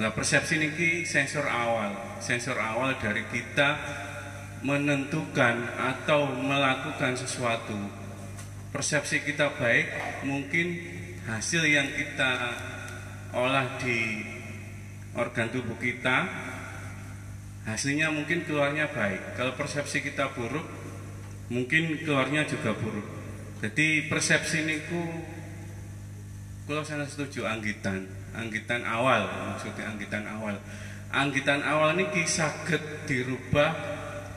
Nah, 0.00 0.16
persepsi 0.16 0.56
niki 0.56 1.04
sensor 1.04 1.44
awal, 1.44 1.92
sensor 2.24 2.56
awal 2.56 2.96
dari 2.96 3.20
kita 3.28 3.76
menentukan 4.64 5.76
atau 5.76 6.24
melakukan 6.40 7.20
sesuatu. 7.20 7.76
Persepsi 8.72 9.20
kita 9.20 9.52
baik 9.60 9.92
mungkin 10.24 10.72
hasil 11.28 11.68
yang 11.68 11.84
kita 11.84 12.32
olah 13.36 13.76
di 13.76 14.24
organ 15.20 15.52
tubuh 15.52 15.76
kita 15.76 16.24
hasilnya 17.68 18.08
mungkin 18.08 18.48
keluarnya 18.48 18.88
baik. 18.88 19.36
Kalau 19.36 19.52
persepsi 19.52 20.00
kita 20.00 20.32
buruk 20.32 20.64
mungkin 21.52 22.00
keluarnya 22.00 22.48
juga 22.48 22.72
buruk. 22.72 23.04
Jadi 23.60 24.08
persepsi 24.08 24.64
niku 24.64 25.04
kalau 26.64 26.80
saya 26.88 27.04
setuju 27.04 27.44
anggitan 27.44 28.19
anggitan 28.34 28.82
awal 28.86 29.26
maksudnya 29.50 29.90
anggitan 29.90 30.24
awal. 30.26 30.56
Anggitan 31.10 31.60
awal 31.66 31.98
ini 31.98 32.22
saged 32.22 32.82
dirubah 33.10 33.74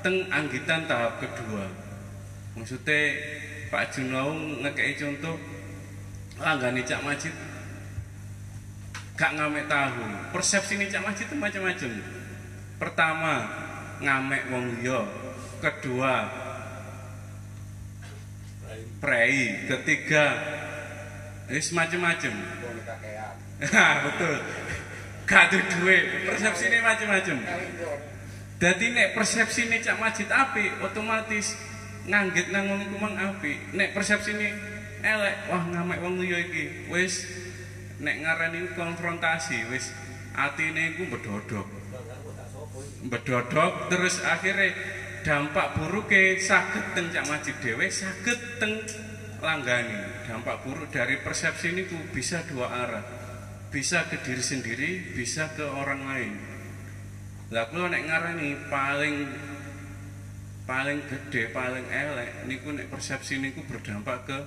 teng 0.02 0.26
anggitan 0.34 0.90
tahap 0.90 1.22
kedua. 1.22 1.70
Maksudnya 2.58 3.00
Pak 3.70 3.94
Junau 3.94 4.34
ngekei 4.62 4.98
contoh 4.98 5.38
langgani 6.38 6.82
Cak 6.86 7.02
Majid 7.06 7.34
gak 9.14 9.32
ngamek 9.38 9.70
tahu. 9.70 10.02
Persepsi 10.34 10.78
ini 10.78 10.90
Cak 10.90 11.06
Majid 11.06 11.30
itu 11.30 11.38
macam-macam. 11.38 11.92
Pertama 12.82 13.34
ngamek 14.02 14.50
wong 14.50 14.66
liya. 14.82 15.02
Kedua 15.62 16.44
prei. 19.00 19.68
ketiga 19.68 20.26
wis 21.52 21.76
macam-macam 21.76 22.34
betul. 24.06 24.36
Gak 25.24 25.42
ada 25.50 25.60
duit. 25.80 26.04
Persepsi 26.28 26.64
ini 26.68 26.78
macam-macam. 26.84 27.38
Jadi 28.60 28.86
nek 28.96 29.12
persepsi 29.16 29.68
ini 29.68 29.84
Cak 29.84 30.00
Majid 30.00 30.30
api 30.32 30.84
otomatis 30.84 31.56
nganggit 32.08 32.52
nang 32.52 32.68
wong 32.72 32.80
iku 32.88 32.96
mang 33.00 33.16
apik. 33.16 33.76
Nek 33.76 33.92
persepsine 33.96 34.56
elek 35.04 35.36
wah 35.52 35.64
ngamek 35.68 36.00
wong 36.04 36.20
liya 36.20 36.40
iki. 36.44 36.88
Wis 36.92 37.28
nek 38.00 38.24
ngarani 38.24 38.72
konfrontasi 38.76 39.68
wis. 39.72 39.92
Atine 40.34 40.96
iku 40.96 41.14
bedodok 41.14 41.68
bedodok 43.04 43.92
terus 43.92 44.24
akhirnya 44.24 44.74
dampak 45.22 45.78
buruknya 45.78 46.40
sakit 46.40 46.98
teng 46.98 47.12
cak 47.14 47.26
majid 47.30 47.56
dewe 47.62 47.88
sakit 47.88 48.40
teng 48.60 48.74
langgani. 49.44 50.24
Dampak 50.24 50.64
buruk 50.64 50.88
dari 50.88 51.20
persepsi 51.20 51.76
ini 51.76 51.84
bisa 52.16 52.42
dua 52.48 52.72
arah 52.72 53.23
bisa 53.74 54.06
ke 54.06 54.22
diri 54.22 54.44
sendiri 54.46 54.90
bisa 55.18 55.50
ke 55.58 55.66
orang 55.66 56.06
lain. 56.06 56.34
Lah 57.50 57.66
kalau 57.74 57.90
nek 57.90 58.06
ngarani 58.06 58.70
paling 58.70 59.16
paling 60.70 61.02
gede 61.10 61.50
paling 61.50 61.84
elek 61.90 62.46
niku 62.46 62.72
nek 62.72 62.88
persepsi 62.88 63.42
niku 63.42 63.66
berdampak 63.66 64.30
ke 64.30 64.40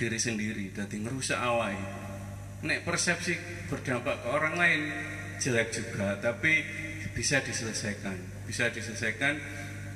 diri 0.00 0.16
sendiri 0.16 0.72
jadi 0.72 0.96
ngerusak 0.96 1.36
awai 1.36 1.76
nek 2.64 2.88
persepsi 2.88 3.36
berdampak 3.68 4.24
ke 4.24 4.28
orang 4.32 4.54
lain 4.56 4.80
jelek 5.42 5.74
juga 5.74 6.16
tapi 6.22 6.62
bisa 7.14 7.42
diselesaikan. 7.42 8.16
Bisa 8.44 8.68
diselesaikan 8.70 9.40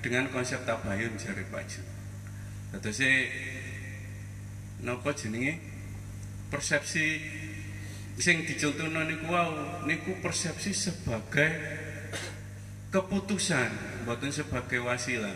dengan 0.00 0.30
konsep 0.34 0.62
tabayun 0.66 1.14
jari 1.18 1.44
Pak 1.46 1.62
Ju 1.70 1.82
atau 2.68 2.92
si 2.92 3.08
nopo 4.84 5.08
jenenge? 5.16 5.56
Persepsi 6.48 7.20
sing 8.18 8.42
dicontohno 8.42 9.06
niku 9.06 9.30
wau 9.30 9.54
niku 9.86 10.18
persepsi 10.18 10.74
sebagai 10.74 11.54
keputusan 12.90 13.70
boten 14.02 14.34
sebagai 14.34 14.82
wasilah. 14.82 15.34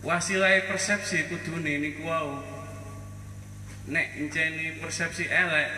Wasilah 0.00 0.64
persepsi 0.64 1.28
kudune 1.28 1.76
niku 1.76 2.08
wau. 2.08 2.40
Nek 3.86 4.16
enceni 4.18 4.80
persepsi 4.80 5.28
elek 5.28 5.68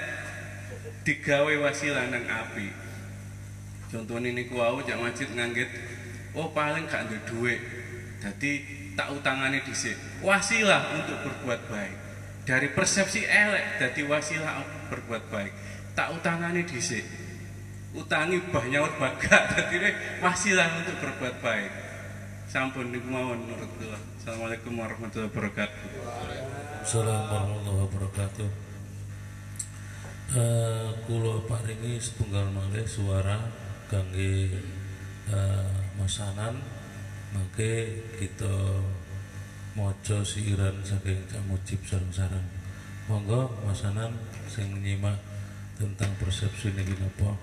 digawe 1.02 1.52
wasilah 1.59 2.06
nang 2.06 2.24
api. 2.24 2.70
Contohnya 3.90 4.30
niku 4.30 4.62
wau 4.62 4.78
jak 4.86 4.96
majid 5.02 5.28
nganggit 5.34 5.68
oh 6.38 6.54
paling 6.54 6.86
gak 6.86 7.11
duwe 7.11 7.20
duit. 7.26 7.61
Jadi 8.22 8.52
tak 8.94 9.11
utangane 9.11 9.59
dhisik. 9.66 9.98
Wasilah 10.22 11.02
untuk 11.02 11.18
berbuat 11.26 11.61
baik 11.66 12.07
dari 12.49 12.72
persepsi 12.72 13.28
elek 13.28 13.76
jadi 13.76 14.09
wasilah 14.09 14.64
berbuat 14.88 15.28
baik. 15.28 15.53
Tak 15.92 16.16
utangane 16.16 16.64
dhisik. 16.64 17.05
Utangi 17.92 18.40
banyak 18.49 18.96
baga 18.96 19.53
jadi 19.72 19.92
wasilah 20.24 20.80
untuk 20.80 20.96
berbuat 20.96 21.44
baik. 21.44 21.70
Sampun 22.49 22.88
niku 22.88 23.12
mawon 23.12 23.44
menurut 23.44 23.68
kula. 23.76 24.01
Assalamualaikum 24.16 24.80
warahmatullahi 24.80 25.28
wabarakatuh. 25.28 25.80
Assalamualaikum 26.80 27.36
warahmatullahi 27.36 27.84
wabarakatuh. 27.92 28.49
Uh, 30.28 30.88
kula 31.05 31.44
paringi 31.44 32.01
setunggal 32.01 32.49
malih 32.49 32.88
suara 32.88 33.44
kangge 33.92 34.57
uh, 35.28 35.68
masanan. 36.01 36.57
Mangke 37.28 38.09
kita 38.16 38.80
maca 39.79 40.18
siiran 40.26 40.83
saking 40.83 41.22
Camujib 41.31 41.79
sareng-sareng 41.87 42.43
monggo 43.07 43.47
masanan 43.62 44.11
sing 44.51 44.83
nyimak 44.83 45.14
tentang 45.79 46.11
persepsi 46.18 46.74
niki 46.74 46.99
napa 46.99 47.39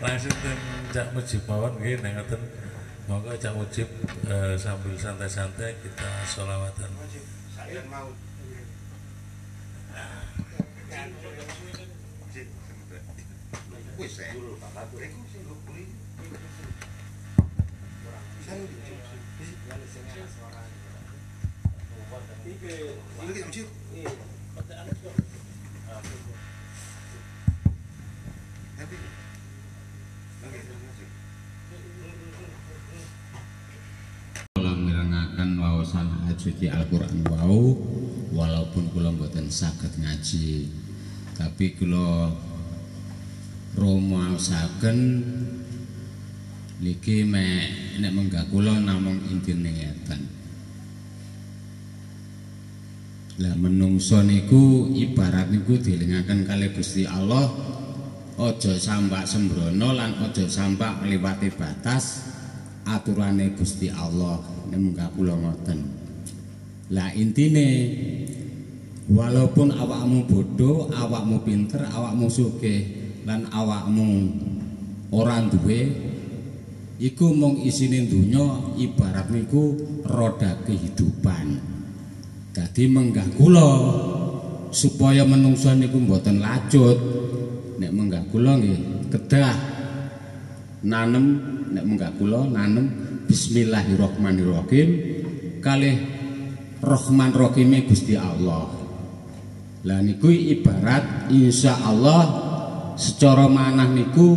langsung 0.00 0.36
ten 0.40 0.58
Cak 0.94 1.12
Mujib 1.12 1.42
mawon 1.44 1.76
nang 1.80 2.12
ngoten. 2.16 2.40
Monggo 3.04 3.36
Cak 3.36 3.52
Mujib 3.56 3.88
eh, 4.24 4.56
sambil 4.56 4.96
santai-santai 4.96 5.76
kita 5.84 6.08
sholawatan 6.24 6.88
mau 7.92 8.08
wawasan 35.64 36.06
suci 36.40 36.66
Al-Qur'an. 36.68 37.24
Wau 37.28 37.76
walaupun 38.32 38.88
kula 38.92 39.12
mboten 39.12 39.52
saged 39.52 40.00
ngaji 40.00 40.68
tapi 41.36 41.76
kula 41.76 42.32
rumaosaken 43.78 44.98
niki 46.80 47.26
mek 47.26 48.00
nek 48.00 48.12
menggah 48.12 48.44
kula 48.50 48.80
namung 48.82 49.18
intine 49.30 49.70
ngeten 49.70 50.33
lah 53.34 53.54
menungso 53.58 54.22
niku 54.22 54.94
ibarat 54.94 55.50
niku 55.50 55.74
dielingaken 55.74 56.46
kali 56.46 56.70
Gusti 56.70 57.02
Allah 57.02 57.50
ojo 58.38 58.72
sampak 58.78 59.26
sembrono 59.26 59.90
lan 59.90 60.22
ojo 60.22 60.46
sampak 60.46 61.02
ngliwati 61.02 61.50
batas 61.50 62.30
aturane 62.86 63.58
Gusti 63.58 63.90
Allah 63.90 64.38
munggah 64.70 65.10
kula 65.18 65.34
ngoten. 65.34 65.78
Lah 66.94 67.10
intine 67.16 67.90
walaupun 69.10 69.72
awakmu 69.72 70.30
bodoh, 70.30 70.90
awakmu 70.94 71.42
pinter, 71.42 71.90
awakmu 71.90 72.30
sugih, 72.30 72.86
lan 73.26 73.50
awakmu 73.50 74.30
ora 75.10 75.42
duwe 75.42 75.90
iku 77.02 77.34
mung 77.34 77.58
isine 77.66 78.06
donya 78.06 78.78
ibarat 78.78 79.26
niku 79.26 79.74
roda 80.06 80.54
kehidupan 80.62 81.73
dadi 82.54 82.86
menggah 82.86 83.26
kula 83.34 83.70
supaya 84.70 85.26
menungso 85.26 85.74
niku 85.74 85.98
mboten 85.98 86.38
lacut 86.38 86.94
nek 87.82 87.90
menggah 87.90 88.22
kula 88.30 88.54
nggih 88.62 89.10
kedah 89.10 89.54
nanem 90.86 91.26
nek 91.74 91.82
menggah 91.82 92.14
kula 92.14 92.46
nanem 92.46 92.86
bismillahirrahmanirrahim 93.26 94.88
kalih 95.58 95.98
Rahman 96.84 97.32
Rahime 97.32 97.88
Gusti 97.88 98.12
Allah. 98.12 98.68
Lah 99.88 100.00
niku 100.04 100.28
ibarat 100.28 101.32
insya 101.32 101.80
Allah 101.80 102.24
secara 103.00 103.48
manah 103.48 103.88
niku 103.88 104.36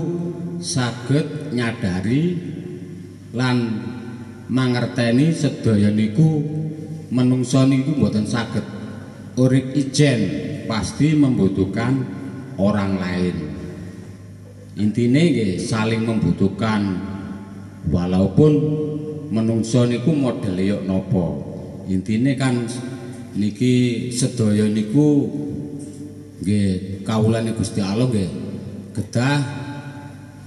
saged 0.63 1.51
nyadari 1.51 2.39
lan 3.35 3.57
mangerteni 4.47 5.35
sedaya 5.35 5.91
niku 5.91 6.56
menungso 7.11 7.63
niku 7.63 7.95
mboten 7.95 8.27
saged 8.27 8.63
urip 9.37 9.77
ijen 9.77 10.19
pasti 10.65 11.13
membutuhkan 11.13 12.03
orang 12.57 12.97
lain. 12.97 13.35
Intine 14.77 15.33
nggih 15.33 15.53
saling 15.57 16.05
membutuhkan 16.05 17.01
walaupun 17.89 18.51
menungso 19.33 19.85
niku 19.85 20.13
modele 20.13 20.65
yok 20.65 20.85
napa. 20.85 21.25
Intine 21.87 22.37
kan 22.37 22.67
niki 23.37 24.09
sedaya 24.13 24.65
niku 24.69 25.29
nggih 26.41 27.01
kawulane 27.05 27.53
Gusti 27.57 27.81
Allah 27.81 28.05
nggih 28.09 28.29
kedah 28.93 29.37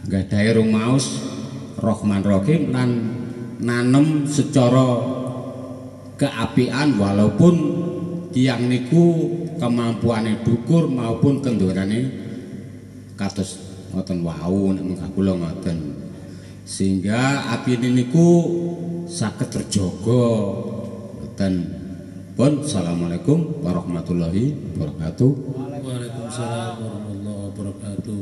nggadahi 0.07 0.51
rumaos 0.59 1.07
Rahman 1.79 2.23
Rahim 2.23 2.71
lan 2.75 2.91
nanem 3.63 4.27
secara 4.27 5.20
keapian 6.21 7.01
walaupun 7.01 7.55
tiang 8.29 8.69
niku 8.69 9.33
kemampuane 9.57 10.45
dukur 10.45 10.85
maupun 10.85 11.41
kendorane 11.41 12.13
kados 13.17 13.57
ngoten 13.97 14.21
wau 14.21 14.77
nek 14.77 14.85
ngoten. 14.85 15.79
Sehingga 16.69 17.51
atine 17.57 17.89
niku 17.91 18.29
saged 19.09 19.49
terjaga. 19.49 20.29
Dan 21.41 21.65
pun 22.37 22.61
assalamualaikum 22.61 23.65
warahmatullahi 23.65 24.77
wabarakatuh. 24.77 25.31
Waalaikumsalam 25.57 26.75
warahmatullahi 26.85 27.41
wabarakatuh. 27.49 28.21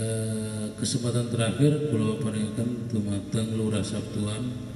Eh, 0.00 0.64
kesempatan 0.80 1.28
terakhir 1.28 1.92
kula 1.92 2.22
paringaken 2.22 2.88
dumateng 2.88 3.58
Lurah 3.58 3.84
Sabtuan 3.84 4.69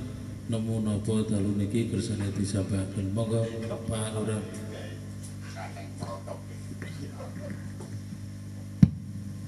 nemu 0.45 0.85
napa 0.85 1.25
dalu 1.25 1.57
niki 1.57 1.89
kersane 1.89 2.29
disampaikan. 2.37 3.09
Monggo 3.17 3.41
Pak 3.89 4.13
Lurah. 4.13 4.43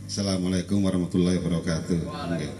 Assalamualaikum 0.08 0.80
warahmatullahi 0.80 1.36
wabarakatuh. 1.36 2.00
Nggih. 2.00 2.52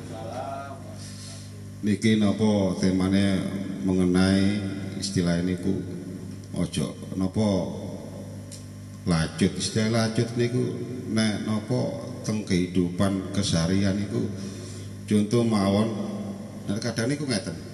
Niki 1.81 2.21
napa 2.21 2.77
temane 2.77 3.41
mengenai 3.89 4.61
istilah 5.01 5.41
niku 5.41 5.73
ojo 6.53 6.93
napa 7.17 7.49
lacut 9.09 9.53
istilah 9.57 9.89
lacut 10.13 10.29
niku 10.37 10.77
nek 11.09 11.49
napa 11.49 11.81
teng 12.21 12.45
kehidupan 12.45 13.33
keseharian 13.33 13.97
niku 13.97 14.29
contoh 15.09 15.47
mawon 15.47 15.89
nek 16.67 16.83
kadang 16.83 17.13
niku 17.13 17.25
ngeten 17.29 17.66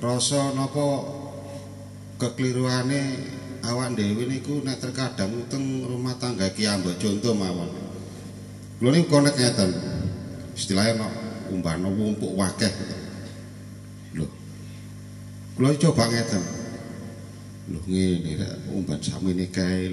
rasa 0.00 0.56
napa 0.56 1.04
kekeliruane 2.16 3.00
awak 3.64 3.92
dhewe 3.96 4.24
niku 4.24 4.64
nek 4.64 4.80
terkadang 4.80 5.48
teng 5.52 5.84
rumah 5.84 6.16
tangga 6.16 6.48
ki 6.52 6.64
ambek 6.64 6.96
contoh 6.96 7.36
mawon 7.36 7.90
Lho 8.80 8.88
niku 8.88 9.12
konek 9.12 9.36
ngeten. 9.36 9.70
Istilahnya 10.56 11.04
no 11.04 11.06
umpana 11.52 11.88
wumpuk 11.92 12.32
wakeh. 12.32 12.72
Lho. 14.16 14.24
Kula 15.52 15.76
coba 15.76 16.08
ngeten. 16.08 16.42
Lho 17.68 17.80
ngene 17.84 18.40
rek 18.40 18.52
umban 18.72 19.00
samene 19.04 19.52
kae 19.52 19.92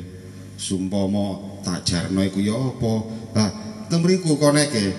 sumpama 0.55 1.59
tak 1.67 1.83
jarno 1.83 2.23
iku 2.23 2.39
ya 2.39 2.55
apa? 2.55 2.93
Lah 3.35 3.49
teng 3.91 4.07
mriku 4.07 4.39
koneke. 4.39 4.95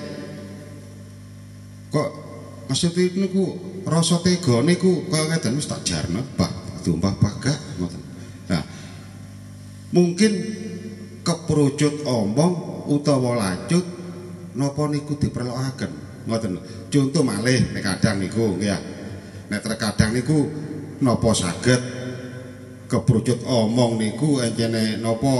Kok 1.88 2.27
maksud 2.68 2.92
niku 3.16 3.44
rasa 3.88 4.20
tega 4.20 4.60
niku 4.60 5.08
kaya 5.08 5.32
ngeten 5.32 5.56
wis 5.56 5.66
tak 5.66 5.82
jarno, 5.82 6.20
Pak. 6.36 6.84
Tumpah 6.84 7.16
pagak 7.16 7.58
ngoten. 7.80 8.00
Nah, 8.48 8.62
mungkin 9.92 10.32
keperucut 11.24 12.04
omong 12.08 12.84
utawa 12.88 13.36
lacut 13.36 13.84
napa 14.56 14.88
niku 14.88 15.20
diperlokaken 15.20 15.92
ngoten 16.24 16.52
contoh 16.88 17.22
malih 17.24 17.72
nek 17.76 17.84
kadang 17.84 18.16
niku 18.20 18.56
ya 18.60 18.80
nek 19.52 19.60
terkadang 19.60 20.16
niku 20.16 20.48
napa 21.04 21.30
saged 21.36 21.80
keperucut 22.88 23.44
omong 23.44 24.00
niku 24.00 24.40
encene 24.40 24.96
napa 24.96 25.32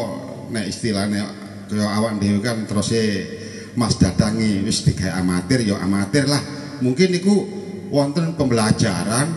nek 0.53 0.68
istilahnya 0.68 1.24
kaya 1.68 1.89
awak 1.89 2.20
dhewe 2.20 2.41
kan 2.41 2.64
terus 2.68 2.93
Mas 3.79 3.95
datangi 3.95 4.64
wis 4.66 4.83
digawe 4.83 5.22
amatir 5.22 5.62
ya 5.62 5.79
amatir 5.79 6.26
lah 6.26 6.57
mungkin 6.85 7.09
niku 7.14 7.37
wonten 7.89 8.37
pembelajaran 8.37 9.33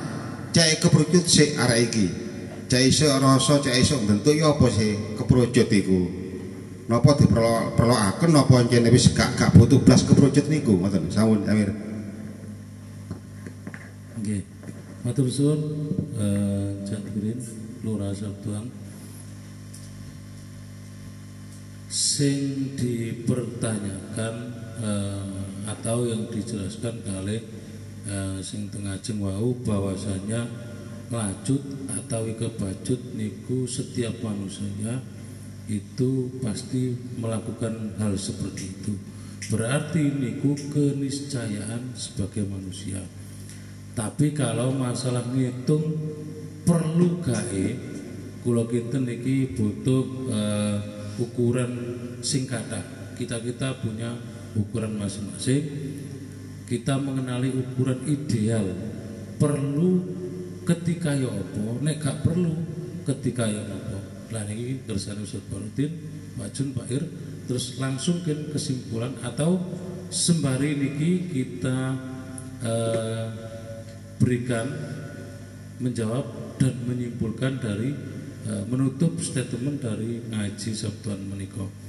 cek 0.51 0.83
keperucut 0.83 1.25
sik 1.25 1.55
arek 1.55 1.91
iki 1.91 2.07
cek 2.67 2.83
iso 2.87 3.07
rasa 3.19 3.63
cek 3.63 3.75
iso 3.79 3.99
bentuk 4.03 4.35
ya 4.35 4.51
apa 4.51 4.67
sih 4.67 5.15
keperucut 5.15 5.67
iku 5.71 6.01
napa 6.91 7.15
diperlokaken 7.15 8.29
napa 8.35 8.55
encene 8.63 8.91
wis 8.91 9.15
gak 9.15 9.39
gak 9.39 9.55
butuh 9.55 9.79
blas 9.79 10.03
keperucut 10.03 10.51
niku 10.51 10.75
ngoten 10.75 11.07
sawun 11.07 11.47
Amir 11.47 11.71
Nggih. 14.21 14.45
Matur 15.01 15.25
suwun 15.25 15.61
eh 16.13 16.77
Jatirin 16.85 17.41
Lurah 17.81 18.13
Sabtuan. 18.13 18.69
Sing 21.89 22.71
dipertanyakan 22.77 24.35
eh, 24.77 25.50
atau 25.71 26.03
yang 26.03 26.27
dijelaskan 26.27 27.01
kali 27.03 27.37
eh, 28.07 28.37
sing 28.43 28.67
tengajeng 28.67 29.23
wau 29.23 29.55
bahwasanya 29.63 30.47
lacut 31.11 31.59
atau 31.91 32.23
kebacut 32.31 32.99
niku 33.19 33.67
setiap 33.67 34.15
manusia 34.23 35.03
itu 35.67 36.31
pasti 36.43 36.95
melakukan 37.19 37.95
hal 37.99 38.15
seperti 38.15 38.71
itu. 38.71 38.93
Berarti 39.51 40.07
niku 40.07 40.55
keniscayaan 40.71 41.95
sebagai 41.95 42.47
manusia. 42.47 43.03
Tapi 43.91 44.31
kalau 44.31 44.71
masalah 44.71 45.27
ngitung 45.35 45.83
perlu 46.63 47.19
gae 47.19 47.75
kula 48.41 48.65
kinten 48.65 49.03
niki 49.05 49.51
butuh 49.53 50.03
eh, 50.31 50.77
ukuran 51.19 51.71
singkatan. 52.23 53.13
Kita-kita 53.19 53.83
punya 53.83 54.15
ukuran 54.55 54.99
masing-masing. 54.99 55.63
Kita 56.67 56.95
mengenali 56.95 57.51
ukuran 57.51 57.99
ideal. 58.07 58.63
Perlu 59.35 60.01
ketika 60.63 61.11
ya 61.17 61.27
apa, 61.27 61.81
nek 61.81 61.97
gak 61.99 62.17
perlu 62.23 62.53
ketika 63.03 63.49
ya 63.49 63.59
apa. 63.65 63.97
Lah 64.31 64.43
niki 64.47 64.85
kersane 64.87 65.25
Ustaz 65.27 65.43
Barutin, 65.51 65.91
Pak 66.39 66.49
Jun, 66.55 66.71
Pak 66.71 66.87
Ir, 66.87 67.03
terus 67.49 67.75
langsung 67.81 68.23
ke 68.23 68.31
kesimpulan 68.55 69.11
atau 69.25 69.59
sembari 70.07 70.77
niki 70.77 71.11
kita 71.33 71.97
eh, 72.63 73.27
berikan 74.21 74.67
menjawab 75.81 76.55
dan 76.61 76.77
menyimpulkan 76.85 77.57
dari 77.59 77.91
eh, 78.47 78.63
menutup 78.69 79.17
statement 79.19 79.81
dari 79.81 80.21
ngaji 80.29 80.71
Sabtuan 80.71 81.19
menika. 81.27 81.80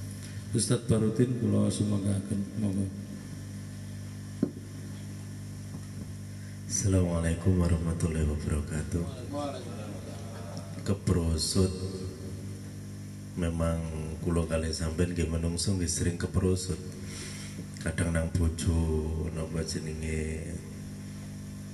Ustadz 0.52 0.84
Barutin 0.84 1.32
kula 1.40 1.72
sumanggaken 1.72 2.60
monggo. 2.60 2.84
Assalamualaikum 6.68 7.56
warahmatullahi 7.56 8.28
wabarakatuh. 8.28 9.04
Keprosot 10.84 11.72
memang 13.40 13.80
kulo 14.20 14.44
kali 14.44 14.76
sampean 14.76 15.16
nggih 15.16 15.32
menungso 15.32 15.72
nggih 15.72 15.88
sering 15.88 16.20
keprosot. 16.20 16.76
Kadang 17.80 18.12
nang 18.12 18.28
bojo 18.36 18.76
napa 19.32 19.64
jenenge 19.64 20.52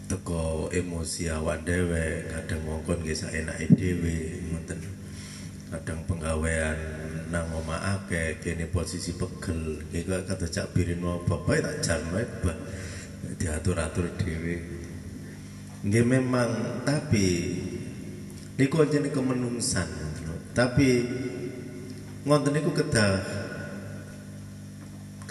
teko 0.06 0.70
emosi 0.70 1.26
awak 1.34 1.66
dhewe, 1.66 2.30
kadang 2.30 2.62
mongkon 2.62 3.02
nggih 3.02 3.26
saenake 3.26 3.74
dhewe. 3.74 4.38
Kadang 5.66 5.98
penggawean 6.06 6.78
nang 7.28 7.52
omah 7.52 8.00
akeh 8.00 8.40
kene 8.40 8.64
posisi 8.72 9.12
pegel 9.12 9.84
kok 9.92 10.24
kata 10.24 10.46
cak 10.48 10.72
birin 10.72 11.00
mau 11.04 11.20
bapak 11.20 11.60
tak 11.60 11.76
jarno 11.84 12.20
bah. 12.40 12.58
Diatur-atur 13.18 14.14
dhewe. 14.16 14.56
Nggih 15.84 16.04
memang 16.06 16.82
tapi 16.82 17.54
niku 18.58 18.82
aja 18.82 18.98
niku 18.98 19.20
menungsan 19.22 19.86
tapi 20.58 21.06
ngoten 22.26 22.50
niku 22.50 22.74
kedah 22.74 23.22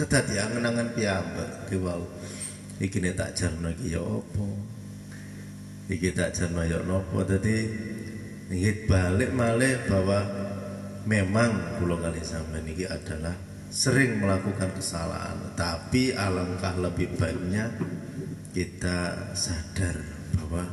kedah 0.00 0.22
diangen-angen 0.24 0.88
piyambak 0.96 1.68
ki 1.68 1.76
wau. 1.82 2.06
Iki 2.78 3.02
nek 3.02 3.18
tak 3.18 3.34
jarno 3.34 3.68
iki 3.74 3.92
ya 3.92 4.00
apa? 4.00 4.46
Iki 5.90 6.08
tak 6.14 6.30
jarno 6.32 6.62
ya 6.62 6.78
napa? 6.86 7.26
Dadi 7.26 7.56
nggih 8.48 8.88
balik 8.88 9.34
malih 9.34 9.76
bahwa 9.90 10.47
memang 11.08 11.80
kula 11.80 11.96
kali 11.96 12.20
sampean 12.20 12.68
iki 12.68 12.84
adalah 12.84 13.32
sering 13.72 14.20
melakukan 14.20 14.68
kesalahan 14.76 15.56
tapi 15.56 16.12
alangkah 16.12 16.76
lebih 16.76 17.16
baiknya 17.16 17.72
kita 18.52 19.32
sadar 19.32 19.96
bahwa 20.36 20.68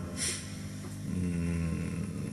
hmm, 1.15 2.27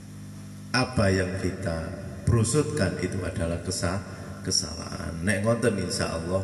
apa 0.75 1.05
yang 1.07 1.31
kita 1.39 2.03
perusutkan 2.27 2.99
itu 2.99 3.19
adalah 3.23 3.63
kesal 3.63 3.99
kesalahan. 4.43 5.23
Nek 5.23 5.47
ngoten 5.47 5.79
insyaallah 5.79 6.43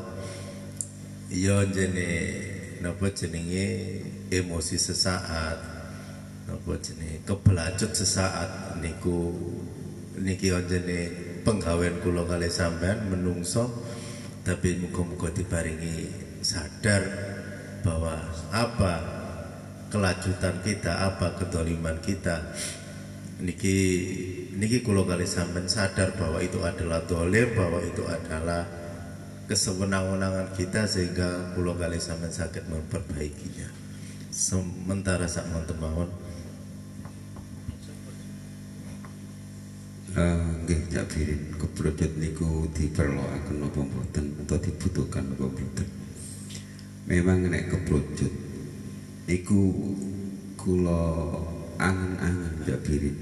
ya 1.28 1.68
jene 1.68 2.12
napa 2.80 3.12
jenenge 3.12 3.68
emosi 4.32 4.80
sesaat 4.80 5.60
napa 6.47 6.72
jenenge 6.80 7.28
kebelacut 7.28 7.91
sesaat 7.91 8.80
niku 8.80 9.36
niki 10.20 10.51
jene 10.68 11.28
penggawean 11.42 12.02
kula 12.04 12.28
kali 12.28 12.52
sampean 12.52 13.10
menungso 13.10 13.70
tapi 14.44 14.80
muga-muga 14.80 15.30
diparingi 15.36 16.10
sadar 16.42 17.04
bahwa 17.84 18.16
apa 18.52 18.94
kelajutan 19.90 20.62
kita 20.64 21.10
apa 21.10 21.36
kedoliman 21.38 21.98
kita. 22.00 22.54
Niki 23.40 23.78
niki 24.56 24.84
kula 24.84 25.08
kali 25.08 25.24
sampean 25.24 25.72
sadar 25.72 26.16
bahwa 26.16 26.44
itu 26.44 26.60
adalah 26.60 27.04
dolim 27.08 27.56
bahwa 27.56 27.80
itu 27.84 28.04
adalah 28.04 28.68
kesewenang-wenangan 29.48 30.54
kita 30.54 30.86
sehingga 30.86 31.56
kula 31.56 31.74
kali 31.76 31.98
sampean 31.98 32.32
sakit 32.32 32.68
memperbaikinya. 32.68 33.70
Sementara 34.30 35.26
sak 35.26 35.50
mawon 35.52 36.28
nggih 40.18 40.82
Cak 40.89 41.05
Birin 41.14 41.41
niku 42.18 42.66
diperloaken 42.74 43.55
napa 43.62 43.80
mboten 43.86 44.26
atau 44.45 44.57
dibutuhkan 44.57 45.22
napa 45.30 45.45
mboten. 45.45 45.88
Memang 47.05 47.49
nek 47.49 47.70
kebrojot 47.70 48.34
niku 49.30 49.93
kula 50.57 51.05
angen-angen 51.78 52.53
Cak 52.66 52.80
Birin 52.86 53.18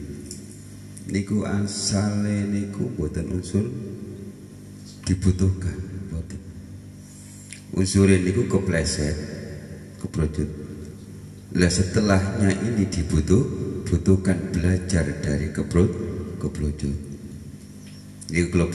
niku 1.11 1.43
asale 1.43 2.47
niku 2.47 2.87
mboten 2.95 3.35
unsur 3.35 3.65
dibutuhkan 5.03 5.77
mboten. 6.07 6.41
Unsurin 7.75 8.23
niku 8.23 8.47
kepleset 8.47 9.15
kebrojot 9.99 10.49
lah 11.57 11.71
setelahnya 11.71 12.51
ini 12.63 12.87
dibutuh 12.91 13.39
butuhkan 13.87 14.51
belajar 14.51 15.07
dari 15.23 15.47
kebrojot 15.55 16.26
keblojot. 16.47 16.97
Ini 18.27 18.51
kalau 18.51 18.67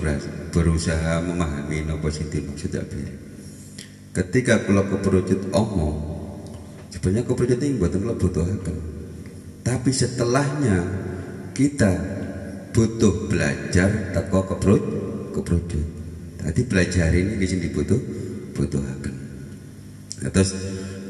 berusaha 0.48 1.20
memahami 1.24 1.84
nopo 1.84 2.08
sing 2.08 2.28
dimaksud 2.32 2.72
Abi. 2.72 3.04
Ketika 4.12 4.64
kalau 4.64 4.84
keblojot 4.88 5.52
omong, 5.52 5.96
sebenarnya 6.92 7.24
keblojot 7.28 7.60
ini 7.60 7.76
buatan 7.80 8.00
kalau 8.04 8.16
butuhaken. 8.16 8.76
Tapi 9.64 9.90
setelahnya 9.92 10.78
kita 11.52 11.92
butuh 12.72 13.28
belajar 13.28 14.12
teko 14.16 14.40
kebroj 14.52 14.82
kebrojot. 15.36 15.86
Tadi 16.40 16.60
belajar 16.64 17.12
ini 17.12 17.36
di 17.36 17.46
sini 17.46 17.68
butuh 17.68 18.00
butuhaken. 18.56 19.14
Terus 20.32 20.50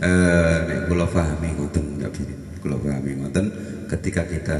eh 0.02 0.86
kula 0.90 1.06
pahami 1.06 1.54
ngoten 1.58 2.02
Abi. 2.02 2.26
Kula 2.58 2.74
pahami 2.74 3.22
ngoten 3.22 3.46
ketika 3.86 4.26
kita 4.26 4.58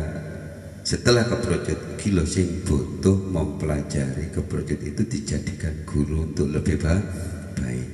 setelah 0.83 1.23
keproject 1.27 1.99
kilo 2.03 2.27
sing 2.27 2.67
butuh 2.67 3.15
mempelajari 3.15 4.35
keproject 4.35 4.83
itu 4.83 5.03
dijadikan 5.07 5.87
guru 5.87 6.27
untuk 6.27 6.51
lebih 6.51 6.83
baik. 6.83 7.89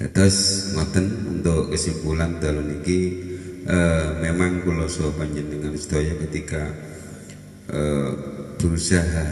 Terus 0.00 0.70
ngoten 0.74 1.38
untuk 1.38 1.70
kesimpulan 1.70 2.40
dalam 2.42 2.66
niki 2.66 3.30
uh, 3.68 4.18
memang 4.18 4.64
kalau 4.64 4.88
so 4.88 5.12
panjenengan 5.14 5.76
sedaya 5.76 6.16
ketika 6.26 6.72
uh, 7.70 8.10
berusaha 8.56 9.28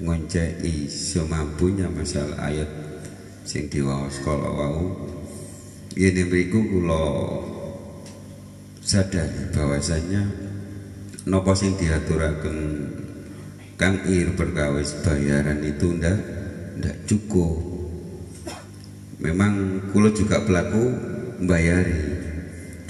ngoncei 0.00 0.88
semampunya 0.88 1.90
masalah 1.90 2.48
ayat 2.48 2.70
sing 3.44 3.66
diwaos 3.68 4.22
kalau 4.22 4.50
wau 4.54 4.86
ini 5.98 6.22
beriku 6.30 6.62
kula 6.62 7.04
sadar 8.78 9.26
bahwasanya 9.50 10.47
nopo 11.28 11.52
sing 11.52 11.76
diaturaken 11.76 12.56
Kang 13.78 14.02
Ir 14.10 14.34
perkawis 14.34 15.06
bayaran 15.06 15.62
itu 15.62 15.94
ndak 15.94 16.18
ndak 16.82 16.96
cukup. 17.06 17.62
Memang 19.22 19.86
kulo 19.94 20.10
juga 20.10 20.42
pelaku 20.42 20.82
membayari, 21.38 22.02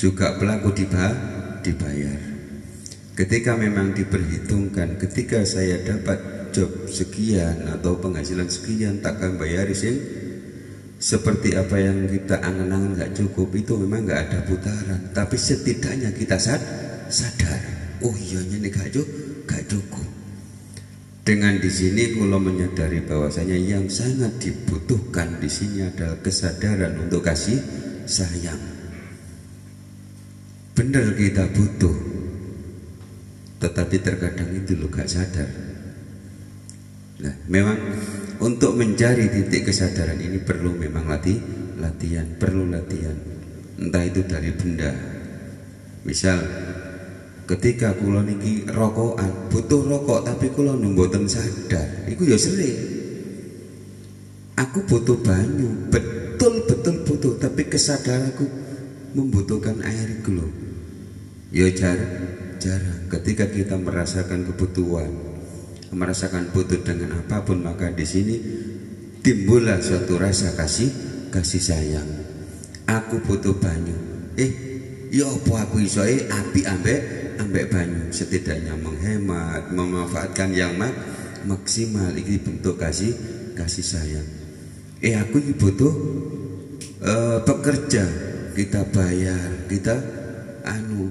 juga 0.00 0.40
pelaku 0.40 0.72
diba, 0.72 1.12
dibayar. 1.60 2.20
Ketika 3.12 3.52
memang 3.52 3.92
diperhitungkan, 3.92 4.96
ketika 4.96 5.44
saya 5.44 5.76
dapat 5.84 6.48
job 6.56 6.88
sekian 6.88 7.68
atau 7.68 8.00
penghasilan 8.00 8.48
sekian 8.48 9.04
takkan 9.04 9.36
bayari 9.36 9.76
sih 9.76 9.96
seperti 10.96 11.52
apa 11.52 11.76
yang 11.76 12.08
kita 12.08 12.40
angan-angan 12.40 12.96
nggak 12.96 13.12
cukup 13.12 13.52
itu 13.52 13.76
memang 13.76 14.08
nggak 14.08 14.20
ada 14.32 14.38
putaran 14.48 15.00
tapi 15.12 15.36
setidaknya 15.36 16.10
kita 16.16 16.40
sad 16.40 16.58
sadar 17.12 17.77
oh 18.02 18.14
iya 18.14 18.40
ini 18.42 18.68
gak 18.70 18.94
cukup, 18.94 19.08
gak. 19.48 19.68
Dengan 21.28 21.60
di 21.60 21.68
sini 21.68 22.16
kalau 22.16 22.40
menyadari 22.40 23.04
bahwasanya 23.04 23.60
yang 23.60 23.84
sangat 23.92 24.40
dibutuhkan 24.40 25.36
di 25.36 25.44
sini 25.52 25.84
adalah 25.84 26.16
kesadaran 26.24 27.04
untuk 27.04 27.20
kasih 27.20 27.60
sayang. 28.08 28.56
Benar 30.72 31.12
kita 31.12 31.52
butuh, 31.52 31.96
tetapi 33.60 33.96
terkadang 34.00 34.56
itu 34.56 34.72
lo 34.80 34.88
gak 34.88 35.04
sadar. 35.04 35.52
Nah, 37.20 37.34
memang 37.44 37.76
untuk 38.40 38.72
mencari 38.80 39.28
titik 39.28 39.68
kesadaran 39.68 40.16
ini 40.16 40.40
perlu 40.40 40.72
memang 40.80 41.12
latih, 41.12 41.36
latihan, 41.76 42.24
perlu 42.40 42.72
latihan. 42.72 43.12
Entah 43.76 44.00
itu 44.00 44.24
dari 44.24 44.48
benda. 44.56 44.96
Misal 46.08 46.40
ketika 47.48 47.96
kula 47.96 48.20
niki 48.20 48.68
rokokan 48.68 49.48
butuh 49.48 49.80
rokok 49.88 50.20
tapi 50.28 50.52
kula 50.52 50.76
mboten 50.76 51.24
sadar 51.24 52.04
iku 52.04 52.28
ya 52.28 52.36
sering 52.36 52.76
aku 54.60 54.84
butuh 54.84 55.16
banyu 55.24 55.88
betul 55.88 56.68
betul 56.68 56.96
butuh 57.08 57.32
tapi 57.40 57.64
kesadaranku 57.66 58.44
membutuhkan 59.16 59.80
air 59.80 60.20
itu 60.20 60.44
ya 61.48 61.72
jarang 61.72 62.38
jarang. 62.60 63.08
Ketika 63.08 63.48
kita 63.48 63.78
merasakan 63.78 64.44
kebutuhan 64.52 65.10
merasakan 65.88 66.52
butuh 66.52 66.84
dengan 66.84 67.16
apa 67.16 67.48
pun 67.48 67.64
maka 67.64 67.88
di 67.88 68.04
sini 68.04 68.36
timbullah 69.24 69.80
suatu 69.80 70.20
rasa 70.20 70.52
kasih 70.52 70.90
kasih 71.32 71.62
sayang. 71.62 72.10
Aku 72.84 73.24
butuh 73.24 73.56
banyu. 73.56 73.96
Eh 74.36 74.52
ya 75.08 75.24
apa 75.24 75.64
aku 75.64 75.80
iso 75.80 76.04
eh 76.04 76.28
api 76.28 76.68
ambek 76.68 77.00
ambek 77.38 77.70
banyu 77.70 78.10
setidaknya 78.10 78.74
menghemat 78.76 79.70
memanfaatkan 79.70 80.50
yang 80.52 80.74
mak 80.74 80.92
maksimal. 81.46 82.10
Ini 82.12 82.42
bentuk 82.42 82.76
kasih 82.76 83.14
kasih 83.54 83.86
sayang. 83.86 84.28
Eh 84.98 85.14
aku 85.14 85.38
butuh 85.54 85.94
uh, 87.02 87.38
pekerja. 87.46 88.04
Kita 88.58 88.82
bayar 88.90 89.70
kita 89.70 89.94
anu 90.66 91.06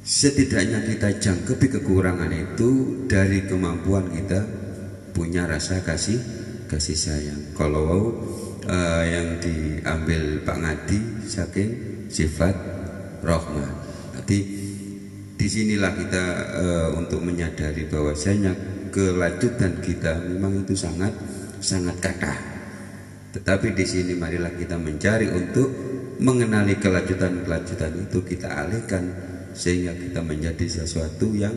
setidaknya 0.00 0.80
kita 0.88 1.20
jangkepi 1.20 1.66
kekurangan 1.76 2.32
itu 2.32 3.04
dari 3.04 3.44
kemampuan 3.44 4.08
kita 4.08 4.40
punya 5.12 5.44
rasa 5.44 5.84
kasih 5.84 6.16
kasih 6.72 6.96
sayang. 6.96 7.52
Kalau 7.52 8.16
uh, 8.64 9.04
yang 9.04 9.36
diambil 9.44 10.40
Pak 10.40 10.56
Ngadi 10.56 10.98
saking 11.28 11.70
sifat 12.08 12.56
rohman. 13.20 13.72
Nanti 14.16 14.61
di 15.36 15.46
sinilah 15.48 15.92
kita 15.96 16.24
uh, 16.54 16.88
untuk 16.98 17.24
menyadari 17.24 17.88
bahwasanya 17.88 18.52
kelanjutan 18.92 19.80
kita 19.80 20.20
memang 20.28 20.62
itu 20.62 20.76
sangat 20.76 21.10
sangat 21.58 21.96
kata. 21.98 22.34
Tetapi 23.32 23.72
di 23.72 23.84
sini 23.88 24.12
marilah 24.12 24.52
kita 24.52 24.76
mencari 24.76 25.32
untuk 25.32 25.72
mengenali 26.20 26.76
kelanjutan-kelanjutan 26.76 28.06
itu 28.06 28.18
kita 28.22 28.48
alihkan 28.52 29.04
sehingga 29.56 29.96
kita 29.96 30.20
menjadi 30.20 30.84
sesuatu 30.84 31.32
yang 31.32 31.56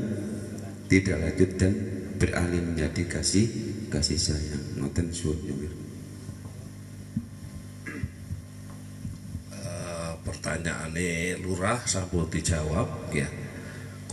tidak 0.88 1.20
lanjut 1.20 1.52
dan 1.60 1.74
beralih 2.16 2.64
menjadi 2.64 3.20
kasih 3.20 3.48
kasih 3.92 4.16
sayang. 4.16 4.64
Ngoten 4.80 5.12
suwun. 5.12 5.38
Eh, 9.52 10.14
pertanyaane 10.24 11.44
lurah 11.44 11.84
sampun 11.84 12.32
dijawab 12.32 13.12
ya 13.12 13.28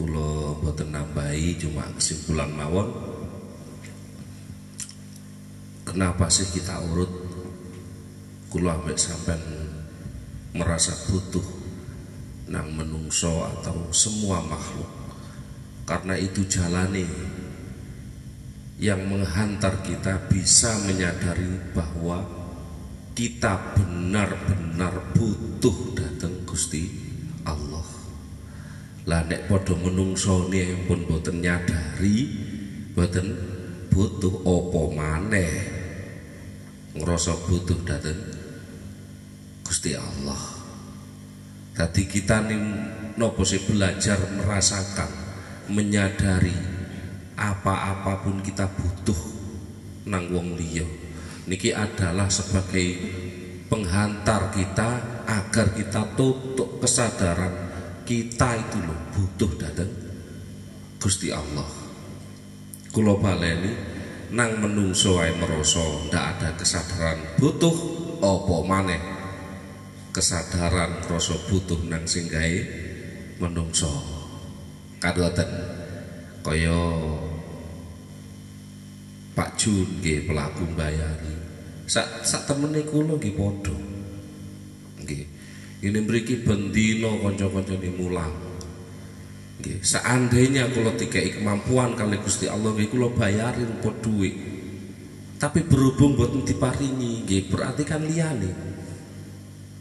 kula 0.02 0.58
mboten 0.58 0.90
nambahi 0.90 1.62
cuma 1.62 1.86
kesimpulan 1.94 2.50
mawon 2.50 2.90
kenapa 5.86 6.26
sih 6.26 6.50
kita 6.50 6.74
urut 6.90 7.06
kula 8.50 8.82
ambek 8.82 8.98
sampean 8.98 9.38
merasa 10.58 10.90
butuh 11.06 11.46
nang 12.50 12.74
menungso 12.74 13.46
atau 13.46 13.94
semua 13.94 14.42
makhluk 14.42 14.90
karena 15.86 16.18
itu 16.18 16.50
jalani 16.50 17.06
yang 18.82 19.06
menghantar 19.06 19.86
kita 19.86 20.18
bisa 20.26 20.82
menyadari 20.82 21.62
bahwa 21.70 22.26
kita 23.14 23.78
benar-benar 23.78 25.14
butuh 25.14 25.94
datang 25.94 26.42
Gusti. 26.42 27.01
Lah 29.10 29.26
nek 29.26 29.50
padha 29.50 29.74
menungsone 29.74 30.86
pun 30.86 31.02
boten 31.06 31.42
nyadari, 31.42 32.28
boten 32.94 33.26
butuh 33.90 34.46
apa 34.46 34.80
maneh. 34.94 35.54
Ngerasa 36.92 37.32
butuh 37.48 37.78
datang 37.82 38.20
Gusti 39.66 39.96
Allah. 39.96 40.60
Tadi 41.72 42.02
kita 42.04 42.44
nih 42.46 42.60
nopo 43.16 43.42
sih 43.42 43.64
belajar 43.64 44.20
merasakan, 44.38 45.10
menyadari 45.72 46.52
apa-apapun 47.32 48.44
kita 48.44 48.68
butuh 48.68 49.16
nang 50.06 50.28
wong 50.34 50.58
liya 50.58 50.84
niki 51.46 51.74
adalah 51.74 52.30
sebagai 52.30 52.86
penghantar 53.66 54.52
kita 54.54 54.90
agar 55.26 55.66
kita 55.74 56.02
tutup 56.14 56.78
kesadaran 56.78 57.71
kita 58.02 58.48
itu 58.58 58.78
loh 58.82 58.98
butuh 59.14 59.52
datang 59.58 59.90
Gusti 61.02 61.32
Allah 61.32 61.66
kula 62.92 63.16
baleni 63.18 63.72
nang 64.32 64.60
menungso 64.60 65.20
ae 65.20 65.32
merasa 65.36 65.82
ndak 66.08 66.24
ada 66.36 66.48
kesadaran 66.56 67.18
butuh 67.36 67.74
apa 68.22 68.56
maneh 68.64 69.02
kesadaran 70.12 71.04
rasa 71.08 71.36
butuh 71.48 71.80
nang 71.88 72.04
sing 72.04 72.28
menungso 73.40 73.90
kadoten 75.02 75.50
kaya 76.42 76.78
Pak 79.32 79.56
Jun 79.56 79.88
nggih 80.00 80.28
pelaku 80.28 80.68
bayari. 80.76 81.34
Sak 81.88 82.24
sak 82.24 82.44
temene 82.44 82.84
kula 82.84 83.16
nggih 83.16 83.32
padha. 83.32 83.76
Nggih. 85.00 85.24
Ini 85.82 85.98
mriki 85.98 86.46
bendina 86.46 87.10
kanca-kancane 87.18 87.90
mulang. 87.98 88.30
Nggih, 89.58 89.82
seandainya 89.82 90.70
kula 90.70 90.94
dikai 90.94 91.42
kemampuan 91.42 91.98
kali 91.98 92.22
Gusti 92.22 92.46
Allah 92.46 92.70
nggih 92.70 92.86
kula 92.86 93.10
bayarin 93.10 93.82
pot 93.82 93.98
duit. 93.98 94.30
Tapi 95.42 95.66
berhubung 95.66 96.14
boten 96.14 96.46
diparingi, 96.46 97.26
nggih 97.26 97.50
berarti 97.50 97.82
kan 97.82 98.06
liyane. 98.06 98.50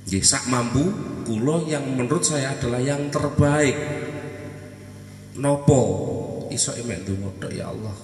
Nggih, 0.09 0.25
sak 0.25 0.49
mampu 0.49 0.89
kula 1.29 1.69
yang 1.69 1.85
menurut 1.93 2.25
saya 2.25 2.57
adalah 2.57 2.81
yang 2.81 3.13
terbaik. 3.13 3.77
Nopo 5.37 5.81
iso 6.49 6.75
emek 6.75 7.07
ndonga 7.07 7.47
ya 7.53 7.71
Allah 7.71 7.95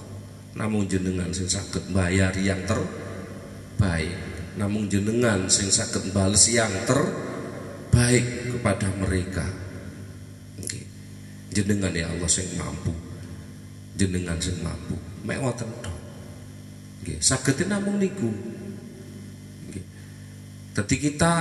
namun 0.56 0.88
jenengan 0.88 1.28
sing 1.30 1.44
sakit 1.44 1.92
bayar 1.92 2.32
yang 2.40 2.64
terbaik 2.64 4.16
namun 4.56 4.88
jenengan 4.88 5.44
sing 5.52 5.68
sakit 5.68 6.10
balas 6.16 6.48
yang 6.48 6.72
terbaik 6.88 7.27
kepada 8.54 8.86
mereka. 9.02 9.46
Jenengan 11.50 11.90
ya 11.90 12.06
Allah 12.06 12.30
sing 12.30 12.46
mampu. 12.54 12.94
Jenengan 13.98 14.38
sing 14.38 14.62
mampu. 14.62 14.94
Mek 15.26 15.42
nggih. 17.02 17.18
Saged 17.18 17.66
namung 17.66 17.98
niku. 17.98 18.30
Nggih. 19.70 19.84
Kita 20.78 21.32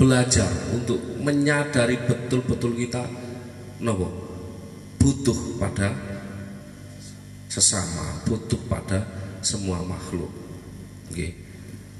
belajar 0.00 0.48
untuk 0.72 0.96
menyadari 1.20 2.00
betul-betul 2.08 2.72
kita 2.80 3.04
nopo 3.84 4.08
butuh 4.96 5.60
pada 5.60 5.92
sesama, 7.48 8.24
butuh 8.24 8.60
pada 8.64 9.04
semua 9.44 9.84
makhluk. 9.84 10.32
Okay. 11.12 11.49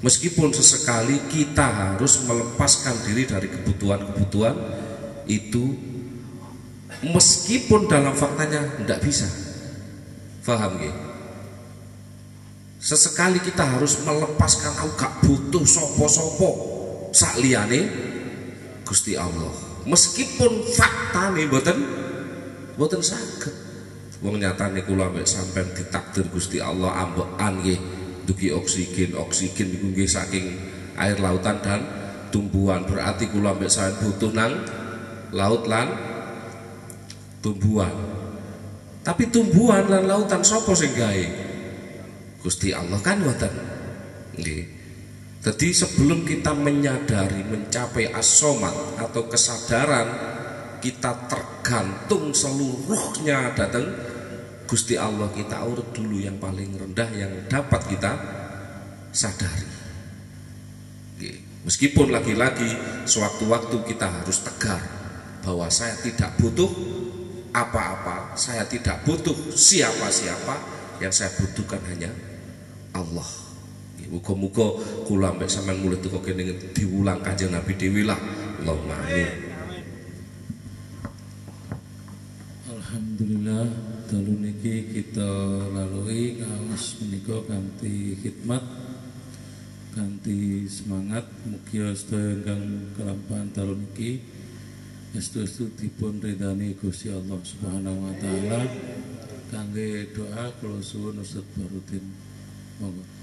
Meskipun 0.01 0.49
sesekali 0.49 1.29
kita 1.29 1.61
harus 1.61 2.25
melepaskan 2.25 3.05
diri 3.05 3.29
dari 3.29 3.45
kebutuhan-kebutuhan 3.53 4.57
itu 5.29 5.77
meskipun 7.05 7.85
dalam 7.85 8.17
faktanya 8.17 8.81
tidak 8.81 8.99
bisa. 9.05 9.29
Faham 10.41 10.81
gak? 10.81 10.97
Sesekali 12.81 13.37
kita 13.45 13.61
harus 13.61 14.01
melepaskan 14.01 14.73
aku 14.73 14.89
gak 14.97 15.13
butuh 15.21 15.61
sopo-sopo 15.69 16.49
sak 17.13 17.37
liyane 17.37 17.85
Gusti 18.81 19.13
Allah. 19.13 19.53
Meskipun 19.85 20.65
fakta 20.65 21.29
nih 21.37 21.45
boten 21.45 21.77
boten 22.73 23.05
sakit 23.05 23.53
wong 24.25 24.41
nyatane 24.41 24.81
kula 24.81 25.13
sampean 25.29 25.69
ditakdir 25.77 26.25
Gusti 26.29 26.57
Allah 26.57 27.05
ambekan 27.05 27.61
nggih 27.61 28.00
dugi 28.25 28.53
oksigen 28.53 29.17
oksigen 29.17 29.73
niku 29.73 29.91
nggih 29.91 30.09
saking 30.09 30.45
air 30.97 31.17
lautan 31.17 31.57
dan 31.63 31.81
tumbuhan. 32.29 32.85
Berarti 32.87 33.29
kula 33.29 33.53
ambek 33.57 33.69
sampean 33.69 33.99
butuh 34.01 34.31
nang 34.31 34.53
laut 35.33 35.65
lan 35.67 35.87
tumbuhan. 37.41 37.93
Tapi 39.01 39.33
tumbuhan 39.33 39.89
lan 39.89 40.05
lautan 40.05 40.45
sapa 40.45 40.77
sing 40.77 40.93
gawe? 40.93 41.25
Gusti 42.41 42.69
Allah 42.73 43.01
kan 43.01 43.21
ngoten. 43.21 43.53
Nggih. 44.37 44.63
Jadi 45.41 45.73
sebelum 45.73 46.21
kita 46.21 46.53
menyadari 46.53 47.41
mencapai 47.49 48.13
asomat 48.13 49.01
atau 49.01 49.25
kesadaran 49.25 50.07
kita 50.77 51.29
tergantung 51.29 52.29
seluruhnya 52.29 53.53
datang 53.57 53.89
Gusti 54.71 54.95
Allah 54.95 55.27
kita 55.35 55.67
urut 55.67 55.91
dulu 55.91 56.15
yang 56.23 56.39
paling 56.39 56.79
rendah 56.79 57.09
yang 57.11 57.43
dapat 57.51 57.91
kita 57.91 58.15
sadari. 59.11 59.67
Meskipun 61.67 62.07
lagi-lagi 62.07 62.71
sewaktu-waktu 63.03 63.83
kita 63.83 64.07
harus 64.07 64.39
tegar 64.47 64.79
bahwa 65.43 65.67
saya 65.67 65.99
tidak 65.99 66.39
butuh 66.39 66.71
apa-apa, 67.51 68.39
saya 68.39 68.63
tidak 68.63 69.03
butuh 69.03 69.35
siapa-siapa, 69.51 70.55
yang 71.03 71.11
saya 71.11 71.35
butuhkan 71.35 71.83
hanya 71.91 72.07
Allah. 72.95 73.27
Muga-muga 74.07 74.71
kula 75.03 75.35
ambek 75.35 75.51
sampean 75.51 75.83
mulai 75.83 75.99
teko 75.99 76.23
kene 76.23 76.71
diulang 76.71 77.19
Kanjeng 77.19 77.51
Nabi 77.51 77.75
dewi 77.75 78.07
lah. 78.07 78.19
Allahumma 78.63 78.95
amin. 79.07 79.35
Alhamdulillah 82.71 83.91
niki 84.61 84.93
kita 84.93 85.25
lalui 85.73 86.37
kaos 86.37 87.01
menika 87.01 87.41
kanthi 87.49 88.13
khidmat 88.21 88.61
kanthi 89.97 90.69
semangat. 90.69 91.25
Mugi 91.49 91.81
sedaya 91.97 92.37
ingkang 92.37 92.93
kelampahan 92.93 93.49
dalu 93.57 93.81
niki 93.81 94.21
estu-estu 95.17 95.73
dipun 95.81 96.21
ridani 96.21 96.77
Gusti 96.77 97.09
Allah 97.09 97.41
Subhanahu 97.41 98.05
wa 98.05 98.13
taala. 98.21 98.61
Kangge 99.49 100.13
doa 100.13 100.53
kula 100.61 100.77
suwun 100.77 101.25
Ustaz 101.25 101.41
Barudin. 101.57 102.05
Monggo 102.77 103.20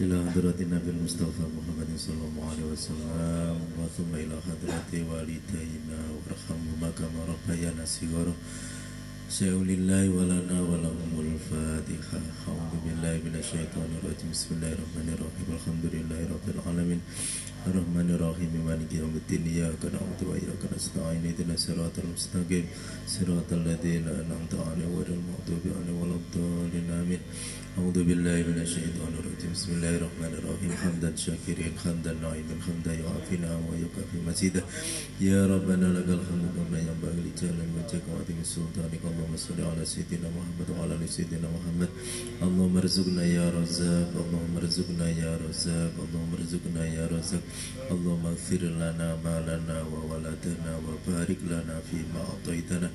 إلى 0.00 0.16
حضرة 0.30 0.56
النبي 0.60 0.90
المصطفى 0.90 1.44
محمد 1.56 1.90
صلى 1.96 2.24
الله 2.28 2.44
عليه 2.50 2.66
وسلم 2.72 3.58
وثم 3.76 4.10
إلى 4.14 4.36
حضرة 4.46 4.92
والدينا 5.10 6.00
وارحمهما 6.12 6.88
كما 6.98 7.20
ربيانا 7.28 7.84
صغارا. 7.84 8.34
سيقول 9.28 9.68
لله 9.68 10.08
ولنا 10.16 10.56
ولهم 10.60 11.12
الفاتحة. 11.24 12.20
أعوذ 12.48 12.74
بالله 12.84 13.14
من 13.26 13.34
الشيطان 13.36 13.90
الرجيم. 14.00 14.28
بسم 14.32 14.48
الله 14.56 14.72
الرحمن 14.76 15.08
الرحيم. 15.16 15.48
الحمد 15.56 15.84
لله 15.94 16.20
رب 16.34 16.46
العالمين. 16.54 17.00
الرحمن 17.68 18.08
الرحيم. 18.16 18.52
مالك 18.64 18.90
يوم 18.92 19.14
الدين. 19.22 19.42
إياك 19.44 19.82
نعبد 19.92 20.20
وإياك 20.28 20.62
نستعين. 20.72 21.22
اهدنا 21.24 21.54
الصراط 21.54 21.96
المستقيم. 22.04 22.64
صراط 23.08 23.48
الذين 23.60 24.04
أنعمت 24.08 24.52
عليهم 24.56 24.92
غير 25.00 25.08
المغضوب 25.16 25.64
عليهم 25.76 25.98
ولا 26.00 26.16
الضالين. 26.20 26.86
آمين. 27.00 27.22
أعوذ 27.72 28.04
بالله 28.04 28.38
من 28.52 28.58
الشيطان 28.68 29.12
الرجيم. 29.20 29.56
بسم 29.56 29.70
الله 29.80 29.92
الرحمن 29.96 30.32
الرحيم. 30.40 30.70
حمدا 30.82 31.10
شاكرين 31.16 31.72
حمدا 31.80 32.12
نعيما 32.20 32.56
حمدا 32.66 32.92
يعافي 33.00 33.36
نعم 33.40 33.64
ويكافي 33.64 34.18
مزيدا 34.28 34.62
يا 35.24 35.40
ربنا 35.48 35.86
لك 35.96 36.08
الحمد 36.18 36.44
كما 36.52 36.78
ينبغي 36.84 37.20
لجلال 37.24 37.68
وجهك 37.76 38.04
وعظيم 38.12 38.38
سلطانك. 38.44 39.02
اللهم 39.08 39.32
صل 39.40 39.56
على 39.56 39.84
سيدنا 39.88 40.28
محمد 40.36 40.68
وعلى 40.76 40.94
آل 41.00 41.08
سيدنا 41.08 41.48
محمد. 41.56 41.90
اللهم 42.44 42.74
ارزقنا 42.76 43.24
يا 43.38 43.46
رزاق. 43.56 44.12
اللهم 44.24 44.52
ارزقنا 44.60 45.06
يا 45.22 45.32
رزاق. 45.44 45.94
اللهم 46.04 46.30
ارزقنا 46.38 46.82
يا 46.96 47.04
رزاق. 47.08 47.44
اللهم 47.94 48.24
اغفر 48.32 48.62
لنا 48.82 49.08
ما 49.24 49.36
لنا 49.48 49.78
وولدنا 49.92 50.72
وبارك 50.84 51.40
لنا 51.52 51.76
فيما 51.88 52.20
أعطيتنا. 52.30 52.88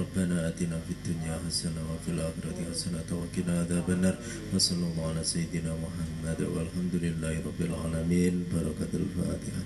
ربنا 0.00 0.36
آتنا 0.48 0.76
في 0.86 0.92
الدنيا 0.98 1.34
حسنة 1.46 1.82
وفي 1.90 2.08
الآخرة 2.14 2.58
حسنة 2.70 3.08
وقنا 3.20 3.52
عذاب 3.62 3.88
النار. 3.96 4.16
وصلى 4.54 4.84
الله 4.86 5.06
على 5.08 5.24
سيدنا 5.24 5.72
محمد 5.74 6.40
والحمد 6.40 6.94
لله 6.94 7.34
رب 7.48 7.60
العالمين. 7.60 8.34
بركة 8.54 8.92
الفاتحة. 8.94 9.62